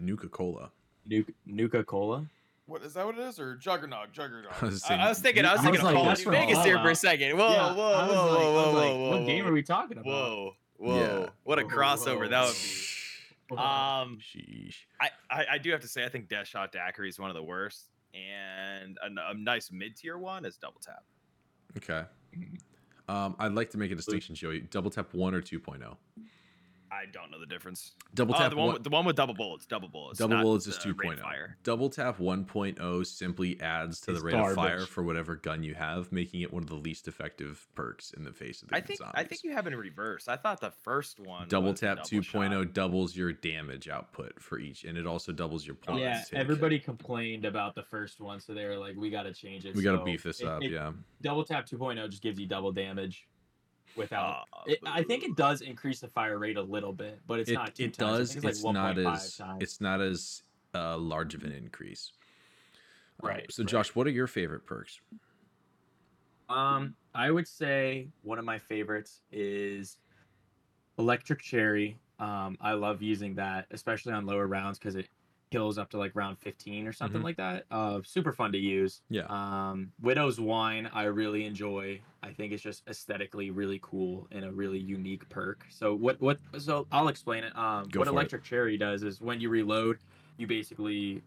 Nuka 0.00 0.28
Cola. 0.28 0.70
Nuka, 1.06 1.32
Nuka 1.46 1.82
Cola. 1.84 2.26
What 2.66 2.82
is 2.82 2.94
that? 2.94 3.06
What 3.06 3.16
it 3.16 3.22
is, 3.22 3.38
or 3.40 3.56
Juggernaut? 3.56 4.12
Juggernaut. 4.12 4.52
I 4.60 4.66
was 4.66 4.84
I, 4.84 4.96
I 4.96 5.08
was 5.08 5.20
thinking, 5.20 5.44
I 5.46 5.52
was 5.52 5.60
I 5.60 5.64
thinking 5.70 5.82
was 5.82 5.88
of 5.90 5.94
like, 5.94 5.94
Call 5.94 6.04
that's 6.06 6.24
Vegas 6.24 6.64
here 6.64 6.74
for 6.74 6.80
a 6.80 6.82
Fallout. 6.82 6.96
second. 6.98 7.38
Whoa, 7.38 7.48
Yeah, 7.50 7.74
whoa, 7.74 7.92
I 7.94 8.06
whoa, 8.08 8.12
like, 8.12 8.16
whoa, 8.16 8.52
whoa, 8.52 8.72
like, 8.72 8.90
whoa, 8.90 9.10
What 9.18 9.26
game 9.26 9.44
whoa. 9.44 9.50
are 9.50 9.54
we 9.54 9.62
talking 9.62 9.98
about? 9.98 10.06
Whoa, 10.06 10.56
whoa! 10.78 10.96
Yeah. 11.22 11.28
What 11.44 11.58
a 11.58 11.62
Whoa, 11.62 11.68
crossover 11.70 12.28
that 12.28 12.44
would 12.44 12.54
be. 12.54 13.56
Um, 13.56 14.18
Sheesh. 14.20 14.74
I, 15.00 15.10
I, 15.30 15.44
I 15.52 15.58
do 15.58 15.70
have 15.70 15.80
to 15.82 15.88
say, 15.88 16.04
I 16.04 16.08
think 16.08 16.28
Deadshot 16.28 16.72
Daiquiri 16.72 17.08
is 17.08 17.18
one 17.20 17.30
of 17.30 17.36
the 17.36 17.42
worst, 17.44 17.84
and 18.12 18.98
a, 19.00 19.30
a 19.30 19.34
nice 19.34 19.70
mid 19.70 19.96
tier 19.96 20.18
one 20.18 20.44
is 20.44 20.56
Double 20.56 20.80
Tap. 20.84 21.04
Okay. 21.76 22.02
Um, 23.08 23.36
I'd 23.38 23.52
like 23.52 23.70
to 23.70 23.78
make 23.78 23.90
a 23.92 23.94
distinction, 23.94 24.34
Joey. 24.34 24.60
Double 24.60 24.90
tap 24.90 25.14
one 25.14 25.34
or 25.34 25.40
2.0. 25.42 25.96
I 26.90 27.06
don't 27.12 27.30
know 27.30 27.38
the 27.40 27.46
difference. 27.46 27.92
Double 28.14 28.34
Oh, 28.34 28.38
tap 28.38 28.50
the 28.50 28.56
one, 28.56 28.66
one. 28.66 28.72
with, 28.74 28.84
the 28.84 28.90
one 28.90 29.04
with 29.04 29.16
double 29.16 29.34
bullets, 29.34 29.66
double 29.66 29.88
bullets. 29.88 30.18
Double 30.18 30.34
not 30.36 30.42
bullets 30.42 30.66
is 30.66 30.78
the 30.78 30.92
2.0. 30.92 31.20
Fire. 31.20 31.56
Double 31.64 31.90
tap 31.90 32.18
1.0 32.18 33.06
simply 33.06 33.60
adds 33.60 34.00
to 34.02 34.06
the 34.12 34.14
It's 34.14 34.22
rate 34.24 34.34
of 34.34 34.54
fire 34.54 34.80
for 34.86 35.02
whatever 35.02 35.36
gun 35.36 35.62
you 35.62 35.74
have, 35.74 36.12
making 36.12 36.42
it 36.42 36.52
one 36.52 36.62
of 36.62 36.68
the 36.68 36.76
least 36.76 37.08
effective 37.08 37.66
perks 37.74 38.12
in 38.12 38.24
the 38.24 38.32
face 38.32 38.62
of 38.62 38.68
the 38.68 38.76
I 38.76 38.80
think 38.80 39.00
I 39.14 39.24
think 39.24 39.42
you 39.44 39.52
have 39.52 39.66
it 39.66 39.72
in 39.72 39.78
reverse. 39.78 40.28
I 40.28 40.36
thought 40.36 40.60
the 40.60 40.70
first 40.70 41.18
one 41.20 41.48
double 41.48 41.70
was 41.72 41.80
tap 41.80 41.98
double 41.98 42.08
2.0 42.10 42.24
shot. 42.24 42.52
Oh 42.52 42.64
doubles 42.64 43.16
your 43.16 43.32
damage 43.32 43.88
output 43.88 44.40
for 44.40 44.58
each, 44.58 44.84
and 44.84 44.96
it 44.96 45.06
also 45.06 45.32
doubles 45.32 45.66
your 45.66 45.76
points. 45.76 46.00
yeah, 46.00 46.22
take. 46.30 46.38
everybody 46.38 46.78
complained 46.78 47.44
about 47.44 47.74
the 47.74 47.82
first 47.82 48.20
one, 48.20 48.40
so 48.40 48.54
they 48.54 48.64
were 48.64 48.76
like, 48.78 48.96
"We 48.96 49.10
got 49.10 49.24
to 49.24 49.32
change 49.32 49.64
it." 49.66 49.74
We 49.74 49.82
got 49.82 49.98
to 49.98 50.04
beef 50.04 50.22
this 50.22 50.40
it- 50.40 50.46
up. 50.46 50.62
it- 50.62 50.70
yeah. 50.70 50.92
Double 51.22 51.44
tap 51.44 51.66
2.0 51.66 52.08
just 52.10 52.22
gives 52.22 52.38
you 52.38 52.46
double 52.46 52.72
damage 52.72 53.26
without. 53.96 54.44
Ah, 54.52 54.62
it, 54.66 54.78
I 54.86 55.02
think 55.02 55.24
it 55.24 55.36
does 55.36 55.60
increase 55.60 56.00
the 56.00 56.08
fire 56.08 56.38
rate 56.38 56.56
a 56.56 56.62
little 56.62 56.92
bit, 56.92 57.20
but 57.26 57.40
it's 57.40 57.50
it, 57.50 57.54
not. 57.54 57.74
Two 57.74 57.84
it 57.84 57.94
times. 57.94 58.18
Does. 58.18 58.36
It's, 58.36 58.44
it's, 58.44 58.64
like 58.64 58.74
not 58.74 58.98
as 58.98 59.36
times. 59.36 59.58
it's 59.62 59.80
not 59.80 60.00
as 60.00 60.42
uh, 60.74 60.96
large 60.96 61.34
of 61.34 61.44
an 61.44 61.52
increase. 61.52 62.12
Uh, 63.22 63.28
Right, 63.28 63.50
so, 63.50 63.62
right. 63.62 63.70
Josh, 63.70 63.94
what 63.94 64.06
are 64.06 64.10
your 64.10 64.26
favorite 64.26 64.66
perks? 64.66 65.00
Um, 66.48 66.94
I 67.14 67.30
would 67.30 67.48
say 67.48 68.08
one 68.22 68.38
of 68.38 68.44
my 68.44 68.58
favorites 68.58 69.22
is 69.32 69.98
Electric 70.98 71.40
Cherry. 71.40 71.98
Um, 72.18 72.56
I 72.60 72.72
love 72.72 73.02
using 73.02 73.34
that, 73.36 73.66
especially 73.70 74.12
on 74.12 74.26
lower 74.26 74.46
rounds 74.46 74.78
because 74.78 74.96
it 74.96 75.08
kills 75.50 75.78
up 75.78 75.90
to 75.90 75.98
like 75.98 76.12
round 76.14 76.38
15 76.38 76.86
or 76.86 76.92
something 76.92 77.20
Mhm. 77.20 77.24
like 77.24 77.36
that. 77.36 77.66
Uh, 77.70 78.00
super 78.04 78.32
fun 78.32 78.52
to 78.52 78.58
use. 78.58 79.02
Yeah. 79.08 79.26
Um, 79.28 79.92
Widow's 80.00 80.40
Wine, 80.40 80.90
I 80.92 81.04
really 81.04 81.44
enjoy. 81.44 82.00
I 82.22 82.32
think 82.32 82.52
it's 82.52 82.62
just 82.62 82.82
aesthetically 82.88 83.50
really 83.50 83.78
cool 83.82 84.26
and 84.32 84.44
a 84.44 84.50
really 84.50 84.78
unique 84.78 85.28
perk. 85.28 85.64
So 85.70 85.94
what 85.94 86.20
what? 86.20 86.38
So 86.58 86.86
I'll 86.90 87.08
explain 87.08 87.44
it. 87.44 87.56
Um, 87.56 87.88
Go 87.88 88.00
what 88.00 88.06
for 88.08 88.12
it. 88.12 88.16
Electric 88.16 88.42
Cherry 88.44 88.76
does 88.76 89.02
is 89.04 89.20
when 89.20 89.40
you 89.40 89.48
reload, 89.48 89.98
you 90.36 90.46
basically 90.46 91.22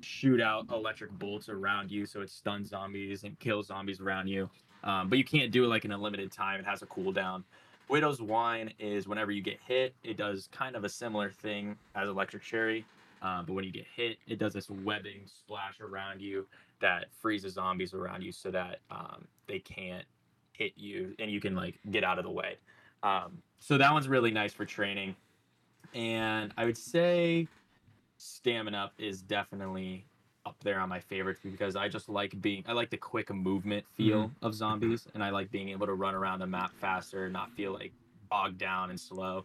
shoot 0.00 0.40
out 0.40 0.66
electric 0.70 1.10
bolts 1.18 1.48
around 1.48 1.90
you, 1.90 2.06
so 2.06 2.20
it 2.20 2.30
stuns 2.30 2.68
zombies 2.70 3.24
and 3.24 3.38
kills 3.38 3.66
zombies 3.66 4.00
around 4.00 4.28
you. 4.28 4.48
Um, 4.84 5.08
but 5.08 5.18
you 5.18 5.24
can't 5.24 5.50
do 5.50 5.64
it 5.64 5.68
like 5.68 5.84
in 5.84 5.92
a 5.92 5.98
limited 5.98 6.30
time. 6.32 6.60
It 6.60 6.66
has 6.66 6.82
a 6.82 6.86
cooldown. 6.86 7.42
Widow's 7.88 8.20
Wine 8.22 8.72
is 8.78 9.08
whenever 9.08 9.32
you 9.32 9.42
get 9.42 9.58
hit, 9.60 9.94
it 10.04 10.16
does 10.16 10.48
kind 10.52 10.76
of 10.76 10.84
a 10.84 10.88
similar 10.88 11.30
thing 11.30 11.76
as 11.94 12.08
Electric 12.08 12.42
Cherry. 12.42 12.84
Um, 13.22 13.44
but 13.46 13.54
when 13.54 13.64
you 13.64 13.72
get 13.72 13.86
hit, 13.94 14.18
it 14.26 14.38
does 14.38 14.52
this 14.52 14.70
webbing 14.70 15.22
splash 15.26 15.80
around 15.80 16.20
you 16.20 16.46
that 16.80 17.06
freezes 17.20 17.54
zombies 17.54 17.94
around 17.94 18.22
you 18.22 18.32
so 18.32 18.50
that 18.50 18.80
um, 18.90 19.26
they 19.46 19.58
can't 19.58 20.04
hit 20.52 20.72
you 20.76 21.14
and 21.18 21.30
you 21.30 21.40
can 21.40 21.54
like 21.54 21.78
get 21.90 22.04
out 22.04 22.18
of 22.18 22.24
the 22.24 22.30
way. 22.30 22.56
Um, 23.02 23.38
so 23.58 23.78
that 23.78 23.92
one's 23.92 24.08
really 24.08 24.30
nice 24.30 24.52
for 24.52 24.64
training. 24.64 25.16
And 25.94 26.52
I 26.56 26.64
would 26.64 26.76
say 26.76 27.48
Stamina 28.18 28.76
Up 28.76 28.92
is 28.98 29.22
definitely 29.22 30.04
up 30.44 30.56
there 30.62 30.80
on 30.80 30.88
my 30.88 31.00
favorites 31.00 31.40
because 31.42 31.76
I 31.76 31.88
just 31.88 32.08
like 32.08 32.40
being 32.40 32.64
I 32.66 32.72
like 32.72 32.90
the 32.90 32.96
quick 32.96 33.32
movement 33.32 33.84
feel 33.96 34.30
of 34.42 34.54
zombies 34.54 35.06
and 35.14 35.22
I 35.22 35.30
like 35.30 35.50
being 35.50 35.68
able 35.68 35.86
to 35.86 35.94
run 35.94 36.14
around 36.14 36.38
the 36.38 36.46
map 36.46 36.72
faster, 36.80 37.28
not 37.28 37.52
feel 37.52 37.72
like 37.72 37.92
bogged 38.30 38.58
down 38.58 38.90
and 38.90 38.98
slow. 38.98 39.44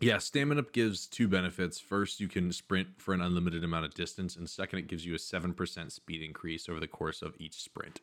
Yeah, 0.00 0.18
stamina 0.18 0.60
up 0.60 0.72
gives 0.72 1.06
two 1.06 1.26
benefits. 1.26 1.80
First, 1.80 2.20
you 2.20 2.28
can 2.28 2.52
sprint 2.52 2.88
for 2.98 3.14
an 3.14 3.22
unlimited 3.22 3.64
amount 3.64 3.86
of 3.86 3.94
distance, 3.94 4.36
and 4.36 4.48
second, 4.48 4.80
it 4.80 4.88
gives 4.88 5.06
you 5.06 5.14
a 5.14 5.18
7% 5.18 5.90
speed 5.90 6.22
increase 6.22 6.68
over 6.68 6.78
the 6.78 6.86
course 6.86 7.22
of 7.22 7.34
each 7.38 7.54
sprint. 7.54 8.00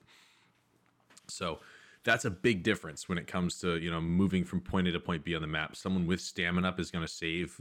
So 1.27 1.59
that's 2.03 2.25
a 2.25 2.31
big 2.31 2.63
difference 2.63 3.07
when 3.07 3.19
it 3.19 3.27
comes 3.27 3.59
to, 3.59 3.77
you 3.77 3.91
know, 3.91 4.01
moving 4.01 4.43
from 4.43 4.59
point 4.59 4.87
A 4.87 4.91
to 4.91 4.99
point 4.99 5.23
B 5.23 5.35
on 5.35 5.41
the 5.41 5.47
map. 5.47 5.75
Someone 5.75 6.07
with 6.07 6.19
stamina 6.19 6.67
up 6.67 6.79
is 6.79 6.89
going 6.89 7.05
to 7.05 7.11
save 7.11 7.59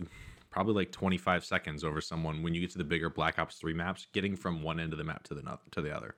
probably 0.51 0.75
like 0.75 0.93
25 0.93 1.45
seconds 1.45 1.85
over 1.85 2.01
someone 2.01 2.43
when 2.43 2.55
you 2.55 2.61
get 2.61 2.71
to 2.71 2.79
the 2.79 2.85
bigger 2.85 3.11
Black 3.11 3.39
Ops 3.39 3.57
3 3.57 3.75
maps, 3.75 4.07
getting 4.13 4.35
from 4.35 4.63
one 4.63 4.81
end 4.81 4.93
of 4.93 4.99
the 4.99 5.05
map 5.05 5.25
to 5.25 5.35
the 5.35 5.59
to 5.73 5.83
the 5.83 5.95
other. 5.95 6.15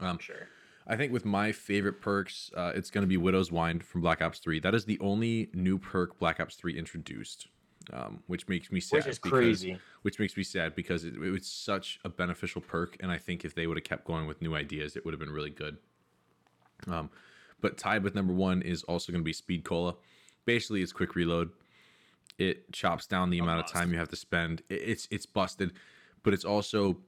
Um, 0.00 0.18
Sure. 0.18 0.48
I 0.86 0.96
think 0.96 1.12
with 1.12 1.24
my 1.24 1.50
favorite 1.52 2.00
perks, 2.00 2.50
uh, 2.56 2.72
it's 2.74 2.90
going 2.90 3.02
to 3.02 3.08
be 3.08 3.16
Widow's 3.16 3.50
Wine 3.50 3.80
from 3.80 4.02
Black 4.02 4.20
Ops 4.20 4.38
3. 4.38 4.60
That 4.60 4.74
is 4.74 4.84
the 4.84 4.98
only 5.00 5.48
new 5.54 5.78
perk 5.78 6.18
Black 6.18 6.40
Ops 6.40 6.56
3 6.56 6.78
introduced, 6.78 7.48
um, 7.92 8.22
which 8.26 8.46
makes 8.48 8.70
me 8.70 8.80
sad. 8.80 8.98
Which 8.98 9.06
is 9.06 9.18
because- 9.18 9.30
crazy. 9.38 9.78
Which 10.02 10.18
makes 10.18 10.36
me 10.36 10.42
sad 10.42 10.74
because 10.74 11.04
it, 11.04 11.14
it 11.14 11.30
was 11.30 11.46
such 11.46 11.98
a 12.04 12.10
beneficial 12.10 12.60
perk, 12.60 12.98
and 13.00 13.10
I 13.10 13.16
think 13.16 13.44
if 13.46 13.54
they 13.54 13.66
would 13.66 13.78
have 13.78 13.84
kept 13.84 14.04
going 14.04 14.26
with 14.26 14.42
new 14.42 14.54
ideas, 14.54 14.94
it 14.96 15.04
would 15.06 15.14
have 15.14 15.20
been 15.20 15.30
really 15.30 15.48
good. 15.50 15.78
Um, 16.86 17.08
but 17.62 17.78
tied 17.78 18.02
with 18.02 18.14
number 18.14 18.34
one 18.34 18.60
is 18.60 18.82
also 18.82 19.10
going 19.10 19.22
to 19.22 19.24
be 19.24 19.32
Speed 19.32 19.64
Cola. 19.64 19.94
Basically, 20.44 20.82
it's 20.82 20.92
quick 20.92 21.14
reload. 21.14 21.48
It 22.36 22.70
chops 22.72 23.06
down 23.06 23.30
the 23.30 23.40
Oh, 23.40 23.44
amount 23.44 23.60
of 23.64 23.70
time 23.72 23.90
you 23.90 23.98
have 23.98 24.08
to 24.10 24.16
spend. 24.16 24.60
It, 24.68 24.82
it's 24.84 25.08
it's 25.10 25.24
busted, 25.24 25.72
but 26.22 26.34
it's 26.34 26.44
also 26.44 26.98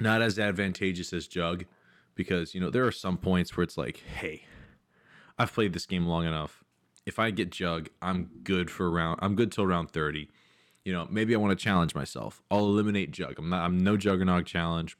not 0.00 0.22
as 0.22 0.38
advantageous 0.38 1.12
as 1.12 1.26
Jug 1.26 1.66
because 2.18 2.52
you 2.52 2.60
know 2.60 2.68
there 2.68 2.84
are 2.84 2.92
some 2.92 3.16
points 3.16 3.56
where 3.56 3.64
it's 3.64 3.78
like, 3.78 4.02
hey, 4.18 4.42
I've 5.38 5.54
played 5.54 5.72
this 5.72 5.86
game 5.86 6.04
long 6.04 6.26
enough. 6.26 6.64
If 7.06 7.18
I 7.18 7.30
get 7.30 7.50
Jug, 7.50 7.88
I'm 8.02 8.28
good 8.42 8.70
for 8.70 8.90
round. 8.90 9.20
I'm 9.22 9.36
good 9.36 9.50
till 9.52 9.66
round 9.66 9.92
thirty. 9.92 10.28
You 10.84 10.92
know, 10.92 11.06
maybe 11.10 11.34
I 11.34 11.38
want 11.38 11.56
to 11.56 11.62
challenge 11.64 11.94
myself. 11.94 12.42
I'll 12.50 12.66
eliminate 12.66 13.12
Jug. 13.12 13.36
I'm 13.38 13.48
not. 13.48 13.64
I'm 13.64 13.78
no 13.78 13.96
Juggernog 13.96 14.44
challenge. 14.44 14.98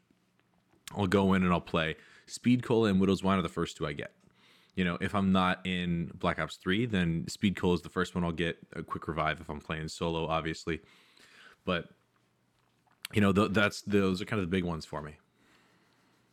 I'll 0.97 1.07
go 1.09 1.35
in 1.35 1.43
and 1.43 1.53
I'll 1.53 1.61
play. 1.61 1.97
Speed 2.27 2.63
Cola 2.63 2.89
and 2.89 3.01
Widow's 3.01 3.23
Wine 3.23 3.39
are 3.39 3.43
the 3.43 3.49
first 3.49 3.77
two 3.77 3.87
I 3.87 3.93
get. 3.93 4.13
You 4.77 4.85
know, 4.85 4.97
if 5.01 5.13
I'm 5.15 5.33
not 5.33 5.67
in 5.67 6.13
Black 6.15 6.39
Ops 6.39 6.57
3, 6.57 6.87
then 6.87 7.27
Speed 7.27 7.57
Cola 7.57 7.75
is 7.75 7.83
the 7.83 7.89
first 7.89 8.15
one 8.15 8.23
I'll 8.23 8.31
get. 8.31 8.59
A 8.77 8.83
quick 8.83 9.09
revive 9.09 9.41
if 9.41 9.51
I'm 9.51 9.61
playing 9.61 9.89
solo, 9.89 10.27
obviously. 10.27 10.81
But 11.65 11.87
you 13.13 13.21
know, 13.21 13.33
th- 13.33 13.51
that's 13.51 13.83
those 13.83 14.23
are 14.23 14.25
kind 14.25 14.41
of 14.41 14.49
the 14.49 14.57
big 14.57 14.65
ones 14.65 14.87
for 14.87 15.03
me. 15.03 15.17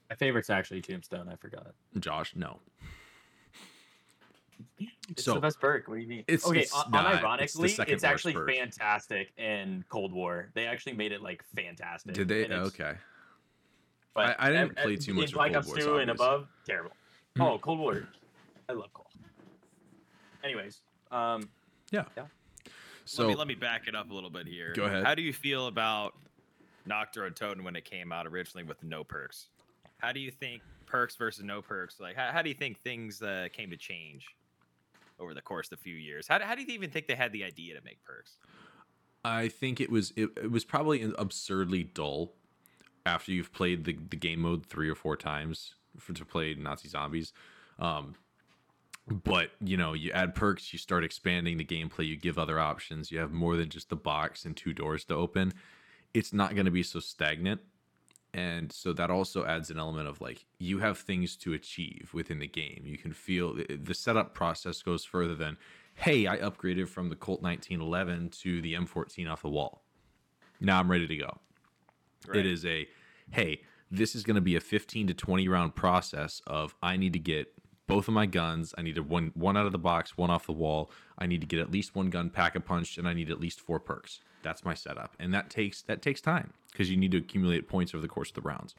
My 0.09 0.15
favorite's 0.15 0.49
actually 0.49 0.81
Tombstone. 0.81 1.27
I 1.29 1.35
forgot. 1.35 1.73
Josh, 1.99 2.33
no. 2.35 2.59
It's 5.09 5.23
So, 5.23 5.33
the 5.35 5.39
best 5.39 5.59
perk. 5.59 5.87
What 5.87 5.95
do 5.95 6.01
you 6.01 6.07
mean? 6.07 6.23
it's- 6.27 6.45
okay. 6.47 6.61
it's 6.61 6.73
un- 6.75 6.91
not. 6.91 7.41
It's 7.41 7.55
unironically, 7.55 7.69
second 7.75 7.93
it's, 7.93 8.03
actually 8.03 8.33
perk. 8.33 8.49
fantastic 8.49 9.31
in 9.37 9.83
Cold 9.89 10.11
War. 10.13 10.49
They 10.53 10.65
actually 10.67 10.93
made 10.93 11.11
it 11.11 11.21
like 11.21 11.43
fantastic. 11.55 12.13
Did 12.13 12.27
they? 12.27 12.45
Okay. 12.47 12.95
But 14.13 14.39
I- 14.39 14.47
I 14.47 14.51
didn't 14.51 14.77
ev- 14.77 14.83
play 14.83 14.95
too 14.95 15.13
much 15.13 15.25
of 15.29 15.33
Black 15.33 15.51
Cold 15.53 15.57
Ops 15.65 15.67
War 15.67 15.77
2 15.77 15.97
and 15.97 16.09
above, 16.11 16.47
terrible. 16.65 16.91
Hmm. 17.35 17.41
Oh, 17.41 17.57
Cold 17.59 17.79
War. 17.79 18.07
I 18.69 18.73
love 18.73 18.91
Cold. 18.93 19.07
Anyways, 20.43 20.81
um, 21.11 21.49
Yeah. 21.91 22.05
So 23.07 23.23
let 23.23 23.29
me 23.29 23.35
let 23.35 23.47
me 23.47 23.55
back 23.55 23.87
it 23.87 23.95
up 23.95 24.09
a 24.09 24.13
little 24.13 24.29
bit 24.31 24.47
here. 24.47 24.73
Go 24.73 24.85
ahead. 24.85 25.03
How 25.03 25.13
do 25.15 25.21
you 25.21 25.31
feel 25.33 25.67
about 25.67 26.15
Nacht 26.85 27.13
der 27.13 27.29
Untoten 27.29 27.61
when 27.63 27.75
it 27.75 27.85
came 27.85 28.11
out 28.11 28.25
originally 28.25 28.63
with 28.63 28.81
no 28.83 29.03
perks? 29.03 29.49
How 30.05 30.11
do 30.11 30.19
you 30.19 30.29
think 30.29 30.61
perks 30.85 31.15
versus 31.15 31.43
no 31.43 31.63
perks? 31.63 31.99
Like, 31.99 32.15
how, 32.15 32.31
how 32.31 32.43
do 32.43 32.49
you 32.49 32.53
think 32.53 32.79
things 32.79 33.23
uh, 33.23 33.47
came 33.51 33.71
to 33.71 33.77
change 33.77 34.27
over 35.19 35.33
the 35.33 35.41
course 35.41 35.71
of 35.71 35.79
a 35.79 35.81
few 35.81 35.95
years? 35.95 36.27
How, 36.27 36.37
do- 36.37 36.43
how 36.43 36.53
do 36.53 36.61
you 36.61 36.67
even 36.69 36.91
think 36.91 37.07
they 37.07 37.15
had 37.15 37.31
the 37.31 37.43
idea 37.43 37.73
to 37.73 37.83
make 37.83 38.03
perks? 38.03 38.37
I 39.23 39.47
think 39.47 39.81
it 39.81 39.89
was 39.89 40.13
it, 40.15 40.29
it 40.37 40.51
was 40.51 40.63
probably 40.63 41.11
absurdly 41.17 41.81
dull 41.81 42.33
after 43.07 43.31
you've 43.31 43.51
played 43.51 43.85
the, 43.85 43.97
the 44.11 44.15
game 44.15 44.41
mode 44.41 44.67
three 44.67 44.87
or 44.87 44.93
four 44.93 45.17
times 45.17 45.73
for 45.97 46.13
to 46.13 46.23
play 46.23 46.53
Nazi 46.53 46.87
zombies. 46.87 47.33
Um, 47.79 48.13
but 49.07 49.49
you 49.59 49.75
know, 49.75 49.93
you 49.93 50.11
add 50.11 50.35
perks, 50.35 50.71
you 50.71 50.77
start 50.77 51.03
expanding 51.03 51.57
the 51.57 51.65
gameplay, 51.65 52.05
you 52.05 52.15
give 52.15 52.37
other 52.37 52.59
options, 52.59 53.11
you 53.11 53.17
have 53.17 53.31
more 53.31 53.57
than 53.57 53.69
just 53.69 53.89
the 53.89 53.95
box 53.95 54.45
and 54.45 54.55
two 54.55 54.71
doors 54.71 55.03
to 55.05 55.15
open. 55.15 55.51
It's 56.13 56.31
not 56.31 56.53
going 56.53 56.65
to 56.65 56.71
be 56.71 56.83
so 56.83 56.99
stagnant. 56.99 57.61
And 58.35 58.69
so 58.69 58.91
that 58.91 59.09
also 59.09 59.45
adds 59.45 59.71
an 59.71 59.79
element 59.79 60.09
of 60.09 60.19
like 60.19 60.45
you 60.59 60.79
have 60.79 60.97
things 60.97 61.37
to 61.37 61.53
achieve 61.53 62.09
within 62.13 62.39
the 62.39 62.47
game. 62.47 62.81
You 62.83 62.97
can 62.97 63.13
feel 63.13 63.55
eh, 63.57 63.77
the 63.81 63.93
setup 63.93 64.33
process 64.33 64.81
goes 64.81 65.05
further 65.05 65.35
than, 65.35 65.55
hey, 65.93 66.27
I 66.27 66.37
upgraded 66.39 66.89
from 66.89 67.07
the 67.07 67.15
Colt 67.15 67.41
1911 67.41 68.31
to 68.41 68.61
the 68.61 68.73
M14 68.73 69.31
off 69.31 69.41
the 69.41 69.49
wall. 69.49 69.83
Now 70.59 70.81
I'm 70.81 70.91
ready 70.91 71.07
to 71.07 71.15
go. 71.15 71.37
Right. 72.27 72.39
It 72.39 72.45
is 72.45 72.65
a, 72.65 72.89
hey, 73.31 73.61
this 73.89 74.15
is 74.15 74.23
going 74.23 74.35
to 74.35 74.41
be 74.41 74.57
a 74.57 74.59
15 74.59 75.07
to 75.07 75.13
20 75.13 75.47
round 75.47 75.73
process 75.73 76.41
of 76.45 76.75
I 76.83 76.97
need 76.97 77.13
to 77.13 77.19
get 77.19 77.53
both 77.87 78.07
of 78.07 78.13
my 78.13 78.25
guns. 78.25 78.73
I 78.77 78.81
need 78.81 78.95
to 78.95 79.03
one 79.03 79.31
one 79.35 79.57
out 79.57 79.65
of 79.65 79.71
the 79.71 79.77
box, 79.77 80.17
one 80.17 80.29
off 80.29 80.45
the 80.45 80.51
wall. 80.51 80.91
I 81.17 81.27
need 81.27 81.41
to 81.41 81.47
get 81.47 81.59
at 81.59 81.71
least 81.71 81.95
one 81.95 82.09
gun 82.09 82.29
pack 82.29 82.55
a 82.55 82.59
punch, 82.59 82.97
and 82.97 83.07
I 83.07 83.13
need 83.13 83.29
at 83.29 83.39
least 83.39 83.61
four 83.61 83.79
perks. 83.79 84.19
That's 84.43 84.63
my 84.63 84.73
setup, 84.73 85.15
and 85.19 85.33
that 85.33 85.49
takes 85.49 85.81
that 85.83 86.01
takes 86.01 86.21
time 86.21 86.53
because 86.71 86.89
you 86.89 86.97
need 86.97 87.11
to 87.11 87.17
accumulate 87.17 87.67
points 87.67 87.93
over 87.93 88.01
the 88.01 88.07
course 88.07 88.29
of 88.29 88.35
the 88.35 88.41
rounds. 88.41 88.75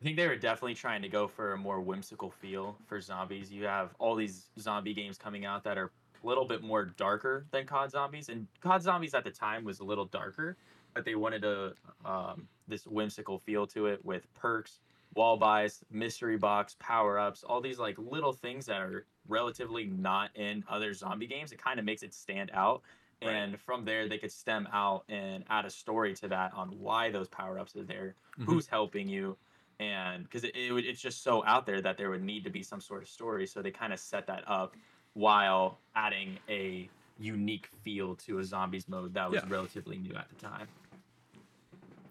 I 0.00 0.04
think 0.04 0.16
they 0.16 0.26
were 0.26 0.36
definitely 0.36 0.74
trying 0.74 1.02
to 1.02 1.08
go 1.08 1.26
for 1.26 1.52
a 1.52 1.56
more 1.56 1.80
whimsical 1.80 2.30
feel 2.30 2.76
for 2.86 3.00
zombies. 3.00 3.50
You 3.50 3.64
have 3.64 3.94
all 3.98 4.14
these 4.14 4.46
zombie 4.58 4.92
games 4.92 5.16
coming 5.16 5.46
out 5.46 5.64
that 5.64 5.78
are 5.78 5.90
a 6.22 6.26
little 6.26 6.44
bit 6.44 6.62
more 6.62 6.84
darker 6.84 7.46
than 7.50 7.64
COD 7.66 7.90
Zombies, 7.90 8.28
and 8.28 8.46
COD 8.60 8.82
Zombies 8.82 9.14
at 9.14 9.24
the 9.24 9.30
time 9.30 9.64
was 9.64 9.80
a 9.80 9.84
little 9.84 10.04
darker, 10.04 10.56
but 10.94 11.04
they 11.04 11.14
wanted 11.14 11.44
a 11.44 11.72
um, 12.04 12.46
this 12.68 12.86
whimsical 12.86 13.38
feel 13.38 13.66
to 13.68 13.86
it 13.86 14.04
with 14.04 14.32
perks, 14.34 14.80
wall 15.16 15.36
buys, 15.38 15.82
mystery 15.90 16.36
box, 16.36 16.76
power 16.78 17.18
ups, 17.18 17.42
all 17.42 17.60
these 17.60 17.78
like 17.78 17.96
little 17.98 18.32
things 18.32 18.66
that 18.66 18.80
are 18.80 19.06
relatively 19.26 19.86
not 19.86 20.30
in 20.36 20.62
other 20.68 20.92
zombie 20.92 21.26
games. 21.26 21.50
It 21.52 21.58
kind 21.62 21.78
of 21.78 21.84
makes 21.84 22.02
it 22.02 22.14
stand 22.14 22.50
out. 22.52 22.82
Right. 23.24 23.32
And 23.32 23.58
from 23.58 23.84
there, 23.86 24.08
they 24.08 24.18
could 24.18 24.30
stem 24.30 24.68
out 24.72 25.04
and 25.08 25.42
add 25.48 25.64
a 25.64 25.70
story 25.70 26.14
to 26.16 26.28
that 26.28 26.52
on 26.52 26.68
why 26.78 27.10
those 27.10 27.28
power 27.28 27.58
ups 27.58 27.74
are 27.74 27.82
there, 27.82 28.14
Mhm. 28.38 28.44
who's 28.44 28.66
helping 28.66 29.08
you, 29.08 29.38
and 29.80 30.24
because 30.24 30.44
it, 30.44 30.54
it 30.54 30.70
would, 30.72 30.84
it's 30.84 31.00
just 31.00 31.22
so 31.22 31.44
out 31.46 31.64
there 31.64 31.80
that 31.80 31.96
there 31.96 32.10
would 32.10 32.22
need 32.22 32.44
to 32.44 32.50
be 32.50 32.62
some 32.62 32.80
sort 32.80 33.02
of 33.02 33.08
story. 33.08 33.46
So 33.46 33.62
they 33.62 33.70
kind 33.70 33.92
of 33.94 33.98
set 33.98 34.26
that 34.26 34.44
up 34.46 34.76
while 35.14 35.80
adding 35.94 36.38
a 36.48 36.90
unique 37.18 37.68
feel 37.82 38.14
to 38.16 38.38
a 38.38 38.44
zombies 38.44 38.86
mode 38.86 39.14
that 39.14 39.30
was 39.30 39.42
Yeah. 39.42 39.48
relatively 39.48 39.96
new 39.96 40.14
at 40.14 40.28
the 40.28 40.36
time. 40.36 40.68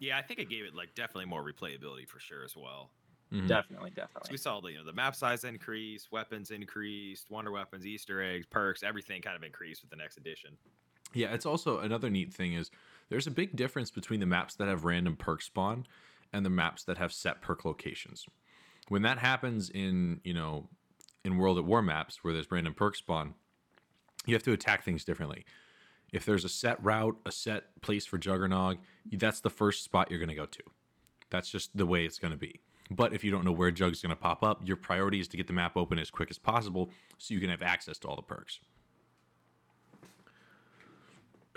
Yeah, 0.05 0.17
I 0.17 0.21
think 0.21 0.39
it 0.39 0.49
gave 0.49 0.65
it 0.65 0.75
like 0.75 0.93
definitely 0.95 1.25
more 1.25 1.43
replayability 1.43 2.07
for 2.07 2.19
sure 2.19 2.43
as 2.43 2.55
well. 2.55 2.91
Mhm. 3.31 3.47
Definitely, 3.47 3.91
So 4.23 4.31
we 4.31 4.37
saw 4.37 4.61
the 4.61 4.71
you 4.71 4.77
know 4.79 4.85
the 4.85 4.93
map 4.93 5.15
size 5.15 5.43
increase, 5.43 6.11
weapons 6.11 6.51
increased, 6.51 7.29
wonder 7.29 7.51
weapons, 7.51 7.85
Easter 7.85 8.21
eggs, 8.21 8.45
perks, 8.47 8.83
everything 8.83 9.21
kind 9.21 9.35
of 9.35 9.43
increased 9.43 9.81
with 9.83 9.91
the 9.91 9.97
next 9.97 10.17
edition. 10.17 10.57
Yeah, 11.13 11.33
it's 11.33 11.45
also 11.45 11.79
another 11.79 12.09
neat 12.09 12.33
thing 12.33 12.53
is 12.53 12.69
there's 13.09 13.27
a 13.27 13.31
big 13.31 13.55
difference 13.55 13.91
between 13.91 14.19
the 14.19 14.25
maps 14.25 14.55
that 14.55 14.67
have 14.67 14.83
random 14.83 15.15
perk 15.15 15.41
spawn 15.41 15.85
and 16.33 16.45
the 16.45 16.49
maps 16.49 16.83
that 16.85 16.97
have 16.97 17.13
set 17.13 17.41
perk 17.41 17.63
locations. 17.63 18.25
When 18.89 19.03
that 19.03 19.19
happens 19.19 19.69
in, 19.69 20.21
you 20.23 20.33
know, 20.33 20.69
in 21.25 21.37
World 21.37 21.57
at 21.59 21.65
War 21.65 21.81
maps 21.81 22.23
where 22.23 22.33
there's 22.33 22.51
random 22.51 22.73
perk 22.73 22.95
spawn, 22.95 23.35
you 24.25 24.35
have 24.35 24.43
to 24.43 24.53
attack 24.53 24.83
things 24.83 25.05
differently. 25.05 25.45
If 26.15 26.23
there's 26.23 26.45
a 26.45 26.49
set 26.49 26.81
route, 26.81 27.17
a 27.25 27.31
set 27.31 27.81
place 27.81 28.05
for 28.05 28.17
Juggernog, 28.17 28.77
that's 29.11 29.41
the 29.41 29.49
first 29.49 29.83
spot 29.83 30.09
you're 30.09 30.19
going 30.19 30.29
to 30.29 30.35
go 30.35 30.45
to. 30.45 30.63
That's 31.29 31.49
just 31.49 31.75
the 31.75 31.85
way 31.85 32.05
it's 32.05 32.19
going 32.19 32.31
to 32.31 32.37
be. 32.37 32.61
But 32.89 33.13
if 33.13 33.21
you 33.21 33.31
don't 33.31 33.43
know 33.43 33.51
where 33.51 33.69
Jug's 33.69 34.01
going 34.01 34.11
to 34.11 34.15
pop 34.15 34.41
up, 34.41 34.65
your 34.65 34.77
priority 34.77 35.19
is 35.19 35.27
to 35.27 35.35
get 35.35 35.47
the 35.47 35.53
map 35.53 35.75
open 35.75 35.99
as 35.99 36.09
quick 36.09 36.29
as 36.31 36.37
possible 36.37 36.89
so 37.17 37.33
you 37.33 37.41
can 37.41 37.49
have 37.49 37.61
access 37.61 37.97
to 37.97 38.07
all 38.07 38.15
the 38.15 38.21
perks. 38.21 38.59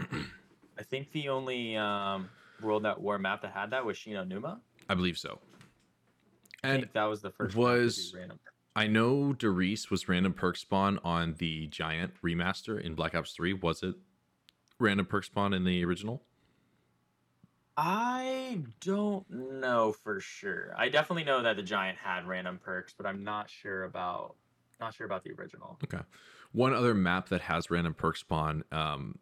I 0.01 0.83
think 0.83 1.12
the 1.12 1.29
only 1.29 1.77
um, 1.77 2.29
World 2.61 2.85
at 2.85 3.01
War 3.01 3.16
map 3.16 3.42
that 3.42 3.53
had 3.53 3.71
that 3.71 3.85
was 3.85 3.97
Shi 3.97 4.12
No 4.12 4.25
Numa. 4.25 4.61
I 4.88 4.94
believe 4.94 5.18
so. 5.18 5.38
And 6.64 6.88
that 6.94 7.05
was 7.05 7.23
the 7.23 7.31
first 7.31 7.57
map 7.57 7.64
to 7.64 7.73
be 7.75 7.85
was-. 7.85 8.14
I 8.75 8.88
know 8.88 9.33
Der 9.35 9.53
Riese 9.53 9.88
was 9.88 10.09
random 10.09 10.33
perk 10.33 10.57
spawn 10.57 10.99
on 11.05 11.37
the 11.38 11.68
Giant 11.68 12.12
remaster 12.25 12.81
in 12.81 12.94
Black 12.97 13.14
Ops 13.14 13.33
3. 13.33 13.53
Was 13.55 13.85
it 13.85 13.94
random 14.79 15.07
perk 15.07 15.25
spawn 15.25 15.53
in 15.53 15.64
the 15.64 15.85
original? 15.85 16.23
I 17.77 18.59
don't 18.81 19.31
know 19.31 19.93
for 19.93 20.21
sure. 20.21 20.75
I 20.77 20.88
definitely 20.88 21.25
know 21.25 21.43
that 21.43 21.57
the 21.57 21.62
Giant 21.62 21.99
had 21.99 22.27
random 22.27 22.59
perks, 22.62 22.93
but 22.97 23.07
I'm 23.07 23.23
not 23.23 23.49
sure 23.49 23.85
about 23.85 24.35
not 24.81 24.95
sure 24.95 25.07
about 25.07 25.25
the 25.25 25.33
original. 25.33 25.77
Okay. 25.85 26.03
One 26.53 26.73
other 26.73 26.95
map 26.95 27.29
that 27.31 27.41
has 27.43 27.69
random 27.71 27.95
perk 27.95 28.17
spawn 28.17 28.62
um, 28.71 29.19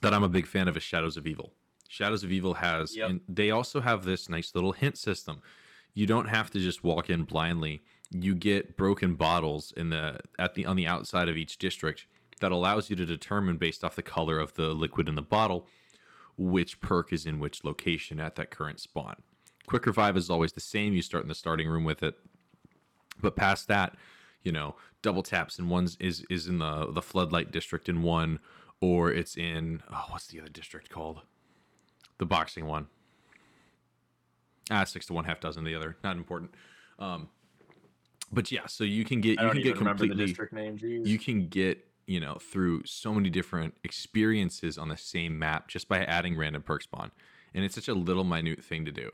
that 0.00 0.14
I'm 0.14 0.22
a 0.22 0.28
big 0.28 0.46
fan 0.46 0.68
of 0.68 0.76
is 0.76 0.82
Shadows 0.82 1.16
of 1.16 1.26
Evil. 1.26 1.52
Shadows 1.88 2.22
of 2.24 2.30
Evil 2.32 2.54
has, 2.54 2.96
Yep. 2.96 3.10
and 3.10 3.20
they 3.28 3.50
also 3.50 3.80
have 3.80 4.04
this 4.04 4.28
nice 4.28 4.54
little 4.54 4.72
hint 4.72 4.96
system. 4.96 5.40
You 5.94 6.06
don't 6.06 6.28
have 6.28 6.50
to 6.50 6.60
just 6.60 6.84
walk 6.84 7.10
in 7.10 7.24
blindly. 7.24 7.82
You 8.10 8.34
get 8.36 8.76
broken 8.76 9.14
bottles 9.16 9.72
in 9.76 9.90
the 9.90 10.20
at 10.38 10.54
the 10.54 10.66
on 10.66 10.76
the 10.76 10.86
outside 10.86 11.28
of 11.28 11.36
each 11.36 11.58
district 11.58 12.06
that 12.40 12.52
allows 12.52 12.90
you 12.90 12.96
to 12.96 13.06
determine 13.06 13.56
based 13.56 13.82
off 13.82 13.96
the 13.96 14.02
color 14.02 14.38
of 14.38 14.54
the 14.54 14.68
liquid 14.68 15.08
in 15.08 15.14
the 15.14 15.22
bottle 15.22 15.66
which 16.36 16.80
perk 16.80 17.12
is 17.12 17.26
in 17.26 17.38
which 17.38 17.64
location 17.64 18.20
at 18.20 18.36
that 18.36 18.50
current 18.50 18.80
spawn. 18.80 19.16
Quick 19.66 19.86
revive 19.86 20.16
is 20.16 20.30
always 20.30 20.52
the 20.52 20.60
same. 20.60 20.92
You 20.92 21.02
start 21.02 21.24
in 21.24 21.28
the 21.28 21.34
starting 21.34 21.68
room 21.68 21.84
with 21.84 22.02
it, 22.02 22.14
but 23.20 23.36
past 23.36 23.68
that, 23.68 23.96
you 24.42 24.52
know, 24.52 24.76
double 25.02 25.22
taps 25.22 25.58
and 25.58 25.70
one's 25.70 25.96
is 25.96 26.24
is 26.30 26.46
in 26.46 26.58
the 26.58 26.92
the 26.92 27.02
floodlight 27.02 27.50
district 27.50 27.88
in 27.88 28.02
one, 28.02 28.38
or 28.80 29.10
it's 29.10 29.36
in 29.36 29.82
oh, 29.90 30.04
what's 30.10 30.26
the 30.28 30.40
other 30.40 30.48
district 30.48 30.90
called? 30.90 31.22
The 32.18 32.26
boxing 32.26 32.66
one. 32.66 32.86
Ah, 34.70 34.84
six 34.84 35.06
to 35.06 35.14
one, 35.14 35.24
half 35.24 35.40
dozen 35.40 35.64
the 35.64 35.74
other. 35.74 35.96
Not 36.04 36.16
important. 36.16 36.52
Um, 36.98 37.28
but 38.32 38.50
yeah, 38.52 38.66
so 38.66 38.84
you 38.84 39.04
can 39.04 39.20
get 39.20 39.40
you 39.40 39.50
can 39.50 39.62
get 39.62 39.78
remember 39.78 40.02
the 40.02 40.08
completely 40.08 40.26
district 40.26 40.52
name. 40.52 40.76
Geez. 40.76 41.08
you 41.08 41.18
can 41.18 41.48
get 41.48 41.84
you 42.06 42.20
know 42.20 42.34
through 42.34 42.82
so 42.84 43.12
many 43.12 43.30
different 43.30 43.74
experiences 43.84 44.78
on 44.78 44.88
the 44.88 44.96
same 44.96 45.38
map 45.38 45.68
just 45.68 45.88
by 45.88 46.04
adding 46.04 46.36
random 46.36 46.62
perk 46.62 46.82
spawn 46.82 47.10
and 47.54 47.64
it's 47.64 47.74
such 47.74 47.88
a 47.88 47.94
little 47.94 48.24
minute 48.24 48.62
thing 48.64 48.84
to 48.84 48.92
do 48.92 49.10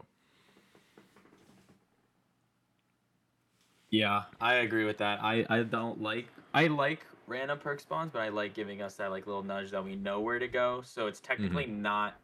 Yeah, 3.91 4.23
I 4.41 4.55
agree 4.55 4.85
with 4.85 4.99
that. 4.99 5.23
I 5.23 5.45
I 5.51 5.63
don't 5.63 6.01
like 6.01 6.27
I 6.55 6.67
like 6.69 7.05
random 7.27 7.59
perk 7.59 7.81
spawns, 7.81 8.11
but 8.11 8.21
I 8.23 8.29
like 8.31 8.55
giving 8.55 8.81
us 8.81 8.95
that 8.95 9.11
like 9.11 9.27
little 9.27 9.43
nudge 9.43 9.71
that 9.71 9.85
we 9.85 9.97
know 9.97 10.21
where 10.21 10.39
to 10.39 10.49
go. 10.49 10.83
So 10.85 11.07
it's 11.07 11.21
technically 11.21 11.67
not 11.67 12.15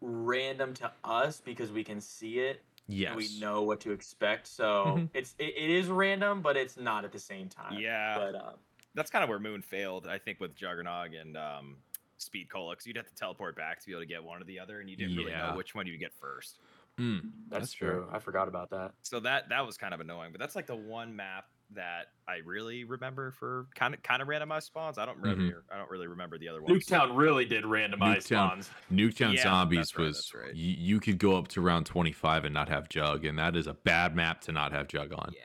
random 0.00 0.72
to 0.74 0.92
us 1.04 1.40
because 1.44 1.72
we 1.72 1.84
can 1.84 2.00
see 2.00 2.38
it 2.38 2.62
yes 2.88 3.08
and 3.10 3.16
we 3.16 3.40
know 3.40 3.62
what 3.62 3.80
to 3.80 3.92
expect. 3.92 4.46
So 4.46 4.98
Mhm. 4.98 5.10
it's 5.14 5.34
it, 5.38 5.54
it 5.56 5.70
is 5.70 5.88
random, 5.88 6.42
but 6.42 6.56
it's 6.56 6.76
not 6.76 7.04
at 7.04 7.12
the 7.12 7.18
same 7.18 7.48
time. 7.48 7.74
Yeah. 7.80 8.14
But 8.18 8.34
um, 8.36 8.54
That's 8.94 9.10
kind 9.10 9.22
of 9.22 9.28
where 9.28 9.38
Moon 9.38 9.62
failed, 9.62 10.06
I 10.06 10.18
think, 10.18 10.40
with 10.40 10.56
Juggernog 10.56 11.20
and 11.20 11.36
um, 11.36 11.76
Speed 12.18 12.50
Cola, 12.50 12.72
because 12.72 12.86
you'd 12.86 12.96
have 12.96 13.06
to 13.08 13.14
teleport 13.14 13.56
back 13.56 13.80
to 13.80 13.86
be 13.86 13.92
able 13.92 14.02
to 14.02 14.06
get 14.06 14.22
one 14.22 14.40
or 14.40 14.44
the 14.44 14.58
other, 14.58 14.80
and 14.80 14.90
you 14.90 14.96
didn't 14.96 15.16
really 15.16 15.32
know 15.32 15.52
which 15.56 15.74
one 15.74 15.86
you 15.86 15.92
would 15.92 16.00
get 16.00 16.12
first. 16.14 16.58
Mm, 16.98 17.30
That's, 17.48 17.72
fair. 17.72 17.92
true. 17.92 18.08
I 18.12 18.18
forgot 18.18 18.48
about 18.48 18.70
that. 18.70 18.92
So 19.02 19.20
that 19.20 19.48
that 19.48 19.64
was 19.66 19.76
kind 19.78 19.94
of 19.94 20.00
annoying, 20.00 20.32
but 20.32 20.40
that's 20.40 20.54
like 20.56 20.66
the 20.66 20.76
one 20.76 21.14
map 21.16 21.46
that 21.72 22.06
I 22.28 22.38
really 22.44 22.82
remember 22.84 23.30
for 23.30 23.68
kind 23.74 23.94
of 23.94 24.02
kind 24.02 24.20
of 24.20 24.28
randomized 24.28 24.64
spawns. 24.64 24.98
I 24.98 25.06
don't 25.06 25.18
remember. 25.18 25.42
Mm-hmm. 25.44 25.72
I 25.74 25.78
don't 25.78 25.90
really 25.90 26.08
remember 26.08 26.36
the 26.36 26.48
other 26.48 26.60
ones. 26.60 26.84
Nuketown 26.84 27.16
really 27.16 27.44
did 27.44 27.64
randomize 27.64 28.18
Nuketown. 28.18 28.24
spawns. 28.24 28.70
Nuketown 28.92 29.34
Yeah, 29.34 29.42
Zombies 29.44 29.96
right, 29.96 30.06
was 30.06 30.32
right. 30.34 30.54
you, 30.54 30.74
you 30.76 31.00
could 31.00 31.18
go 31.18 31.38
up 31.38 31.48
to 31.48 31.60
round 31.60 31.86
25 31.86 32.44
and 32.44 32.52
not 32.52 32.68
have 32.68 32.88
Jug, 32.88 33.24
and 33.24 33.38
that 33.38 33.56
is 33.56 33.66
a 33.66 33.74
bad 33.74 34.14
map 34.16 34.40
to 34.42 34.52
not 34.52 34.72
have 34.72 34.88
Jug 34.88 35.12
on. 35.12 35.32
Yeah, 35.34 35.40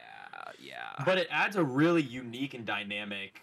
yeah. 0.76 1.04
But 1.06 1.18
it 1.18 1.28
adds 1.32 1.56
a 1.56 1.64
really 1.64 2.02
unique 2.02 2.54
and 2.54 2.66
dynamic 2.66 3.42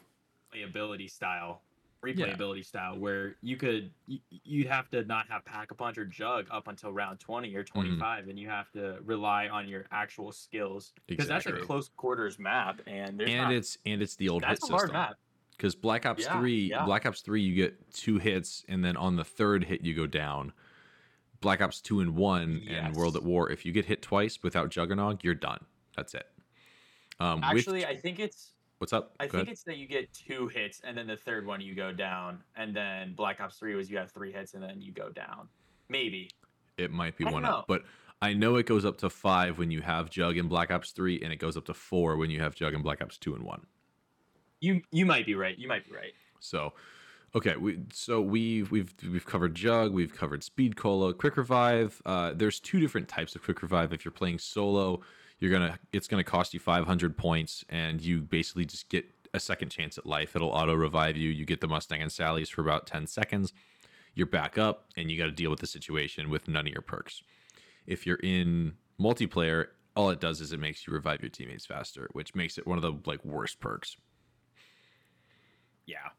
playability 0.55 1.11
style, 1.11 1.63
replayability 2.05 2.65
style, 2.65 2.99
where 2.99 3.37
you 3.43 3.57
could 3.57 3.91
y- 4.09 4.21
you'd 4.45 4.67
have 4.67 4.91
to 4.91 5.05
not 5.05 5.27
have 5.29 5.45
pack 5.45 5.71
a 5.71 5.75
punch 5.75 5.97
or 5.99 6.05
jug 6.05 6.47
up 6.51 6.69
until 6.69 6.93
round 6.93 7.21
twenty 7.21 7.49
Mm-hmm. 7.51 7.59
or 7.59 7.65
twenty 7.65 7.99
five, 7.99 8.29
and 8.29 8.39
you 8.39 8.49
have 8.49 8.71
to 8.73 8.99
rely 9.05 9.49
on 9.49 9.69
your 9.69 9.87
actual 9.91 10.33
skills 10.33 10.93
because 11.07 11.27
that's 11.29 11.47
a 11.47 11.53
close 11.53 11.89
quarters 11.97 12.39
map, 12.39 12.81
and 12.87 13.21
And 13.23 13.37
not, 13.45 13.53
it's 13.53 13.79
and 13.87 14.03
it's 14.03 14.17
the 14.17 14.29
old 14.29 14.45
hit 14.45 14.51
that's 14.51 14.65
a 14.69 14.73
hard 14.73 14.81
system. 14.83 14.97
map. 14.97 15.17
Because 15.57 15.75
Black 15.77 16.07
Ops 16.07 16.25
Yeah, 16.25 16.41
3, 16.41 16.69
yeah. 16.71 16.85
Black 16.85 17.07
Ops 17.07 17.21
3, 17.21 17.41
you 17.41 17.55
get 17.55 17.93
two 17.93 18.19
hits, 18.19 18.65
and 18.69 18.85
then 18.85 18.97
on 18.97 19.15
the 19.15 19.23
third 19.25 19.65
hit, 19.65 19.83
you 19.83 19.95
go 19.95 20.09
down. 20.09 20.53
Black 21.41 21.61
Ops 21.61 21.81
2 21.81 22.01
and 22.01 22.17
1 22.17 22.63
and 22.69 22.97
World 22.97 23.15
at 23.17 23.23
War, 23.23 23.49
if 23.49 23.65
you 23.65 23.71
get 23.71 23.85
hit 23.85 24.03
twice 24.03 24.43
without 24.43 24.71
Juggernaut, 24.71 25.23
you're 25.23 25.35
done. 25.35 25.67
That's 25.97 26.15
it. 26.15 26.27
Um, 27.23 27.41
Actually, 27.45 27.87
I 27.87 27.97
think 27.97 28.19
it's 28.19 28.55
what's 28.79 28.93
up? 28.93 29.15
I 29.21 29.27
Go 29.27 29.33
think 29.33 29.43
ahead. 29.45 29.53
it's 29.53 29.63
that 29.65 29.77
you 29.77 29.87
get 29.87 30.13
two 30.13 30.49
hits, 30.49 30.81
and 30.85 30.97
then 30.99 31.07
the 31.07 31.17
third 31.17 31.47
one 31.47 31.61
you 31.61 31.75
go 31.75 31.93
down, 31.93 32.41
and 32.57 32.75
then 32.75 33.15
Black 33.15 33.41
Ops 33.41 33.59
Three 33.59 33.75
was 33.75 33.89
you 33.89 33.97
have 33.99 34.11
three 34.11 34.33
hits, 34.33 34.55
and 34.55 34.63
then 34.63 34.81
you 34.81 34.93
go 34.93 35.09
down. 35.11 35.49
Maybe. 35.89 36.31
It 36.79 36.91
might 36.91 37.17
be 37.17 37.25
I 37.27 37.31
one 37.31 37.45
up, 37.45 37.67
but 37.69 37.83
I 38.21 38.33
know 38.33 38.57
it 38.57 38.67
goes 38.67 38.85
up 38.85 38.99
to 38.99 39.11
five 39.11 39.59
when 39.59 39.71
you 39.71 39.83
have 39.83 40.11
Jug 40.11 40.37
in 40.37 40.49
Black 40.49 40.71
Ops 40.71 40.91
3, 40.93 41.21
and 41.23 41.33
it 41.33 41.37
goes 41.37 41.57
up 41.57 41.65
to 41.67 41.75
four 41.75 42.17
when 42.17 42.31
you 42.31 42.41
have 42.41 42.55
Jug 42.55 42.73
in 42.75 42.83
Black 42.83 43.03
Ops 43.03 43.19
2 43.19 43.35
and 43.35 43.45
1. 43.45 43.67
You 44.61 44.81
you 44.91 45.05
might 45.05 45.27
be 45.27 45.35
right. 45.35 45.59
You 45.59 45.69
might 45.69 45.85
be 45.85 45.95
right. 45.95 46.13
So, 46.41 46.73
okay, 47.35 47.57
we 47.57 47.81
so 47.93 48.21
we've 48.21 48.71
we've 48.71 48.95
we've 49.11 49.27
covered 49.27 49.55
Jug, 49.55 49.93
we've 49.93 50.17
covered 50.17 50.43
Speed 50.43 50.77
Cola, 50.77 51.13
Quick 51.13 51.37
Revive. 51.37 52.01
Uh, 52.07 52.33
there's 52.35 52.59
two 52.59 52.81
different 52.81 53.09
types 53.09 53.35
of 53.35 53.43
Quick 53.43 53.61
Revive. 53.61 53.93
If 53.93 54.05
you're 54.05 54.13
playing 54.13 54.39
solo, 54.39 55.03
you're 55.43 55.51
gonna 55.51 55.77
it's 55.93 56.07
gonna 56.07 56.23
cost 56.23 56.55
you 56.55 56.61
500 56.61 57.17
points, 57.17 57.65
and 57.69 58.01
you 58.01 58.21
basically 58.21 58.65
just 58.65 58.89
get 58.89 59.05
a 59.35 59.41
second 59.41 59.71
chance 59.71 59.99
at 59.99 60.07
life. 60.07 60.37
It'll 60.37 60.51
auto 60.51 60.75
revive 60.75 61.17
you. 61.17 61.31
You 61.31 61.45
get 61.45 61.61
the 61.61 61.67
Mustang 61.67 62.01
and 62.01 62.13
Sally's 62.13 62.49
for 62.49 62.61
about 62.61 62.87
10 62.87 63.09
seconds. 63.09 63.53
You're 64.15 64.29
back 64.29 64.57
up, 64.57 64.87
and 64.97 65.11
you 65.11 65.19
got 65.19 65.25
to 65.25 65.33
deal 65.33 65.51
with 65.51 65.59
the 65.59 65.67
situation 65.67 66.31
with 66.31 66.47
none 66.47 66.67
of 66.67 66.73
your 66.73 66.83
perks. 66.83 67.23
If 67.87 68.07
you're 68.07 68.21
in 68.23 68.75
multiplayer, 69.01 69.69
all 69.97 70.11
it 70.11 70.21
does 70.21 70.41
is 70.41 70.53
it 70.53 70.61
makes 70.61 70.87
you 70.87 70.93
revive 70.93 71.23
your 71.23 71.31
teammates 71.31 71.67
faster, 71.67 72.09
which 72.13 72.35
makes 72.37 72.57
it 72.57 72.67
one 72.67 72.79
of 72.79 72.83
the 72.83 72.93
like 73.11 73.25
worst 73.25 73.59
perks. 73.59 73.97
yeah. 75.87 76.11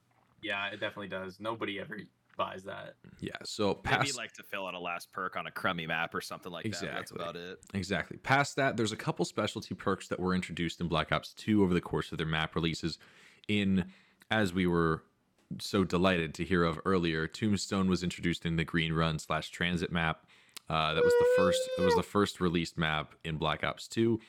Yeah, 0.41 0.67
it 0.67 0.82
definitely 0.82 1.07
does. 1.07 1.39
Nobody 1.39 1.80
ever 1.80 1.97
buys 2.36 2.63
that. 2.63 2.95
Yeah. 3.19 3.31
So 3.43 3.79
Maybe 3.86 4.11
like 4.13 4.34
to 4.34 4.43
fill 4.43 4.67
out 4.67 4.73
a 4.73 4.79
last 4.79 5.11
perk 5.11 5.36
on 5.36 5.47
a 5.47 5.51
crummy 5.51 5.88
map 5.88 6.13
or 6.13 6.21
something 6.21 6.51
like 6.51 6.65
that. 6.65 6.81
That's 6.81 7.11
about 7.11 7.36
it. 7.36 7.59
Exactly. 7.73 8.17
Past 8.17 8.55
that, 8.55 8.77
there's 8.77 8.91
a 8.91 8.97
couple 8.97 9.25
specialty 9.25 9.75
perks 9.75 10.07
that 10.07 10.19
were 10.19 10.34
introduced 10.36 10.81
in 10.81 10.88
Black 10.88 11.11
Ops 11.11 11.34
2 11.34 11.63
over 11.63 11.73
the 11.73 11.81
course 11.81 12.11
of 12.11 12.17
their 12.17 12.27
map 12.27 12.55
releases. 12.55 12.97
In 13.47 13.86
as 14.31 14.53
we 14.53 14.67
were 14.67 15.03
so 15.59 15.84
delighted 15.84 16.34
to 16.36 16.43
hear 16.43 16.63
of 16.63 16.79
earlier, 16.86 17.27
Tombstone 17.27 17.89
was 17.89 18.03
introduced 18.03 18.45
in 18.45 18.55
the 18.55 18.63
Green 18.63 18.93
Run 18.93 19.19
slash 19.19 19.51
TranZit 19.51 19.91
map. 19.91 20.25
Uh, 20.69 20.93
that 20.93 21.03
was 21.03 21.13
the 21.13 21.27
first. 21.36 21.59
That 21.77 21.86
was 21.86 21.95
the 21.95 22.03
first 22.03 22.39
released 22.39 22.77
map 22.77 23.13
in 23.23 23.38
Black 23.38 23.63
Ops 23.63 23.88
2. 23.88 24.19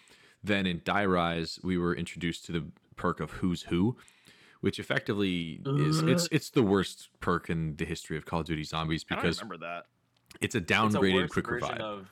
Then 0.42 0.66
in 0.66 0.82
Die 0.84 1.07
Rise, 1.07 1.59
we 1.62 1.78
were 1.78 1.94
introduced 1.94 2.44
to 2.46 2.52
the 2.52 2.64
perk 2.96 3.20
of 3.20 3.30
Who's 3.30 3.62
Who, 3.62 3.96
which 4.64 4.78
effectively 4.78 5.60
is 5.66 6.00
it's 6.00 6.26
it's 6.32 6.50
the 6.50 6.62
worst 6.62 7.10
perk 7.20 7.50
in 7.50 7.76
the 7.76 7.84
history 7.84 8.16
of 8.16 8.24
Call 8.24 8.40
of 8.40 8.46
Duty 8.46 8.64
Zombies 8.64 9.04
I 9.10 9.14
because 9.14 9.38
remember 9.42 9.58
that. 9.58 9.86
it's 10.40 10.54
a 10.54 10.58
It's 10.58 10.70
a 10.70 10.74
downgraded 10.74 11.28
quick 11.30 11.50
revive. 11.50 11.80
of 11.80 12.08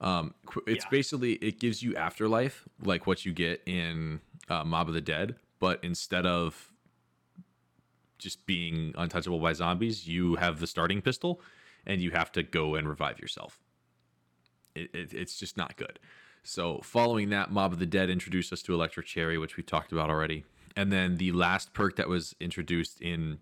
Um, 0.00 0.34
qu- 0.44 0.62
it's 0.66 0.84
Yeah. 0.84 0.90
basically 0.90 1.34
it 1.34 1.58
gives 1.60 1.82
you 1.82 1.94
afterlife, 1.96 2.68
like 2.82 3.06
what 3.06 3.24
you 3.24 3.32
get 3.32 3.62
in 3.66 4.20
uh, 4.48 4.64
Mob 4.64 4.88
of 4.88 4.94
the 4.94 5.00
Dead, 5.00 5.36
but 5.58 5.78
instead 5.82 6.26
of 6.26 6.70
just 8.18 8.44
being 8.46 8.92
untouchable 8.98 9.38
by 9.38 9.52
zombies, 9.52 10.06
you 10.08 10.34
have 10.36 10.58
the 10.60 10.66
starting 10.66 11.00
pistol, 11.02 11.40
and 11.86 12.00
you 12.00 12.10
have 12.10 12.32
to 12.32 12.42
go 12.42 12.74
and 12.74 12.88
revive 12.88 13.18
yourself. 13.20 13.60
It, 14.74 14.90
it, 14.94 15.14
it's 15.14 15.38
just 15.38 15.56
not 15.56 15.76
good. 15.76 15.98
So, 16.42 16.80
following 16.82 17.30
that, 17.30 17.50
Mob 17.50 17.72
of 17.72 17.78
the 17.78 17.86
Dead 17.86 18.08
introduced 18.10 18.52
us 18.52 18.62
to 18.62 18.74
Electric 18.74 19.06
Cherry, 19.06 19.38
which 19.38 19.56
we 19.56 19.62
talked 19.62 19.92
about 19.92 20.10
already, 20.10 20.44
and 20.76 20.92
then 20.92 21.16
the 21.16 21.32
last 21.32 21.72
perk 21.72 21.96
that 21.96 22.08
was 22.08 22.36
introduced 22.38 23.00
in 23.00 23.38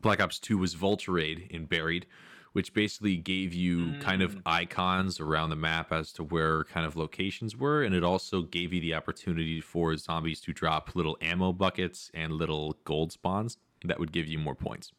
Black 0.00 0.20
Ops 0.20 0.38
2 0.38 0.58
was 0.58 0.74
Vulture 0.74 1.18
Aid 1.18 1.46
in 1.50 1.66
Buried, 1.66 2.06
which 2.52 2.72
basically 2.74 3.16
gave 3.16 3.54
you 3.54 3.98
kind 4.00 4.22
of 4.22 4.36
mm. 4.36 4.42
icons 4.46 5.20
around 5.20 5.50
the 5.50 5.56
map 5.56 5.92
as 5.92 6.12
to 6.12 6.24
where 6.24 6.64
kind 6.64 6.86
of 6.86 6.96
locations 6.96 7.56
were. 7.56 7.82
And 7.82 7.94
it 7.94 8.04
also 8.04 8.42
gave 8.42 8.72
you 8.72 8.80
the 8.80 8.94
opportunity 8.94 9.60
for 9.60 9.96
zombies 9.96 10.40
to 10.42 10.52
drop 10.52 10.94
little 10.94 11.16
ammo 11.20 11.52
buckets 11.52 12.10
and 12.14 12.32
little 12.32 12.76
gold 12.84 13.12
spawns 13.12 13.56
that 13.84 13.98
would 13.98 14.12
give 14.12 14.26
you 14.26 14.38
more 14.38 14.54
points. 14.54 14.92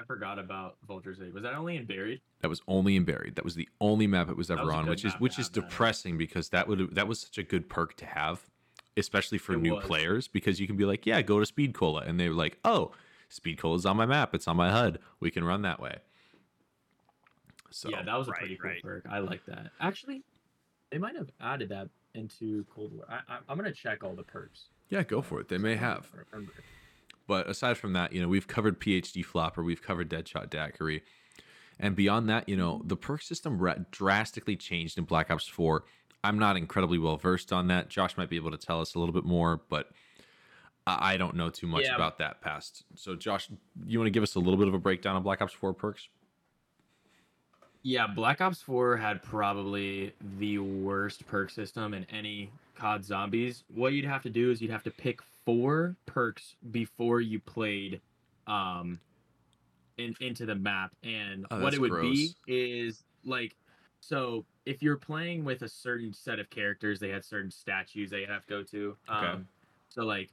I 0.00 0.04
forgot 0.04 0.38
about 0.38 0.76
Vulture's 0.86 1.20
Egg. 1.20 1.32
Was 1.32 1.44
that 1.44 1.54
only 1.54 1.76
in 1.76 1.86
Buried? 1.86 2.20
That 2.40 2.48
was 2.48 2.60
only 2.66 2.96
in 2.96 3.04
Buried. 3.04 3.36
That 3.36 3.44
was 3.44 3.54
the 3.54 3.68
only 3.80 4.06
map 4.06 4.28
it 4.28 4.36
was 4.36 4.50
ever 4.50 4.66
was 4.66 4.74
on, 4.74 4.86
which 4.86 5.04
is 5.04 5.14
which 5.14 5.38
is 5.38 5.46
have 5.46 5.54
that. 5.54 5.70
depressing 5.70 6.18
because 6.18 6.48
that 6.50 6.66
would 6.66 6.94
that 6.94 7.06
was 7.06 7.20
such 7.20 7.38
a 7.38 7.42
good 7.42 7.68
perk 7.68 7.96
to 7.98 8.06
have, 8.06 8.44
especially 8.96 9.38
for 9.38 9.54
It 9.54 9.60
new 9.60 9.74
was. 9.74 9.84
players 9.84 10.28
because 10.28 10.60
you 10.60 10.66
can 10.66 10.76
be 10.76 10.84
like, 10.84 11.06
yeah, 11.06 11.20
go 11.22 11.38
to 11.40 11.46
Speed 11.46 11.74
Cola, 11.74 12.02
and 12.02 12.18
they're 12.18 12.32
like, 12.32 12.58
oh, 12.64 12.92
Speed 13.28 13.58
Cola 13.58 13.76
is 13.76 13.86
on 13.86 13.96
my 13.96 14.06
map, 14.06 14.34
it's 14.34 14.46
on 14.46 14.56
my 14.56 14.70
HUD, 14.70 14.98
we 15.20 15.30
can 15.30 15.44
run 15.44 15.62
that 15.62 15.80
way. 15.80 15.98
So 17.70 17.88
yeah, 17.88 18.02
that 18.02 18.16
was 18.16 18.28
a 18.28 18.30
right, 18.30 18.38
pretty 18.40 18.56
cool 18.56 18.70
right. 18.70 18.82
perk. 18.82 19.06
I 19.10 19.18
like 19.18 19.44
that. 19.46 19.70
Actually, 19.80 20.22
they 20.90 20.98
might 20.98 21.16
have 21.16 21.28
added 21.40 21.70
that 21.70 21.88
into 22.14 22.64
Cold 22.72 22.92
War. 22.92 23.04
I, 23.08 23.14
I, 23.28 23.38
I'm 23.48 23.56
gonna 23.56 23.72
check 23.72 24.04
all 24.04 24.14
the 24.14 24.22
perks. 24.22 24.66
yeah, 24.90 25.02
go 25.02 25.20
for 25.22 25.40
it. 25.40 25.48
They 25.48 25.58
may 25.58 25.74
have. 25.74 26.08
But 27.26 27.48
aside 27.48 27.78
from 27.78 27.94
that, 27.94 28.12
you 28.12 28.20
know, 28.20 28.28
we've 28.28 28.46
covered 28.46 28.80
PhD 28.80 29.24
Flopper, 29.24 29.62
we've 29.64 29.82
covered 29.82 30.08
Deadshot 30.10 30.50
Daiquiri. 30.50 31.02
And 31.80 31.96
beyond 31.96 32.28
that, 32.28 32.48
you 32.48 32.56
know, 32.56 32.82
the 32.84 32.96
perk 32.96 33.22
system 33.22 33.60
drastically 33.90 34.54
changed 34.56 34.96
in 34.96 35.04
Black 35.04 35.30
Ops 35.30 35.48
4. 35.48 35.84
I'm 36.24 36.38
not 36.38 36.56
incredibly 36.56 36.98
well 36.98 37.16
versed 37.16 37.52
on 37.52 37.68
that. 37.68 37.88
Josh 37.88 38.16
might 38.16 38.30
be 38.30 38.36
able 38.36 38.50
to 38.50 38.56
tell 38.56 38.80
us 38.80 38.94
a 38.94 38.98
little 38.98 39.12
bit 39.12 39.24
more, 39.24 39.60
but 39.68 39.90
I 40.86 41.16
don't 41.16 41.36
know 41.36 41.50
too 41.50 41.66
much 41.66 41.84
Yeah. 41.84 41.94
about 41.94 42.18
that 42.18 42.40
past. 42.40 42.84
So, 42.94 43.14
Josh, 43.14 43.48
you 43.86 43.98
want 43.98 44.06
to 44.06 44.10
give 44.10 44.22
us 44.22 44.34
a 44.34 44.38
little 44.40 44.56
bit 44.58 44.68
of 44.68 44.74
a 44.74 44.78
breakdown 44.78 45.16
of 45.16 45.22
Black 45.22 45.40
Ops 45.40 45.52
4 45.52 45.72
perks? 45.72 46.08
Yeah, 47.82 48.06
Black 48.06 48.40
Ops 48.40 48.60
4 48.62 48.96
had 48.96 49.22
probably 49.22 50.12
the 50.38 50.58
worst 50.58 51.26
perk 51.26 51.50
system 51.50 51.92
in 51.94 52.04
any 52.10 52.50
COD 52.76 53.04
Zombies. 53.04 53.64
What 53.74 53.92
you'd 53.92 54.04
have 54.06 54.22
to 54.22 54.30
do 54.30 54.50
is 54.50 54.60
you'd 54.62 54.70
have 54.70 54.82
to 54.84 54.90
pick 54.90 55.20
four 55.44 55.94
perks 56.06 56.56
before 56.70 57.20
you 57.20 57.38
played 57.38 58.00
um 58.46 58.98
in, 59.96 60.14
into 60.20 60.44
the 60.46 60.54
map. 60.54 60.92
And 61.02 61.46
Oh, 61.50 61.62
what 61.62 61.72
it 61.74 61.80
would 61.80 62.00
be 62.00 62.30
is 62.46 63.04
like 63.24 63.54
so 64.06 64.44
if 64.66 64.82
you're 64.82 64.96
playing 64.96 65.44
with 65.44 65.62
a 65.62 65.68
certain 65.68 66.12
set 66.12 66.38
of 66.38 66.50
characters, 66.50 67.00
they 67.00 67.08
had 67.08 67.24
certain 67.24 67.50
statues 67.50 68.10
they 68.10 68.24
have 68.24 68.42
to 68.46 68.48
go 68.48 68.62
to. 68.62 68.96
Okay. 69.10 69.26
Um 69.26 69.48
so 69.88 70.04
like 70.04 70.30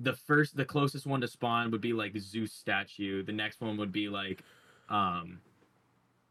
the 0.00 0.12
first 0.12 0.56
the 0.56 0.64
closest 0.64 1.06
one 1.06 1.20
to 1.20 1.28
spawn 1.28 1.70
would 1.70 1.80
be 1.80 1.92
like 1.92 2.16
Zeus 2.18 2.52
statue. 2.52 3.22
The 3.22 3.32
next 3.32 3.60
one 3.60 3.76
would 3.78 3.92
be 3.92 4.08
like 4.08 4.42
um 4.88 5.40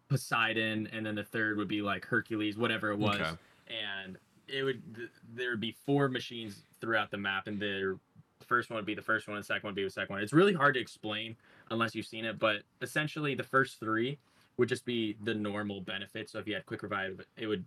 Poseidon, 0.10 0.88
and 0.94 1.06
then 1.06 1.16
the 1.16 1.24
third 1.24 1.58
would 1.58 1.68
be 1.68 1.82
like 1.82 2.06
Hercules, 2.06 2.58
whatever 2.58 2.92
it 2.92 2.98
was. 2.98 3.16
Okay. 3.16 3.32
And 3.68 4.18
it 4.48 4.64
would 4.64 4.96
th- 4.96 5.10
there 5.34 5.50
would 5.50 5.60
be 5.60 5.76
four 5.86 6.08
machines 6.08 6.64
throughout 6.80 7.12
the 7.12 7.18
map, 7.18 7.48
and 7.48 7.60
the 7.60 8.00
first 8.46 8.70
one 8.70 8.78
would 8.78 8.86
be 8.86 8.96
the 8.96 9.02
first 9.02 9.28
one, 9.28 9.36
and 9.36 9.44
the 9.44 9.48
second 9.48 9.64
one 9.64 9.72
would 9.72 9.76
be 9.76 9.84
the 9.84 9.90
second 9.90 10.14
one. 10.14 10.24
It's 10.24 10.32
really 10.32 10.54
hard 10.54 10.76
to 10.76 10.80
explain 10.80 11.36
unless 11.72 11.94
you've 11.94 12.06
seen 12.06 12.24
it, 12.24 12.40
but 12.40 12.62
essentially 12.82 13.36
the 13.36 13.44
first 13.44 13.80
three 13.80 14.18
would 14.58 14.70
just 14.70 14.86
be 14.86 15.16
the 15.24 15.34
normal 15.34 15.82
benefits. 15.82 16.32
So 16.32 16.40
if 16.40 16.48
you 16.48 16.54
had 16.56 16.66
quick 16.66 16.84
revive, 16.84 17.26
it 17.38 17.48
would 17.48 17.66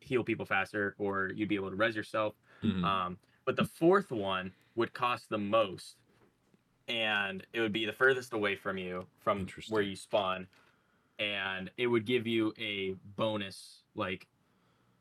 heal 0.00 0.24
people 0.24 0.46
faster, 0.46 0.94
or 0.98 1.30
you'd 1.34 1.48
be 1.48 1.54
able 1.54 1.70
to 1.70 1.76
res 1.76 1.94
yourself. 1.94 2.34
Mhm. 2.62 2.84
Um, 2.84 3.18
but 3.44 3.56
the 3.56 3.64
fourth 3.64 4.10
one 4.10 4.52
would 4.74 4.92
cost 4.92 5.28
the 5.28 5.38
most, 5.38 5.96
and 6.88 7.46
it 7.52 7.60
would 7.60 7.72
be 7.72 7.84
the 7.84 7.92
furthest 7.92 8.32
away 8.32 8.56
from 8.56 8.78
you 8.78 9.06
from 9.18 9.46
where 9.68 9.82
you 9.82 9.96
spawn, 9.96 10.48
and 11.18 11.70
it 11.76 11.86
would 11.86 12.06
give 12.06 12.26
you 12.26 12.54
a 12.58 12.92
bonus 13.16 13.82
like 13.94 14.26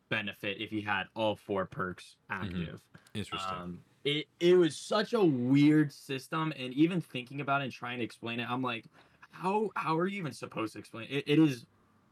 benefit 0.10 0.60
if 0.60 0.72
you 0.72 0.82
had 0.82 1.08
all 1.16 1.36
four 1.36 1.66
perks 1.66 2.18
active. 2.30 2.82
Interesting. 3.14 3.58
Um, 3.58 3.80
it 4.04 4.28
it 4.40 4.56
was 4.56 4.76
such 4.76 5.14
a 5.14 5.24
weird 5.24 5.94
system, 5.94 6.52
and 6.58 6.74
even 6.74 7.00
thinking 7.00 7.42
about 7.42 7.62
it 7.62 7.66
and 7.66 7.74
trying 7.74 8.00
to 8.00 8.04
explain 8.04 8.40
it, 8.40 8.50
I'm 8.50 8.62
like, 8.62 8.86
how 9.32 9.71
how 9.75 9.97
are 9.97 10.07
you 10.07 10.19
even 10.19 10.34
supposed 10.34 10.73
to 10.73 10.80
explain 10.80 11.07
it? 11.09 11.23
It 11.27 11.39
is 11.39 11.65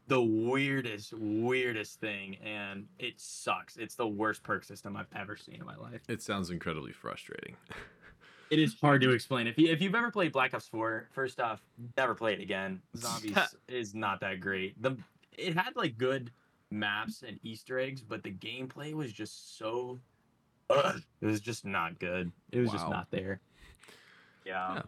the 0.06 0.22
weirdest, 0.22 1.12
weirdest 1.12 2.00
thing, 2.00 2.36
and 2.36 2.86
it 2.98 3.20
sucks. 3.20 3.76
It's 3.76 3.94
the 3.94 4.06
worst 4.06 4.42
perk 4.42 4.64
system 4.64 4.96
I've 4.96 5.06
ever 5.14 5.36
seen 5.36 5.56
in 5.56 5.66
my 5.66 5.76
life. 5.76 6.02
It 6.08 6.22
sounds 6.22 6.50
incredibly 6.50 6.92
frustrating. 6.92 7.56
It 8.50 8.58
is 8.58 8.74
hard 8.80 9.02
to 9.02 9.10
explain. 9.10 9.46
If 9.46 9.58
you 9.58 9.70
if 9.70 9.82
you've 9.82 9.94
ever 9.94 10.10
played 10.10 10.32
Black 10.32 10.54
Ops 10.54 10.66
4, 10.68 11.08
first 11.12 11.38
off, 11.38 11.60
never 11.96 12.14
play 12.14 12.32
it 12.32 12.40
again. 12.40 12.80
Zombies 12.96 13.36
is 13.68 13.94
not 13.94 14.20
that 14.20 14.40
great. 14.40 14.80
The 14.82 14.96
it 15.36 15.54
had 15.56 15.76
like 15.76 15.98
good 15.98 16.30
maps 16.70 17.22
and 17.26 17.38
Easter 17.42 17.78
eggs, 17.78 18.00
but 18.02 18.22
the 18.22 18.32
gameplay 18.32 18.94
was 18.94 19.12
just 19.12 19.58
so 19.58 19.98
ugh, 20.70 21.02
it 21.20 21.26
was 21.26 21.40
just 21.40 21.64
not 21.64 21.98
good. 21.98 22.32
It 22.50 22.60
was 22.60 22.72
just 22.72 22.88
not 22.88 23.10
there. 23.10 23.40
Yeah. 24.44 24.74
Yeah. 24.76 24.82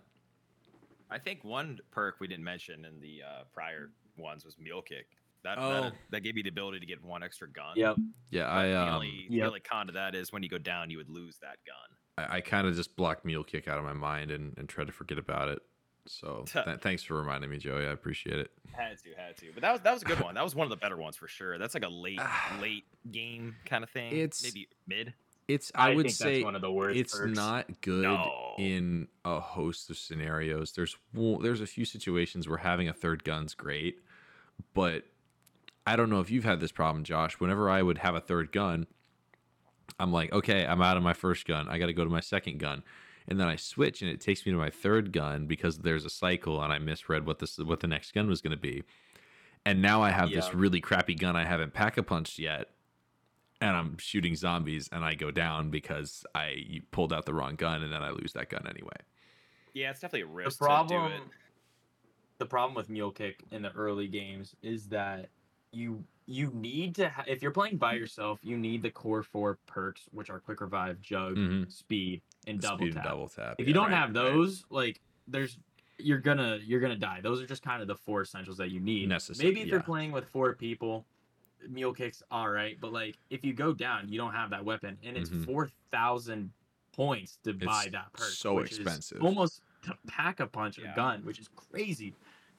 I 1.11 1.18
think 1.18 1.44
one 1.44 1.78
perk 1.90 2.16
we 2.20 2.26
didn't 2.28 2.44
mention 2.44 2.84
in 2.84 3.00
the 3.00 3.22
uh, 3.26 3.42
prior 3.52 3.90
ones 4.16 4.44
was 4.44 4.56
Mule 4.58 4.82
Kick. 4.82 5.06
That, 5.42 5.56
Oh. 5.58 5.70
that 5.82 5.92
that 6.11 6.20
gave 6.20 6.36
you 6.36 6.42
the 6.42 6.50
ability 6.50 6.80
to 6.80 6.86
get 6.86 7.02
one 7.02 7.22
extra 7.22 7.48
gun. 7.48 7.72
Yep. 7.76 7.96
Yeah, 8.30 8.42
But 8.44 8.50
I 8.52 8.66
the 8.68 8.78
um, 8.80 8.88
only, 8.94 9.26
the 9.30 9.36
Yep. 9.36 9.46
only 9.46 9.61
con 9.61 9.86
to 9.86 9.92
that 9.94 10.14
is 10.14 10.32
when 10.32 10.42
you 10.42 10.48
go 10.48 10.58
down, 10.58 10.90
you 10.90 10.98
would 10.98 11.08
lose 11.08 11.38
that 11.38 11.56
gun. 11.66 12.26
I, 12.30 12.36
I 12.36 12.40
kind 12.42 12.66
of 12.66 12.74
just 12.76 12.94
blocked 12.96 13.24
Mule 13.24 13.42
Kick 13.44 13.66
out 13.66 13.78
of 13.78 13.84
my 13.84 13.92
mind 13.94 14.30
and, 14.30 14.54
and 14.58 14.68
tried 14.68 14.86
to 14.88 14.92
forget 14.92 15.18
about 15.18 15.48
it. 15.48 15.61
So 16.06 16.44
th- 16.52 16.80
thanks 16.80 17.02
for 17.02 17.14
reminding 17.16 17.48
me, 17.50 17.56
Joey. 17.58 17.86
I 17.86 17.90
appreciate 17.92 18.38
it. 18.38 18.50
Had 18.72 18.98
to, 19.04 19.11
had 19.16 19.36
to. 19.38 19.46
But 19.54 19.62
that 19.62 19.72
was 19.72 19.80
that 19.82 19.92
was 19.94 20.02
a 20.02 20.06
good 20.06 20.20
one. 20.20 20.34
That 20.34 20.44
was 20.44 20.54
one 20.54 20.64
of 20.66 20.70
the 20.70 20.76
better 20.76 20.96
ones 20.96 21.16
for 21.16 21.28
sure. 21.28 21.56
That's 21.58 21.74
like 21.74 21.84
a 21.84 21.88
late 21.88 22.20
late 22.61 22.84
game 23.11 23.56
kind 23.64 23.82
of 23.84 23.90
thing. 23.90 24.12
It's- 24.12 24.42
maybe 24.42 24.68
mid. 24.86 25.14
It's 25.49 25.72
I, 25.74 25.95
would 25.95 26.07
think 26.07 26.14
say 26.14 26.32
that's 26.34 26.45
one 26.45 26.55
of 26.55 26.62
the 26.62 26.70
worst. 26.70 26.97
it's 26.97 27.18
perks. 27.18 27.34
not 27.36 27.80
good 27.80 28.03
No. 28.05 28.55
in 28.59 29.09
a 29.24 29.41
host 29.41 29.91
of 29.91 29.99
scenarios. 29.99 30.72
There's 30.72 30.97
there's 31.12 31.61
a 31.61 31.66
few 31.66 31.84
situations 31.84 32.49
where 32.49 32.59
having 32.59 32.88
a 32.88 32.93
third 32.93 33.24
gun's 33.24 33.55
great, 33.55 33.99
but 34.74 35.05
I 35.86 35.97
don't 35.97 36.09
know 36.11 36.20
if 36.20 36.30
you've 36.30 36.45
had 36.45 36.61
this 36.61 36.70
problem, 36.72 37.03
Josh. 37.03 37.41
Whenever 37.41 37.68
I 37.68 37.82
would 37.82 37.99
have 37.99 38.14
a 38.14 38.20
third 38.20 38.53
gun, 38.53 38.86
I'm 39.99 40.12
like, 40.12 40.32
okay, 40.32 40.64
I'm 40.64 40.82
out 40.82 40.97
of 40.97 41.03
my 41.03 41.14
first 41.14 41.47
gun. 41.47 41.68
I 41.68 41.78
got 41.78 41.86
to 41.86 41.93
go 41.93 42.05
to 42.05 42.11
my 42.11 42.20
second 42.20 42.59
gun, 42.61 42.84
and 43.26 43.41
then 43.41 43.49
I 43.49 43.57
switch, 43.57 44.03
and 44.03 44.11
it 44.11 44.20
takes 44.20 44.47
me 44.47 44.53
to 44.53 44.59
my 44.59 44.70
third 44.70 45.12
gun 45.12 45.47
because 45.47 45.78
there's 45.78 46.05
a 46.05 46.11
cycle, 46.11 46.62
and 46.62 46.72
I 46.72 46.78
misread 46.78 47.26
what 47.26 47.41
this 47.41 47.59
what 47.59 47.80
the 47.80 47.88
next 47.88 48.12
gun 48.14 48.28
was 48.28 48.41
going 48.41 48.53
to 48.53 48.57
be, 48.57 48.84
and 49.66 49.82
now 49.82 50.01
I 50.01 50.11
have 50.11 50.30
this 50.30 50.55
really 50.55 50.80
crappy 50.80 51.16
gun 51.16 51.34
I 51.34 51.45
haven't 51.45 51.74
pack 51.74 51.97
a 51.97 52.05
punched 52.05 52.38
yet, 52.38 52.68
and 53.61 53.76
I'm 53.76 53.98
shooting 53.98 54.34
zombies, 54.36 54.88
and 54.92 55.04
I 55.04 55.14
go 55.14 55.30
down 55.30 55.70
because 55.70 56.24
I 56.34 56.80
pulled 56.90 57.12
out 57.12 57.26
the 57.26 57.34
wrong 57.34 57.56
gun, 57.56 57.82
and 57.82 57.92
then 57.92 58.02
I 58.02 58.11
lose 58.11 58.32
that 58.34 58.48
gun 58.48 58.66
anyway. 58.68 58.96
Yeah, 59.74 59.90
it's 59.90 60.00
definitely 60.00 60.22
a 60.22 60.26
the 60.26 60.32
risk 60.32 60.58
problem 60.58 61.11
to 61.12 61.16
do 61.18 61.22
it. 61.22 61.28
the 62.38 62.46
problem 62.46 62.74
with 62.74 62.88
mule 62.88 63.11
kick 63.11 63.44
in 63.50 63.62
the 63.62 63.70
early 63.72 64.08
games 64.08 64.54
is 64.62 64.88
that 64.88 65.28
you 65.72 66.02
you 66.26 66.50
need 66.54 66.94
to 66.96 67.08
ha- 67.08 67.24
if 67.26 67.42
you're 67.42 67.50
playing 67.50 67.76
by 67.76 67.92
yourself 67.94 68.38
you 68.42 68.56
need 68.56 68.82
the 68.82 68.90
core 68.90 69.22
four 69.22 69.58
perks 69.66 70.02
which 70.12 70.30
are 70.30 70.38
quick 70.40 70.61
revive 70.61 71.00
jug 71.00 71.36
Mhm. 71.36 71.70
speed 71.70 72.22
and 72.46 72.61
double 72.61 72.78
Speed 72.78 72.94
tap 72.94 73.04
and 73.04 73.11
double 73.11 73.28
tap. 73.28 73.54
if 73.58 73.64
yeah. 73.64 73.68
you 73.68 73.74
don't 73.74 73.90
right, 73.90 73.96
have 73.96 74.08
right. 74.08 74.14
those 74.14 74.64
like 74.70 75.00
there's 75.28 75.58
you're 75.98 76.18
gonna 76.18 76.58
you're 76.64 76.80
gonna 76.80 76.96
die 76.96 77.20
those 77.20 77.40
are 77.42 77.46
just 77.46 77.62
kind 77.62 77.82
of 77.82 77.88
the 77.88 77.94
four 77.96 78.22
essentials 78.22 78.56
that 78.56 78.70
you 78.70 78.80
need 78.80 79.08
Necessary, 79.08 79.48
maybe 79.48 79.61
if 79.61 79.68
you're 79.68 79.82
playing 79.82 80.11
with 80.12 80.24
four 80.28 80.54
people 80.54 81.04
mule 81.68 81.92
kicks 81.92 82.22
all 82.30 82.48
right 82.48 82.78
but 82.80 82.92
like 82.92 83.16
if 83.30 83.44
you 83.44 83.52
go 83.52 83.72
down 83.72 84.08
you 84.08 84.18
don't 84.18 84.32
have 84.32 84.50
that 84.50 84.64
weapon 84.64 84.96
and 85.02 85.16
it's 85.16 85.30
Mhm. 85.30 85.44
4000 85.44 86.50
points 86.92 87.38
to 87.44 87.52
buy 87.52 87.88
that 87.92 88.12
perk 88.12 88.28
so 88.28 88.54
which 88.54 88.72
is 88.72 88.78
expensive. 88.78 89.22
almost 89.22 89.62
to 89.82 89.96
pack 90.06 90.40
a 90.40 90.46
punch 90.46 90.78
Yeah. 90.78 90.92
a 90.92 90.96
gun 90.96 91.24
which 91.24 91.38
is 91.38 91.48
crazy 91.54 92.14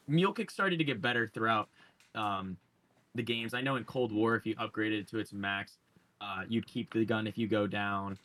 mule 0.07 0.33
kick 0.33 0.49
started 0.51 0.77
to 0.77 0.83
get 0.83 1.01
better 1.01 1.27
throughout 1.27 1.69
um, 2.15 2.57
the 3.15 3.23
games 3.23 3.53
i 3.53 3.61
know 3.61 3.75
in 3.75 3.83
cold 3.85 4.11
war 4.11 4.35
if 4.35 4.45
you 4.45 4.55
upgraded 4.55 4.99
it 5.01 5.07
to 5.09 5.19
its 5.19 5.33
max 5.33 5.77
uh, 6.21 6.43
you'd 6.47 6.67
keep 6.67 6.93
the 6.93 7.03
gun 7.05 7.25
if 7.27 7.37
you 7.37 7.47
go 7.47 7.65
down 7.67 8.17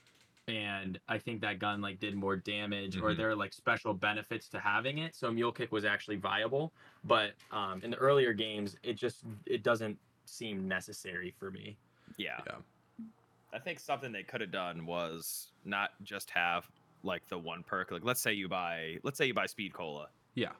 and 0.48 1.00
i 1.08 1.18
think 1.18 1.40
that 1.40 1.58
gun 1.58 1.80
like 1.80 1.98
did 1.98 2.14
more 2.14 2.36
damage 2.36 2.96
or 2.98 3.12
Mhm. 3.12 3.16
there 3.16 3.30
are 3.30 3.34
like 3.36 3.52
special 3.52 3.92
benefits 3.94 4.48
to 4.50 4.60
having 4.60 4.98
it 4.98 5.14
so 5.14 5.30
mule 5.32 5.50
kick 5.52 5.72
was 5.72 5.84
actually 5.84 6.16
viable 6.16 6.72
but 7.04 7.32
um, 7.50 7.80
in 7.82 7.90
the 7.90 7.96
earlier 7.96 8.32
games 8.32 8.76
it 8.84 8.94
just 8.94 9.24
it 9.44 9.62
doesn't 9.64 9.98
seem 10.28 10.66
necessary 10.68 11.32
for 11.38 11.50
me 11.50 11.76
Yeah. 12.16 12.40
Yeah. 12.46 12.56
I 13.52 13.58
think 13.58 13.78
something 13.80 14.12
they 14.12 14.22
could 14.22 14.40
have 14.40 14.50
done 14.52 14.84
was 14.86 15.48
not 15.64 15.90
just 16.02 16.30
have 16.30 16.66
like 17.02 17.26
the 17.28 17.38
one 17.38 17.62
perk. 17.62 17.90
Like 17.90 18.04
let's 18.04 18.20
say 18.20 18.32
you 18.32 18.48
buy 18.48 18.98
let's 19.02 19.16
say 19.18 19.26
you 19.26 19.34
buy 19.34 19.46
speed 19.46 19.72
cola. 19.72 20.08
Yeah. 20.34 20.50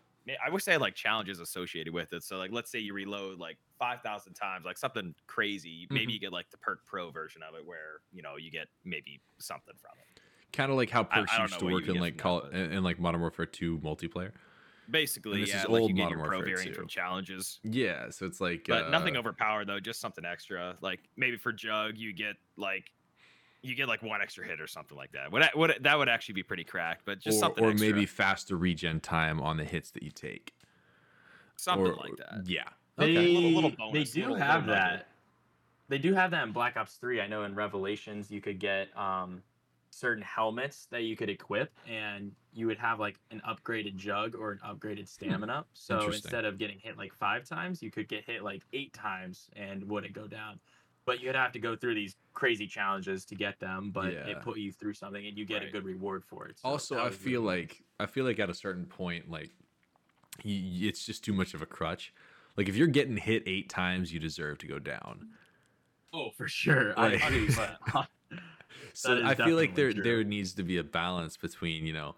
I 0.45 0.51
wish 0.51 0.64
they 0.64 0.73
had 0.73 0.81
like 0.81 0.95
challenges 0.97 1.39
associated 1.41 1.93
with 1.95 2.12
it. 2.12 2.23
So 2.25 2.37
like 2.37 2.51
let's 2.53 2.71
say 2.71 2.79
you 2.79 2.95
reload 2.95 3.39
like 3.39 3.59
five 3.79 4.01
thousand 4.03 4.35
times, 4.35 4.64
like 4.64 4.79
something 4.79 5.14
crazy. 5.27 5.87
Maybe 5.91 6.07
Mhm. 6.07 6.14
you 6.14 6.19
get 6.21 6.33
like 6.33 6.51
the 6.51 6.57
perk 6.57 6.85
pro 6.87 7.11
version 7.11 7.43
of 7.43 7.55
it 7.55 7.64
where, 7.67 8.01
you 8.12 8.23
know, 8.23 8.37
you 8.37 8.51
get 8.51 8.69
maybe 8.85 9.21
something 9.39 9.75
from 9.77 9.93
it. 10.01 10.21
Kind 10.53 10.71
of 10.71 10.77
like 10.77 10.91
how 10.91 11.03
perks 11.05 11.33
I 11.33 11.39
don't 11.39 11.51
used 11.51 11.61
know 11.62 11.69
to 11.69 11.75
work 11.75 11.89
in 11.89 11.97
like 12.01 12.17
call 12.17 12.43
that, 12.43 12.53
in, 12.55 12.73
in 12.73 12.83
like 12.85 12.99
Modern 12.99 13.21
Warfare 13.21 13.47
2 13.47 13.79
multiplayer. 13.79 14.33
Basically, 14.91 15.41
this 15.41 15.51
yeah, 15.51 15.62
is 15.62 15.68
like 15.68 15.80
old 15.82 15.91
you 15.91 15.97
get 15.97 16.03
Modern 16.05 16.18
your 16.18 16.26
pro 16.28 16.37
Warfare 16.39 16.55
variant 16.57 16.74
2. 16.74 16.80
from 16.80 16.89
challenges. 16.89 17.61
Yeah, 17.64 18.11
so 18.11 18.26
it's 18.26 18.41
like 18.41 18.66
But 18.68 18.84
uh, 18.84 18.89
nothing 18.91 19.16
overpowered 19.16 19.66
though, 19.66 19.80
just 19.80 20.01
something 20.01 20.24
extra. 20.24 20.76
Like 20.80 21.01
maybe 21.16 21.37
for 21.37 21.53
Jug, 21.53 21.97
you 21.97 22.12
get 22.12 22.37
like 22.57 22.91
you 23.62 23.74
get 23.74 23.89
like 23.89 24.03
one 24.03 24.22
extra 24.22 24.47
hit 24.47 24.61
or 24.61 24.66
something 24.66 24.97
like 24.97 25.12
that. 25.12 25.32
Would 25.32 25.43
would 25.55 25.74
that 25.80 25.99
would 25.99 26.09
actually 26.09 26.34
be 26.34 26.43
pretty 26.43 26.64
cracked, 26.64 27.03
but 27.05 27.18
just 27.18 27.39
or, 27.39 27.41
something 27.41 27.64
or 27.64 27.70
extra, 27.70 27.91
maybe 27.91 28.07
faster 28.07 28.57
regen 28.57 29.01
time 29.01 29.41
on 29.41 29.57
the 29.57 29.64
hits 29.64 29.91
that 29.93 30.03
you 30.03 30.11
take. 30.11 30.53
something 31.57 31.87
or, 31.87 31.97
like 31.97 32.16
that. 32.18 32.43
Yeah. 32.47 32.64
They, 32.99 33.16
Okay. 33.16 33.28
Little- 33.34 33.70
little 33.70 33.93
they 33.93 34.05
do 34.05 34.20
little- 34.22 34.37
have 34.37 34.66
little 34.66 34.74
nugget. 34.76 34.99
that. 35.01 35.09
They 35.89 35.99
do 35.99 36.14
have 36.14 36.30
that 36.32 36.45
in 36.47 36.53
Black 36.53 36.76
Ops 36.76 36.95
3. 36.97 37.20
I 37.20 37.26
know 37.28 37.45
in 37.45 37.55
Revelations 37.55 38.30
you 38.30 38.41
could 38.41 38.59
get 38.59 38.89
um, 38.97 39.43
certain 39.91 40.22
helmets 40.22 40.87
that 40.91 41.03
you 41.03 41.16
could 41.16 41.28
equip, 41.30 41.72
and 41.89 42.32
you 42.57 42.67
would 42.67 42.79
have 42.79 42.99
like 42.99 43.19
an 43.31 43.43
upgraded 43.47 43.97
jug 43.97 44.35
or 44.35 44.51
an 44.53 44.59
upgraded 44.67 45.07
stamina. 45.07 45.65
So 45.75 45.95
Hmm. 45.97 46.01
Interesting. 46.01 46.27
instead 46.29 46.45
of 46.47 46.57
getting 46.59 46.79
hit 46.79 46.97
like 46.97 47.13
five 47.13 47.45
times, 47.45 47.83
you 47.83 47.91
could 47.91 48.09
get 48.09 48.25
hit 48.25 48.43
like 48.43 48.63
eight 48.73 48.95
times 48.95 49.51
and 49.55 49.87
wouldn't 49.87 50.15
go 50.15 50.27
down. 50.27 50.59
But 51.05 51.21
you'd 51.21 51.35
have 51.37 51.53
to 51.53 51.59
go 51.61 51.77
through 51.77 51.95
these 51.95 52.17
crazy 52.33 52.67
challenges 52.67 53.25
to 53.27 53.35
get 53.35 53.61
them, 53.61 53.91
but 53.91 54.13
Yeah. 54.13 54.27
it 54.27 54.41
put 54.41 54.57
you 54.59 54.73
through 54.73 54.95
something 54.95 55.25
and 55.27 55.37
you 55.37 55.45
get 55.45 55.63
a 55.63 55.71
good 55.71 55.85
reward 55.85 56.25
for 56.25 56.49
it. 56.49 56.59
So 56.59 56.69
also, 56.69 57.05
I 57.05 57.11
feel 57.11 57.43
really 57.43 57.59
like 57.63 57.85
I 58.01 58.07
feel 58.07 58.25
like 58.25 58.39
at 58.39 58.49
a 58.51 58.55
certain 58.55 58.87
point, 58.87 59.31
like 59.31 59.51
y- 60.45 60.51
y- 60.65 60.89
it's 60.89 61.05
just 61.05 61.23
too 61.23 61.35
much 61.35 61.53
of 61.53 61.61
a 61.61 61.67
crutch. 61.67 62.13
Like 62.57 62.71
if 62.71 62.77
you're 62.77 62.87
getting 62.89 63.19
hit 63.19 63.43
eight 63.47 63.69
times, 63.69 64.13
you 64.15 64.19
deserve 64.19 64.57
to 64.59 64.67
go 64.67 64.79
down. 64.79 65.29
Oh, 66.15 66.31
for 66.31 66.49
sure. 66.49 66.95
Like- 66.97 67.23
I, 67.23 67.31
100%. 67.31 68.07
So 68.93 69.23
I 69.25 69.35
feel 69.35 69.57
like 69.57 69.75
there 69.75 69.89
definitely 69.91 70.11
there 70.11 70.25
needs 70.25 70.55
to 70.55 70.63
be 70.63 70.79
a 70.79 70.85
balance 70.85 71.37
between 71.37 71.85
you 71.87 71.93
know 71.93 72.15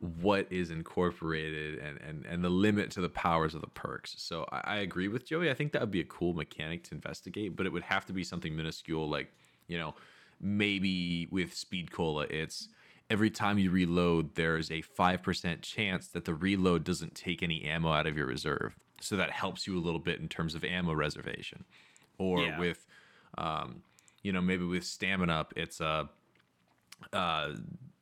what 0.00 0.46
is 0.50 0.70
incorporated 0.70 1.78
and 1.78 1.98
and 2.00 2.24
and 2.26 2.42
the 2.42 2.48
limit 2.48 2.90
to 2.90 3.00
the 3.00 3.08
powers 3.08 3.54
of 3.54 3.60
the 3.60 3.68
perks. 3.68 4.14
So 4.18 4.46
I, 4.50 4.60
I 4.64 4.76
agree 4.78 5.08
with 5.08 5.26
Joey. 5.26 5.50
I 5.50 5.54
think 5.54 5.72
that 5.72 5.80
would 5.82 5.90
be 5.90 6.00
a 6.00 6.04
cool 6.04 6.32
mechanic 6.32 6.84
to 6.84 6.94
investigate, 6.94 7.54
but 7.54 7.66
it 7.66 7.72
would 7.72 7.82
have 7.82 8.06
to 8.06 8.12
be 8.12 8.24
something 8.24 8.56
minuscule, 8.56 9.08
like 9.08 9.32
you 9.68 9.78
know 9.78 9.94
maybe 10.40 11.28
with 11.30 11.54
Speed 11.54 11.92
Cola, 11.92 12.26
it's 12.30 12.68
every 13.10 13.30
time 13.30 13.58
you 13.58 13.70
reload, 13.70 14.34
there's 14.34 14.70
a 14.70 14.80
five 14.80 15.22
percent 15.22 15.62
chance 15.62 16.08
that 16.08 16.24
the 16.24 16.34
reload 16.34 16.84
doesn't 16.84 17.14
take 17.14 17.42
any 17.42 17.62
ammo 17.64 17.92
out 17.92 18.06
of 18.06 18.16
your 18.16 18.26
reserve. 18.26 18.74
So 19.00 19.16
that 19.16 19.30
helps 19.30 19.66
you 19.66 19.78
a 19.78 19.82
little 19.82 20.00
bit 20.00 20.20
in 20.20 20.28
terms 20.28 20.54
of 20.54 20.64
ammo 20.64 20.94
reservation. 20.94 21.64
Or 22.18 22.40
Yeah. 22.40 22.58
with 22.58 22.86
um, 23.38 23.82
you 24.22 24.32
know, 24.32 24.40
maybe 24.40 24.64
with 24.64 24.84
stamina 24.84 25.32
up, 25.32 25.52
it's 25.56 25.80
a 25.80 26.08
uh, 27.12 27.52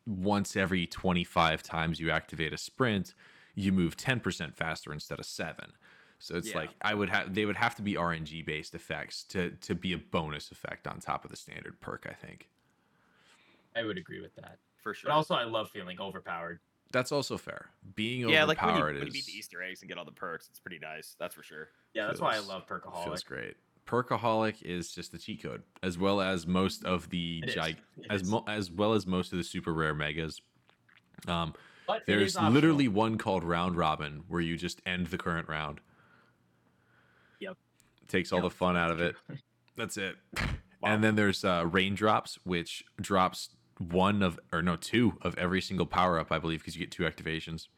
once 0.08 0.56
every 0.56 0.86
25 0.86 1.62
times 1.62 2.00
you 2.00 2.10
activate 2.10 2.52
a 2.52 2.58
sprint, 2.58 3.14
you 3.54 3.72
move 3.72 3.96
10% 3.96 4.54
faster 4.56 4.92
instead 4.92 5.18
of 5.18 5.26
seven. 5.26 5.72
So 6.18 6.36
it's 6.36 6.48
Yeah. 6.48 6.56
like 6.56 6.70
I 6.82 6.94
would 6.94 7.10
have 7.10 7.34
they 7.34 7.44
would 7.44 7.56
have 7.56 7.74
to 7.76 7.82
be 7.82 7.94
RNG 7.94 8.44
based 8.44 8.74
effects 8.74 9.22
to 9.24 9.50
to 9.50 9.74
be 9.74 9.92
a 9.92 9.98
bonus 9.98 10.50
effect 10.50 10.88
on 10.88 10.98
top 10.98 11.24
of 11.24 11.30
the 11.30 11.36
standard 11.36 11.80
perk. 11.80 12.06
I 12.10 12.14
think 12.14 12.48
I 13.76 13.84
would 13.84 13.98
agree 13.98 14.20
with 14.20 14.34
that. 14.36 14.58
for 14.82 14.94
sure. 14.94 15.10
But 15.10 15.14
also, 15.14 15.34
I 15.34 15.44
love 15.44 15.70
feeling 15.70 16.00
overpowered. 16.00 16.60
that's 16.90 17.12
also 17.12 17.36
fair. 17.36 17.70
Being 17.94 18.28
yeah, 18.28 18.44
like 18.44 18.60
when 18.62 18.70
you, 18.74 18.80
overpowered 18.82 18.96
when 18.96 19.06
you 19.06 19.12
beat 19.12 19.26
the 19.26 19.32
Easter 19.36 19.62
eggs 19.62 19.82
and 19.82 19.88
get 19.88 19.98
all 19.98 20.04
the 20.04 20.10
perks, 20.12 20.48
it's 20.48 20.58
pretty 20.58 20.78
nice. 20.78 21.14
That's 21.20 21.34
for 21.34 21.42
sure. 21.42 21.68
Yeah, 21.94 22.06
that's 22.06 22.20
why 22.20 22.34
I 22.34 22.40
love 22.40 22.66
Perkaholic. 22.66 23.04
feels 23.04 23.22
great. 23.22 23.56
Perkaholic 23.88 24.62
is 24.62 24.92
just 24.92 25.12
the 25.12 25.18
cheat 25.18 25.42
code, 25.42 25.62
as 25.82 25.96
well 25.98 26.20
as 26.20 26.46
most 26.46 26.84
of 26.84 27.08
the 27.08 27.42
gig, 27.46 27.76
as 28.10 28.22
mo- 28.24 28.44
as 28.46 28.70
well 28.70 28.92
as 28.92 29.06
most 29.06 29.32
of 29.32 29.38
the 29.38 29.44
super 29.44 29.72
rare 29.72 29.94
megas. 29.94 30.40
Um, 31.26 31.54
But 31.86 32.02
There's 32.06 32.38
literally 32.38 32.86
one 32.86 33.16
called 33.16 33.42
round 33.42 33.76
robin 33.76 34.24
where 34.28 34.42
you 34.42 34.56
just 34.58 34.82
end 34.84 35.06
the 35.06 35.16
current 35.16 35.48
round. 35.48 35.80
Yep. 37.40 37.56
Takes 38.08 38.30
all 38.30 38.40
Yep, 38.40 38.50
the 38.50 38.50
fun 38.56 38.76
out 38.76 38.90
of 38.90 39.00
it. 39.00 39.16
That's 39.76 39.96
it. 39.96 40.16
And 40.82 41.02
then 41.02 41.16
there's 41.16 41.44
uh, 41.44 41.64
raindrops, 41.66 42.38
which 42.44 42.84
drops 43.00 43.50
one 43.78 44.22
of 44.22 44.38
or 44.52 44.60
no 44.60 44.76
two 44.76 45.16
of 45.22 45.36
every 45.38 45.62
single 45.62 45.86
power 45.86 46.18
up, 46.18 46.30
I 46.30 46.38
believe, 46.38 46.60
because 46.60 46.76
you 46.76 46.80
get 46.80 46.90
two 46.90 47.04
activations. 47.04 47.68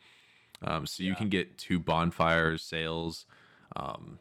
Um, 0.62 0.86
so 0.86 1.02
you 1.02 1.14
can 1.14 1.28
get 1.28 1.56
two 1.56 1.78
bonfire 1.78 2.58
sales, 2.58 3.26
um, 3.76 4.18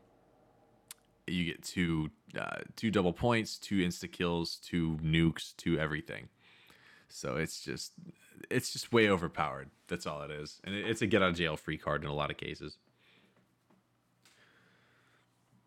you 1.31 1.45
get 1.45 1.63
two 1.63 2.09
uh, 2.39 2.57
two 2.75 2.91
double 2.91 3.13
points, 3.13 3.57
two 3.57 3.77
insta 3.77 4.11
kills, 4.11 4.57
two 4.57 4.97
nukes, 5.03 5.55
two 5.57 5.79
everything. 5.79 6.29
So 7.07 7.37
it's 7.37 7.61
just 7.61 7.93
it's 8.51 8.71
just 8.71 8.91
way 8.93 9.09
overpowered. 9.09 9.69
That's 9.87 10.05
all 10.05 10.21
it 10.21 10.31
is, 10.31 10.59
and 10.63 10.75
it's 10.75 11.01
a 11.01 11.07
get 11.07 11.21
out 11.23 11.29
of 11.29 11.35
jail 11.35 11.57
free 11.57 11.77
card 11.77 12.03
in 12.03 12.09
a 12.09 12.13
lot 12.13 12.29
of 12.29 12.37
cases. 12.37 12.77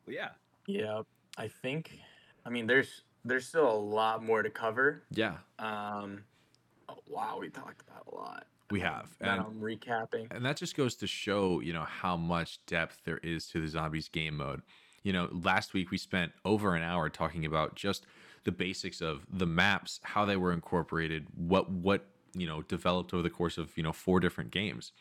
Well, 0.07 0.15
yeah. 0.15 0.31
Yeah, 0.67 1.03
I 1.37 1.49
think. 1.49 1.99
I 2.47 2.51
mean, 2.51 2.67
there's 2.67 3.03
there's 3.25 3.47
still 3.47 3.71
a 3.71 3.77
lot 3.79 4.23
more 4.23 4.43
to 4.43 4.51
cover. 4.51 5.03
Yeah, 5.11 5.37
Um, 5.59 6.25
oh, 6.89 6.99
wow, 7.09 7.39
we 7.41 7.51
talked 7.51 7.83
about 7.83 8.07
a 8.13 8.15
lot. 8.15 8.47
we 8.71 8.81
have, 8.81 9.09
and 9.21 9.41
I'm 9.41 9.61
recapping. 9.61 10.29
and 10.35 10.45
that 10.45 10.57
just 10.57 10.77
goes 10.77 10.95
to 10.97 11.07
show 11.07 11.61
you 11.61 11.73
know 11.73 11.85
how 11.85 12.17
much 12.17 12.65
depth 12.67 12.99
there 13.05 13.19
is 13.19 13.47
to 13.49 13.61
the 13.61 13.69
zombies 13.69 14.09
game 14.09 14.37
mode 14.37 14.63
you 15.03 15.13
know 15.13 15.29
last 15.31 15.75
week 15.75 15.91
we 15.91 15.99
spent 15.99 16.33
over 16.45 16.75
an 16.75 16.83
hour 16.83 17.09
talking 17.09 17.45
about 17.45 17.75
just 17.75 18.07
the 18.45 18.53
basics 18.53 19.01
of 19.01 19.27
the 19.31 19.47
maps 19.47 20.01
how 20.03 20.25
they 20.25 20.37
were 20.37 20.53
incorporated 20.53 21.27
what 21.35 21.71
what 21.71 22.07
you 22.35 22.47
know 22.47 22.63
developed 22.63 23.13
over 23.13 23.23
the 23.23 23.31
course 23.31 23.59
of 23.59 23.77
you 23.77 23.83
know 23.83 23.93
four 23.93 24.21
different 24.21 24.51
games. 24.51 24.93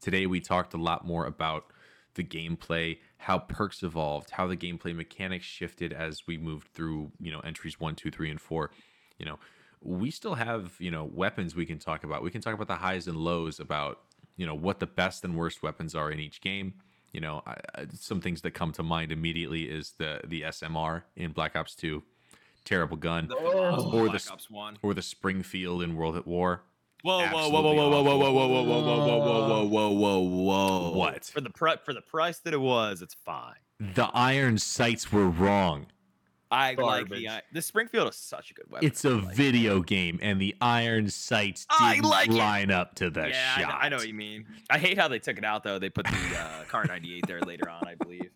Today 0.00 0.26
we 0.26 0.40
talked 0.40 0.74
a 0.74 0.78
lot 0.78 1.06
more 1.06 1.26
about 1.26 1.66
the 2.14 2.24
gameplay 2.24 2.98
how 3.18 3.38
perks 3.38 3.82
evolved 3.82 4.30
how 4.30 4.46
the 4.46 4.56
gameplay 4.56 4.94
mechanics 4.94 5.44
shifted 5.44 5.92
as 5.92 6.26
we 6.26 6.36
moved 6.36 6.68
through 6.74 7.10
you 7.20 7.30
know 7.30 7.40
entries 7.40 7.78
one 7.80 7.94
two 7.94 8.10
three 8.10 8.30
and 8.30 8.40
four. 8.40 8.70
You 9.18 9.26
know 9.26 9.38
we 9.80 10.10
still 10.10 10.34
have 10.34 10.74
you 10.78 10.90
know 10.90 11.04
weapons 11.04 11.54
we 11.54 11.66
can 11.66 11.78
talk 11.78 12.04
about. 12.04 12.22
We 12.22 12.30
can 12.30 12.40
talk 12.40 12.54
about 12.54 12.68
the 12.68 12.76
highs 12.76 13.06
and 13.06 13.16
lows 13.16 13.60
about 13.60 14.00
you 14.36 14.46
know 14.46 14.54
what 14.54 14.80
the 14.80 14.86
best 14.86 15.24
and 15.24 15.36
worst 15.36 15.62
weapons 15.62 15.94
are 15.94 16.10
in 16.10 16.18
each 16.18 16.40
game 16.40 16.74
you 17.12 17.20
know 17.20 17.42
I, 17.46 17.52
I, 17.74 17.86
some 17.94 18.20
things 18.20 18.40
that 18.42 18.52
come 18.52 18.72
to 18.72 18.82
mind 18.82 19.12
immediately 19.12 19.64
is 19.64 19.92
the 19.98 20.20
the 20.24 20.42
smr 20.42 21.02
in 21.16 21.32
black 21.32 21.54
ops 21.56 21.74
2 21.74 22.02
terrible 22.64 22.96
gun 22.96 23.26
The 23.28 23.34
Or 23.34 23.76
the 23.76 23.82
Black 24.04 24.14
s- 24.14 24.30
Ops 24.30 24.48
One. 24.50 24.78
or 24.82 24.94
the 24.94 25.02
springfield 25.02 25.82
in 25.82 25.96
world 25.96 26.16
at 26.16 26.26
war 26.26 26.62
Whoa, 27.04 27.26
whoa, 27.26 27.48
whoa, 27.50 27.60
whoa, 27.62 27.74
whoa, 27.74 28.02
whoa, 28.04 28.16
whoa, 28.16 28.30
whoa, 28.30 28.46
whoa, 28.46 28.46
whoa, 28.46 28.64
whoa, 28.64 29.64
whoa, 29.64 29.66
whoa, 29.66 29.66
whoa, 29.66 29.90
whoa, 29.90 30.20
whoa, 30.20 30.90
whoa. 30.92 30.96
What? 30.96 31.24
For 31.24 31.40
the 31.40 31.50
pri- 31.50 31.78
for 31.84 31.92
the 31.92 32.00
price 32.00 32.38
that 32.44 32.54
it 32.54 32.60
was, 32.60 33.02
it's 33.02 33.14
fine. 33.14 33.56
the 33.80 34.08
iron 34.14 34.56
sights 34.58 35.10
were 35.12 35.28
wrong 35.28 35.86
I 36.52 36.74
like 36.74 37.08
the 37.08 37.28
i- 37.28 37.42
the 37.52 37.62
Springfield 37.62 38.08
is 38.10 38.16
such 38.16 38.50
a 38.50 38.54
good 38.54 38.70
weapon. 38.70 38.86
it's 38.86 39.04
a 39.04 39.10
like 39.16 39.32
it. 39.32 39.36
video 39.36 39.80
game 39.80 40.18
and 40.22 40.40
the 40.40 40.54
iron 40.60 41.08
sights 41.08 41.66
didn't 41.80 42.04
like 42.04 42.28
it. 42.28 42.32
line 42.34 42.70
up 42.70 42.94
to 42.96 43.10
the 43.10 43.28
yeah, 43.30 43.54
I 43.56 43.62
know, 43.62 43.68
I 43.68 43.88
know 43.88 43.96
what 43.96 44.08
you 44.08 44.14
mean. 44.14 44.46
I 44.70 44.78
hate 44.78 44.98
how 44.98 45.08
they 45.08 45.18
took 45.18 45.38
it 45.38 45.44
out 45.44 45.64
though. 45.64 45.78
They 45.78 45.88
put 45.90 46.06
the 46.06 46.38
uh, 46.38 46.64
car 46.64 46.84
98 46.84 47.26
there 47.26 47.40
later 47.40 47.68
on, 47.70 47.86
I 47.88 47.94
believe, 47.94 48.30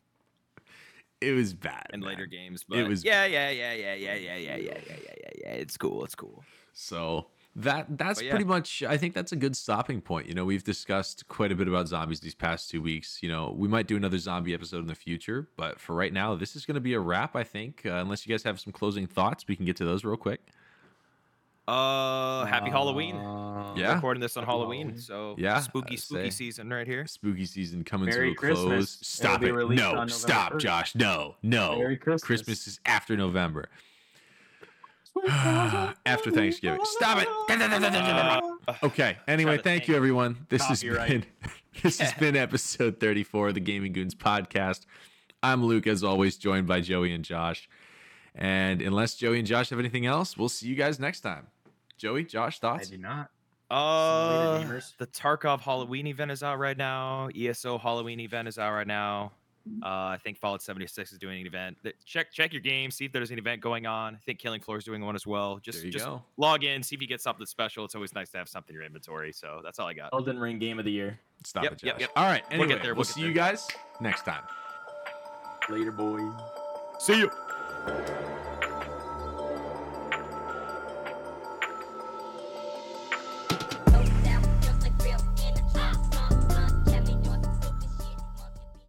it 1.20 1.32
was 1.32 1.54
bad 1.54 1.86
in 1.92 2.00
man. 2.00 2.08
later 2.10 2.26
games. 2.26 2.64
But 2.68 2.88
was- 2.88 3.04
yeah, 3.04 3.24
yeah, 3.26 3.50
yeah, 3.50 3.72
yeah, 3.72 3.94
yeah, 3.94 4.14
yeah, 4.14 4.14
yeah, 4.14 4.36
yeah, 4.36 4.56
yeah, 4.56 4.56
yeah, 4.56 4.96
yeah, 4.98 5.30
yeah. 5.44 5.48
It's 5.50 5.76
cool. 5.76 6.04
It's 6.04 6.14
cool. 6.14 6.42
So 6.72 7.26
that 7.56 7.86
that's 7.96 8.20
yeah. 8.20 8.30
pretty 8.30 8.44
much 8.44 8.82
I 8.82 8.98
think 8.98 9.14
that's 9.14 9.32
a 9.32 9.36
good 9.36 9.56
stopping 9.56 10.02
point. 10.02 10.26
You 10.28 10.34
know, 10.34 10.44
we've 10.44 10.62
discussed 10.62 11.26
quite 11.28 11.50
a 11.50 11.54
bit 11.54 11.68
about 11.68 11.88
zombies 11.88 12.20
these 12.20 12.34
past 12.34 12.70
two 12.70 12.82
weeks. 12.82 13.18
You 13.22 13.30
know, 13.30 13.54
we 13.56 13.66
might 13.66 13.86
do 13.86 13.96
another 13.96 14.18
zombie 14.18 14.52
episode 14.52 14.80
in 14.80 14.86
the 14.86 14.94
future, 14.94 15.48
but 15.56 15.80
for 15.80 15.94
right 15.96 16.12
now, 16.12 16.34
this 16.34 16.54
is 16.54 16.66
going 16.66 16.74
to 16.74 16.80
be 16.82 16.92
a 16.92 17.00
wrap. 17.00 17.34
I 17.34 17.44
think, 17.44 17.82
uh, 17.86 17.94
unless 17.94 18.26
you 18.26 18.32
guys 18.32 18.42
have 18.42 18.60
some 18.60 18.72
closing 18.74 19.06
thoughts, 19.06 19.46
we 19.48 19.56
can 19.56 19.64
get 19.64 19.76
to 19.76 19.84
those 19.86 20.04
real 20.04 20.18
quick. 20.18 20.40
Uh, 21.66 22.44
happy 22.44 22.70
Halloween. 22.70 23.16
Uh, 23.16 23.74
Yeah. 23.76 23.94
recording 23.94 24.20
this 24.20 24.36
on 24.36 24.44
Halloween, 24.44 24.88
Halloween. 24.88 25.00
so 25.00 25.34
Yeah, 25.36 25.58
spooky, 25.60 25.96
spooky 25.96 26.30
say. 26.30 26.30
season 26.30 26.70
right 26.70 26.86
here. 26.86 27.06
Spooky 27.08 27.44
season 27.44 27.82
coming 27.82 28.08
Merry 28.08 28.34
to 28.36 28.50
a 28.50 28.54
close. 28.54 28.98
Stop 29.02 29.42
It'll 29.42 29.72
it! 29.72 29.74
No, 29.74 30.06
stop, 30.06 30.52
1st. 30.52 30.58
Josh. 30.60 30.94
No, 30.94 31.34
no. 31.42 31.78
Merry 31.78 31.96
Christmas. 31.96 32.22
Christmas 32.22 32.66
is 32.68 32.80
after 32.86 33.16
November. 33.16 33.68
After 35.28 36.30
Thanksgiving. 36.30 36.80
Stop 36.84 37.22
it. 37.22 37.28
Okay. 38.82 39.16
Anyway, 39.28 39.52
thank 39.52 39.64
thank 39.64 39.88
you, 39.88 39.94
everyone. 39.94 40.46
This 40.48 40.62
has 40.64 40.82
been 40.82 41.24
this 41.82 42.00
has 42.00 42.12
been 42.18 42.34
episode 42.34 42.98
34 42.98 43.48
of 43.48 43.54
the 43.54 43.60
Gaming 43.60 43.92
Goons 43.92 44.14
podcast. 44.14 44.86
I'm 45.42 45.64
Luke, 45.64 45.86
as 45.86 46.02
always, 46.02 46.36
joined 46.36 46.66
by 46.66 46.80
Joey 46.80 47.12
and 47.12 47.24
Josh. 47.24 47.68
And 48.34 48.82
unless 48.82 49.14
Joey 49.14 49.38
and 49.38 49.46
Josh 49.46 49.70
have 49.70 49.78
anything 49.78 50.04
else, 50.04 50.36
we'll 50.36 50.48
see 50.48 50.66
you 50.66 50.74
guys 50.74 50.98
next 50.98 51.20
time. 51.20 51.46
Joey, 51.96 52.24
Josh, 52.24 52.58
thoughts? 52.58 52.74
I 52.74 52.78
thoughts? 52.78 52.90
do 52.90 52.98
not. 52.98 53.30
Uh, 53.70 54.58
the 54.98 55.06
Tarkov 55.06 55.60
Halloween 55.60 56.06
event 56.06 56.30
is 56.30 56.42
out 56.42 56.58
right 56.58 56.76
now. 56.76 57.28
ESO 57.36 57.78
Halloween 57.78 58.20
event 58.20 58.48
is 58.48 58.58
out 58.58 58.72
right 58.72 58.86
now. 58.86 59.32
Uh, 59.82 59.86
I 59.86 60.18
think 60.22 60.38
Fallout 60.38 60.62
76 60.62 61.12
is 61.12 61.18
doing 61.18 61.40
an 61.40 61.46
event. 61.46 61.76
Check 62.04 62.32
check 62.32 62.52
your 62.52 62.62
game, 62.62 62.90
see 62.90 63.04
if 63.06 63.12
there's 63.12 63.30
an 63.30 63.38
event 63.38 63.60
going 63.60 63.86
on. 63.86 64.14
I 64.14 64.18
think 64.18 64.38
Killing 64.38 64.60
Floor 64.60 64.78
is 64.78 64.84
doing 64.84 65.04
one 65.04 65.14
as 65.14 65.26
well. 65.26 65.58
Just 65.58 65.78
there 65.78 65.86
you 65.86 65.92
just 65.92 66.04
go. 66.06 66.22
log 66.36 66.64
in, 66.64 66.82
see 66.82 66.94
if 66.96 67.02
you 67.02 67.08
get 67.08 67.20
something 67.20 67.46
special. 67.46 67.84
It's 67.84 67.94
always 67.94 68.14
nice 68.14 68.30
to 68.30 68.38
have 68.38 68.48
something 68.48 68.74
in 68.74 68.78
your 68.80 68.84
inventory. 68.84 69.32
So 69.32 69.60
that's 69.64 69.78
all 69.78 69.86
I 69.88 69.94
got. 69.94 70.10
Elden 70.12 70.38
Ring 70.38 70.58
Game 70.58 70.78
of 70.78 70.84
the 70.84 70.92
Year. 70.92 71.18
Stop 71.44 71.64
Yep, 71.64 71.72
it, 71.74 71.82
yep, 71.84 71.94
Josh. 71.96 72.00
yep. 72.02 72.10
All 72.16 72.24
right. 72.26 72.42
We'll 72.56 72.66
get 72.68 72.82
there, 72.82 72.92
we'll 72.94 72.98
we'll 72.98 73.04
see 73.04 73.20
there. 73.22 73.28
you 73.30 73.34
guys 73.34 73.68
next 74.00 74.22
time. 74.24 74.42
Later, 75.68 75.92
boys. 75.92 76.32
See 76.98 77.18
you. 77.18 77.30